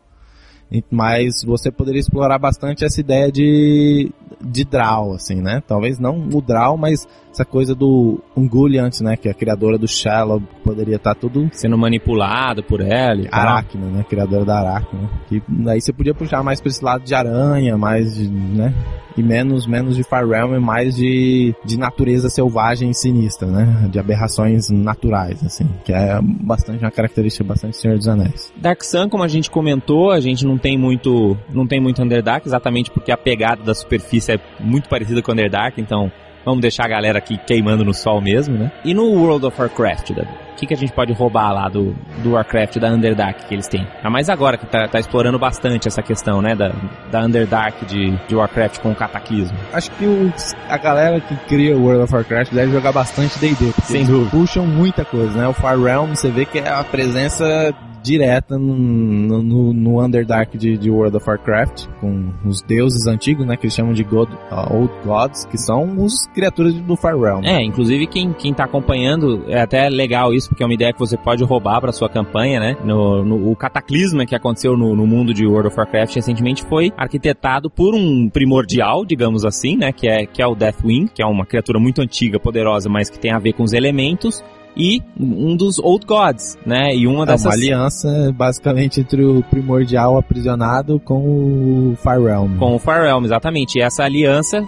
Mas 0.89 1.43
você 1.43 1.69
poderia 1.69 1.99
explorar 1.99 2.39
bastante 2.39 2.86
essa 2.86 2.99
ideia 2.99 3.31
de, 3.31 4.10
de 4.39 4.63
Draw, 4.63 5.13
assim, 5.13 5.41
né? 5.41 5.62
Talvez 5.67 5.99
não 5.99 6.29
o 6.34 6.41
Draw, 6.41 6.77
mas 6.77 7.07
essa 7.31 7.43
coisa 7.43 7.75
do 7.75 8.19
Ungoliant, 8.36 9.01
né? 9.01 9.17
Que 9.17 9.27
é 9.27 9.31
a 9.31 9.34
criadora 9.34 9.77
do 9.77 9.88
Shallow, 9.88 10.41
poderia 10.63 10.95
estar 10.95 11.13
tá 11.13 11.19
tudo... 11.19 11.49
Sendo 11.51 11.77
manipulado 11.77 12.63
por 12.63 12.79
ela 12.79 13.27
Aracna, 13.31 13.88
né? 13.88 14.05
Criadora 14.07 14.45
da 14.45 14.60
Aracna. 14.60 15.10
Que 15.27 15.41
daí 15.47 15.81
você 15.81 15.91
podia 15.91 16.13
puxar 16.13 16.41
mais 16.43 16.62
para 16.62 16.69
esse 16.69 16.84
lado 16.84 17.03
de 17.03 17.13
aranha, 17.13 17.77
mais 17.77 18.15
de, 18.15 18.29
né? 18.29 18.73
E 19.17 19.24
menos, 19.24 19.65
menos 19.67 19.95
de 19.95 20.04
Realm 20.12 20.56
e 20.56 20.60
mais 20.60 20.95
de, 20.95 21.54
de 21.65 21.78
natureza 21.78 22.30
selvagem 22.30 22.89
e 22.89 22.93
sinistra, 22.93 23.47
né? 23.47 23.88
De 23.89 24.00
aberrações 24.00 24.69
naturais, 24.69 25.43
assim. 25.43 25.67
Que 25.84 25.93
é 25.93 26.19
bastante 26.21 26.84
uma 26.84 26.91
característica 26.91 27.43
bastante 27.43 27.78
Senhor 27.78 27.97
dos 27.97 28.08
Anéis. 28.08 28.52
Dark 28.56 28.84
Sun, 28.84 29.10
como 29.10 29.24
a 29.24 29.28
gente 29.28 29.50
comentou, 29.50 30.12
a 30.12 30.19
gente 30.19 30.45
não 30.45 30.58
tem 30.58 30.78
muito, 30.78 31.38
não 31.50 31.67
tem 31.67 31.80
muito 31.80 32.02
Underdark, 32.02 32.45
exatamente 32.45 32.91
porque 32.91 33.12
a 33.12 33.17
pegada 33.17 33.63
da 33.63 33.74
superfície 33.74 34.34
é 34.34 34.39
muito 34.60 34.89
parecida 34.89 35.21
com 35.21 35.32
Underdark, 35.32 35.80
então 35.80 36.12
Vamos 36.43 36.62
deixar 36.62 36.86
a 36.86 36.89
galera 36.89 37.19
aqui 37.19 37.38
queimando 37.38 37.86
no 37.86 37.93
sol 37.93 38.19
mesmo, 38.19 38.58
né? 38.58 38.71
E 38.84 38.93
no 38.93 39.06
World 39.12 39.45
of 39.45 39.62
Warcraft, 39.62 40.12
Davi? 40.12 40.30
O 40.62 40.63
que, 40.63 40.67
que 40.67 40.74
a 40.76 40.78
gente 40.78 40.93
pode 40.93 41.12
roubar 41.12 41.52
lá 41.52 41.67
do, 41.67 41.95
do 42.21 42.34
Warcraft, 42.34 42.78
da 42.78 42.89
Underdark 42.89 43.47
que 43.47 43.56
eles 43.56 43.67
têm? 43.67 43.88
A 44.04 44.12
mais 44.12 44.30
agora 44.30 44.60
que 44.60 44.65
tá, 44.67 44.88
tá 44.88 45.00
explorando 45.00 45.39
bastante 45.39 45.88
essa 45.88 46.04
questão, 46.04 46.39
né? 46.39 46.54
Da, 46.54 46.71
da 47.10 47.26
Underdark 47.26 47.84
de, 47.88 48.15
de 48.28 48.36
Warcraft 48.36 48.78
com 48.78 48.91
o 48.91 48.95
cataclismo. 48.95 49.58
Acho 49.74 49.89
que 49.89 50.06
o, 50.06 50.32
a 50.69 50.78
galera 50.78 51.19
que 51.19 51.36
cria 51.47 51.76
o 51.76 51.82
World 51.82 52.04
of 52.04 52.13
Warcraft 52.13 52.54
deve 52.54 52.71
jogar 52.71 52.91
bastante 52.91 53.39
D&D. 53.39 53.71
Sem 53.82 54.06
dúvida. 54.06 54.30
puxam 54.30 54.67
muita 54.67 55.04
coisa, 55.04 55.36
né? 55.36 55.47
O 55.47 55.54
Far 55.54 55.80
Realm, 55.80 56.10
você 56.13 56.30
vê 56.30 56.45
que 56.45 56.60
é 56.60 56.69
a 56.69 56.84
presença 56.84 57.74
direta 58.01 58.57
no, 58.57 59.41
no, 59.41 59.73
no 59.73 60.03
Underdark 60.03 60.57
de, 60.57 60.77
de, 60.77 60.89
World 60.89 61.17
of 61.17 61.29
Warcraft, 61.29 61.87
com 61.99 62.31
os 62.45 62.61
deuses 62.61 63.07
antigos, 63.07 63.45
né, 63.45 63.55
que 63.55 63.65
eles 63.65 63.75
chamam 63.75 63.93
de 63.93 64.03
God, 64.03 64.29
uh, 64.29 64.73
Old 64.73 64.91
Gods, 65.05 65.45
que 65.45 65.57
são 65.57 66.03
os 66.03 66.27
criaturas 66.33 66.73
do 66.73 66.95
Far 66.95 67.17
Realm. 67.17 67.43
É, 67.43 67.63
inclusive 67.63 68.07
quem, 68.07 68.33
quem 68.33 68.53
tá 68.53 68.65
acompanhando, 68.65 69.45
é 69.47 69.61
até 69.61 69.89
legal 69.89 70.33
isso, 70.33 70.49
porque 70.49 70.63
é 70.63 70.65
uma 70.65 70.73
ideia 70.73 70.93
que 70.93 70.99
você 70.99 71.17
pode 71.17 71.43
roubar 71.43 71.79
para 71.81 71.91
sua 71.91 72.09
campanha, 72.09 72.59
né? 72.59 72.77
No, 72.83 73.23
no, 73.23 73.51
o 73.51 73.55
cataclisma 73.55 74.25
que 74.25 74.35
aconteceu 74.35 74.75
no, 74.75 74.95
no 74.95 75.05
mundo 75.05 75.33
de 75.33 75.45
World 75.45 75.67
of 75.67 75.77
Warcraft 75.77 76.15
recentemente 76.15 76.63
foi 76.63 76.91
arquitetado 76.97 77.69
por 77.69 77.93
um 77.93 78.29
primordial, 78.29 79.05
digamos 79.05 79.45
assim, 79.45 79.77
né, 79.77 79.91
que 79.91 80.07
é, 80.07 80.25
que 80.25 80.41
é 80.41 80.47
o 80.47 80.55
Deathwing, 80.55 81.07
que 81.07 81.21
é 81.21 81.25
uma 81.25 81.45
criatura 81.45 81.79
muito 81.79 82.01
antiga, 82.01 82.39
poderosa, 82.39 82.89
mas 82.89 83.09
que 83.09 83.19
tem 83.19 83.31
a 83.31 83.39
ver 83.39 83.53
com 83.53 83.63
os 83.63 83.73
elementos, 83.73 84.43
e 84.75 85.01
um 85.19 85.55
dos 85.55 85.79
Old 85.79 86.05
Gods, 86.05 86.57
né? 86.65 86.95
E 86.95 87.07
uma 87.07 87.25
dessas... 87.25 87.45
É 87.45 87.49
uma 87.49 87.55
aliança 87.55 88.34
basicamente 88.36 89.01
entre 89.01 89.23
o 89.23 89.43
primordial 89.43 90.17
aprisionado 90.17 90.99
com 90.99 91.91
o 91.91 91.95
Far 91.97 92.21
Realm. 92.21 92.57
Com 92.57 92.75
o 92.75 92.79
Far 92.79 93.03
Realm, 93.03 93.25
exatamente. 93.25 93.77
E 93.77 93.81
essa 93.81 94.03
aliança 94.03 94.65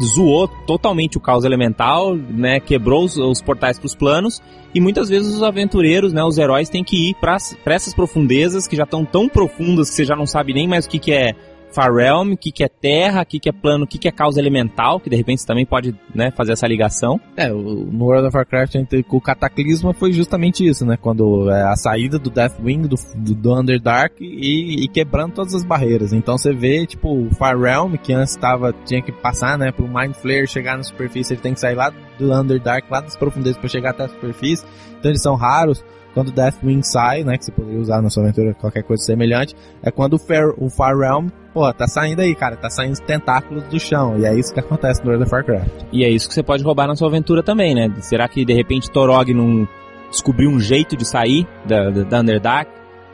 zoou 0.00 0.48
totalmente 0.66 1.16
o 1.16 1.20
caos 1.20 1.44
elemental, 1.44 2.14
né? 2.14 2.60
Quebrou 2.60 3.04
os, 3.04 3.16
os 3.16 3.42
portais 3.42 3.78
para 3.78 3.86
os 3.86 3.94
planos 3.94 4.40
e 4.74 4.80
muitas 4.80 5.08
vezes 5.08 5.34
os 5.34 5.42
aventureiros, 5.42 6.12
né? 6.12 6.22
Os 6.22 6.38
heróis 6.38 6.68
têm 6.68 6.84
que 6.84 7.10
ir 7.10 7.14
para 7.14 7.36
essas 7.66 7.94
profundezas 7.94 8.66
que 8.66 8.76
já 8.76 8.84
estão 8.84 9.04
tão 9.04 9.28
profundas 9.28 9.90
que 9.90 9.96
você 9.96 10.04
já 10.04 10.16
não 10.16 10.26
sabe 10.26 10.52
nem 10.52 10.68
mais 10.68 10.86
o 10.86 10.88
que, 10.88 10.98
que 10.98 11.12
é 11.12 11.34
Far 11.78 11.94
Realm, 11.94 12.32
o 12.32 12.36
que, 12.36 12.50
que 12.50 12.64
é 12.64 12.68
terra, 12.68 13.22
o 13.22 13.24
que, 13.24 13.38
que 13.38 13.48
é 13.48 13.52
plano, 13.52 13.84
o 13.84 13.86
que, 13.86 13.98
que 13.98 14.08
é 14.08 14.10
causa 14.10 14.40
elemental, 14.40 14.98
que 14.98 15.08
de 15.08 15.14
repente 15.14 15.42
você 15.42 15.46
também 15.46 15.64
pode 15.64 15.94
né, 16.12 16.32
fazer 16.32 16.54
essa 16.54 16.66
ligação. 16.66 17.20
É, 17.36 17.50
no 17.50 18.04
World 18.04 18.26
of 18.26 18.36
Warcraft 18.36 18.74
o 19.08 19.20
cataclisma 19.20 19.94
foi 19.94 20.10
justamente 20.12 20.66
isso, 20.66 20.84
né? 20.84 20.96
Quando 21.00 21.48
é 21.48 21.62
a 21.62 21.76
saída 21.76 22.18
do 22.18 22.30
Deathwing, 22.30 22.82
do, 22.82 22.96
do, 23.14 23.54
Underdark 23.54 24.16
e, 24.20 24.82
e, 24.82 24.88
quebrando 24.88 25.34
todas 25.34 25.54
as 25.54 25.64
barreiras. 25.64 26.12
Então 26.12 26.36
você 26.36 26.52
vê, 26.52 26.84
tipo, 26.84 27.26
o 27.26 27.30
Far 27.36 27.56
Realm, 27.56 27.94
que 27.94 28.12
antes 28.12 28.34
tava, 28.34 28.74
tinha 28.84 29.00
que 29.00 29.12
passar, 29.12 29.56
né, 29.56 29.70
pro 29.70 29.86
Mind 29.86 30.14
Flayer 30.14 30.48
chegar 30.48 30.76
na 30.76 30.82
superfície, 30.82 31.34
ele 31.34 31.40
tem 31.40 31.54
que 31.54 31.60
sair 31.60 31.76
lá 31.76 31.92
do 32.18 32.32
Underdark, 32.32 32.90
lá 32.90 33.00
das 33.00 33.16
profundezas 33.16 33.56
para 33.56 33.68
chegar 33.68 33.90
até 33.90 34.02
a 34.02 34.08
superfície. 34.08 34.66
Então 34.98 35.12
eles 35.12 35.22
são 35.22 35.36
raros 35.36 35.84
quando 36.14 36.28
o 36.28 36.32
Deathwing 36.32 36.82
sai, 36.82 37.22
né, 37.22 37.36
que 37.36 37.44
você 37.44 37.52
poderia 37.52 37.80
usar 37.80 38.02
na 38.02 38.10
sua 38.10 38.24
aventura 38.24 38.54
qualquer 38.54 38.82
coisa 38.82 39.02
semelhante, 39.04 39.54
é 39.82 39.90
quando 39.90 40.14
o, 40.14 40.18
Fair, 40.18 40.52
o 40.56 40.68
Far 40.68 40.96
Realm, 40.96 41.28
pô, 41.52 41.72
tá 41.72 41.86
saindo 41.86 42.20
aí, 42.20 42.34
cara, 42.34 42.56
tá 42.56 42.70
saindo 42.70 42.98
tentáculos 43.00 43.64
do 43.64 43.78
chão, 43.78 44.18
e 44.18 44.24
é 44.24 44.34
isso 44.34 44.52
que 44.52 44.60
acontece 44.60 45.02
no 45.02 45.10
World 45.10 45.24
of 45.24 45.34
Warcraft. 45.34 45.84
E 45.92 46.04
é 46.04 46.10
isso 46.10 46.28
que 46.28 46.34
você 46.34 46.42
pode 46.42 46.62
roubar 46.62 46.86
na 46.86 46.96
sua 46.96 47.08
aventura 47.08 47.42
também, 47.42 47.74
né? 47.74 47.92
Será 48.00 48.28
que 48.28 48.44
de 48.44 48.52
repente 48.52 48.90
Torog 48.90 49.32
não 49.32 49.68
descobriu 50.10 50.50
um 50.50 50.58
jeito 50.58 50.96
de 50.96 51.06
sair 51.06 51.46
da, 51.66 51.90
da, 51.90 52.02
da 52.02 52.20
Underdark? 52.20 52.70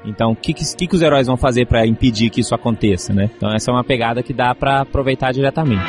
Então, 0.06 0.32
o 0.32 0.36
que, 0.36 0.52
que, 0.52 0.86
que, 0.86 0.94
os 0.94 1.00
heróis 1.00 1.26
vão 1.26 1.36
fazer 1.36 1.66
para 1.66 1.86
impedir 1.86 2.28
que 2.28 2.40
isso 2.40 2.54
aconteça, 2.54 3.14
né? 3.14 3.30
Então, 3.36 3.50
essa 3.54 3.70
é 3.70 3.74
uma 3.74 3.82
pegada 3.82 4.22
que 4.22 4.34
dá 4.34 4.54
para 4.54 4.82
aproveitar 4.82 5.32
diretamente. 5.32 5.82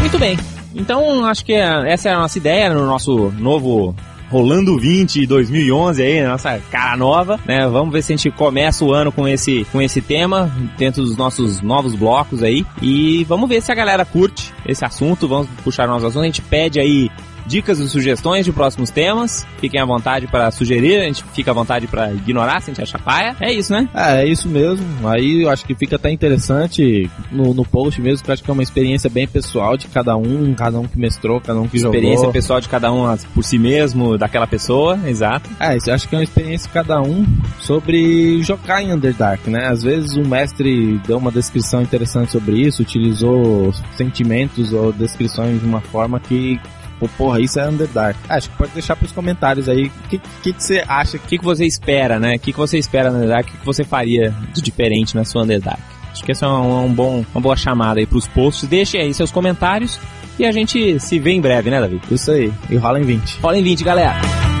Muito 0.00 0.18
bem. 0.18 0.55
Então, 0.76 1.24
acho 1.24 1.44
que 1.44 1.52
essa 1.52 2.10
é 2.10 2.12
a 2.12 2.18
nossa 2.18 2.38
ideia 2.38 2.72
no 2.72 2.86
nosso 2.86 3.32
novo 3.38 3.94
Rolando 4.28 4.76
20 4.76 5.24
2011 5.24 6.02
aí, 6.02 6.26
nossa 6.26 6.60
cara 6.70 6.96
nova, 6.96 7.38
né? 7.46 7.68
Vamos 7.68 7.92
ver 7.92 8.02
se 8.02 8.12
a 8.12 8.16
gente 8.16 8.30
começa 8.32 8.84
o 8.84 8.92
ano 8.92 9.12
com 9.12 9.26
esse, 9.28 9.64
com 9.70 9.80
esse 9.80 10.00
tema 10.00 10.50
dentro 10.76 11.02
dos 11.02 11.16
nossos 11.16 11.60
novos 11.60 11.94
blocos 11.94 12.42
aí. 12.42 12.66
E 12.82 13.22
vamos 13.24 13.48
ver 13.48 13.62
se 13.62 13.70
a 13.70 13.74
galera 13.74 14.04
curte 14.04 14.52
esse 14.66 14.84
assunto. 14.84 15.28
Vamos 15.28 15.46
puxar 15.62 15.86
nossos 15.86 16.06
assuntos. 16.06 16.22
A 16.22 16.26
gente 16.26 16.42
pede 16.42 16.80
aí 16.80 17.08
dicas 17.46 17.78
e 17.78 17.88
sugestões 17.88 18.44
de 18.44 18.52
próximos 18.52 18.90
temas. 18.90 19.46
Fiquem 19.58 19.80
à 19.80 19.84
vontade 19.84 20.26
para 20.26 20.50
sugerir, 20.50 21.00
a 21.00 21.04
gente 21.04 21.24
fica 21.32 21.50
à 21.50 21.54
vontade 21.54 21.86
para 21.86 22.12
ignorar 22.12 22.60
se 22.60 22.70
a 22.70 22.74
gente 22.74 22.82
achar 22.82 23.00
paia. 23.00 23.36
É 23.40 23.52
isso, 23.52 23.72
né? 23.72 23.88
É, 23.94 24.22
é 24.22 24.26
isso 24.26 24.48
mesmo. 24.48 24.86
Aí 25.04 25.42
eu 25.42 25.50
acho 25.50 25.64
que 25.64 25.74
fica 25.74 25.96
até 25.96 26.10
interessante 26.10 27.10
no, 27.30 27.54
no 27.54 27.64
post 27.64 28.00
mesmo, 28.00 28.24
que 28.24 28.30
eu 28.30 28.34
acho 28.34 28.42
que 28.42 28.50
é 28.50 28.52
uma 28.52 28.62
experiência 28.62 29.08
bem 29.08 29.26
pessoal 29.26 29.76
de 29.76 29.86
cada 29.88 30.16
um, 30.16 30.54
cada 30.54 30.78
um 30.78 30.86
que 30.86 30.98
mestrou, 30.98 31.40
cada 31.40 31.60
um 31.60 31.68
que 31.68 31.76
experiência 31.76 31.82
jogou. 31.82 32.12
Experiência 32.12 32.32
pessoal 32.32 32.60
de 32.60 32.68
cada 32.68 32.92
um 32.92 33.16
por 33.34 33.44
si 33.44 33.58
mesmo, 33.58 34.18
daquela 34.18 34.46
pessoa, 34.46 34.98
exato. 35.06 35.48
É, 35.60 35.76
eu 35.86 35.94
acho 35.94 36.08
que 36.08 36.14
é 36.14 36.18
uma 36.18 36.24
experiência 36.24 36.66
de 36.68 36.74
cada 36.74 37.00
um 37.00 37.24
sobre 37.60 38.42
jogar 38.42 38.82
em 38.82 38.92
Underdark, 38.92 39.48
né? 39.48 39.66
Às 39.68 39.82
vezes 39.82 40.16
o 40.16 40.26
mestre 40.26 40.98
deu 41.06 41.18
uma 41.18 41.30
descrição 41.30 41.82
interessante 41.82 42.32
sobre 42.32 42.60
isso, 42.60 42.82
utilizou 42.82 43.72
sentimentos 43.96 44.72
ou 44.72 44.92
descrições 44.92 45.60
de 45.60 45.66
uma 45.66 45.80
forma 45.80 46.18
que 46.20 46.60
Pô, 46.98 47.08
porra, 47.08 47.40
isso 47.40 47.58
é 47.60 47.68
Underdark. 47.68 48.18
Ah, 48.28 48.36
acho 48.36 48.48
que 48.50 48.56
pode 48.56 48.72
deixar 48.72 48.96
pros 48.96 49.12
comentários 49.12 49.68
aí. 49.68 49.86
O 49.86 50.08
que, 50.08 50.18
que, 50.42 50.52
que, 50.52 50.62
você 50.62 50.82
acha? 50.88 51.16
O 51.16 51.20
que, 51.20 51.38
que 51.38 51.44
você 51.44 51.66
espera, 51.66 52.18
né? 52.18 52.36
O 52.36 52.38
que, 52.38 52.52
que 52.52 52.58
você 52.58 52.78
espera 52.78 53.10
no 53.10 53.18
Underdark? 53.18 53.48
O 53.48 53.52
que, 53.52 53.58
que 53.58 53.66
você 53.66 53.84
faria 53.84 54.34
de 54.52 54.62
diferente 54.62 55.14
na 55.14 55.24
sua 55.24 55.42
Underdark? 55.42 55.80
Acho 56.10 56.24
que 56.24 56.32
essa 56.32 56.46
é 56.46 56.48
um, 56.48 56.86
um 56.86 56.92
bom, 56.92 57.24
uma 57.34 57.40
boa 57.40 57.56
chamada 57.56 58.00
aí 58.00 58.06
pros 58.06 58.26
posts. 58.26 58.66
Deixem 58.66 59.00
aí 59.02 59.12
seus 59.12 59.30
comentários 59.30 60.00
e 60.38 60.46
a 60.46 60.52
gente 60.52 60.98
se 60.98 61.18
vê 61.18 61.32
em 61.32 61.40
breve, 61.40 61.70
né, 61.70 61.80
Davi? 61.80 62.00
Isso 62.10 62.30
aí. 62.30 62.50
E 62.70 62.76
rola 62.76 62.98
em 62.98 63.04
20. 63.04 63.40
Rola 63.40 63.58
em 63.58 63.62
20, 63.62 63.84
galera. 63.84 64.55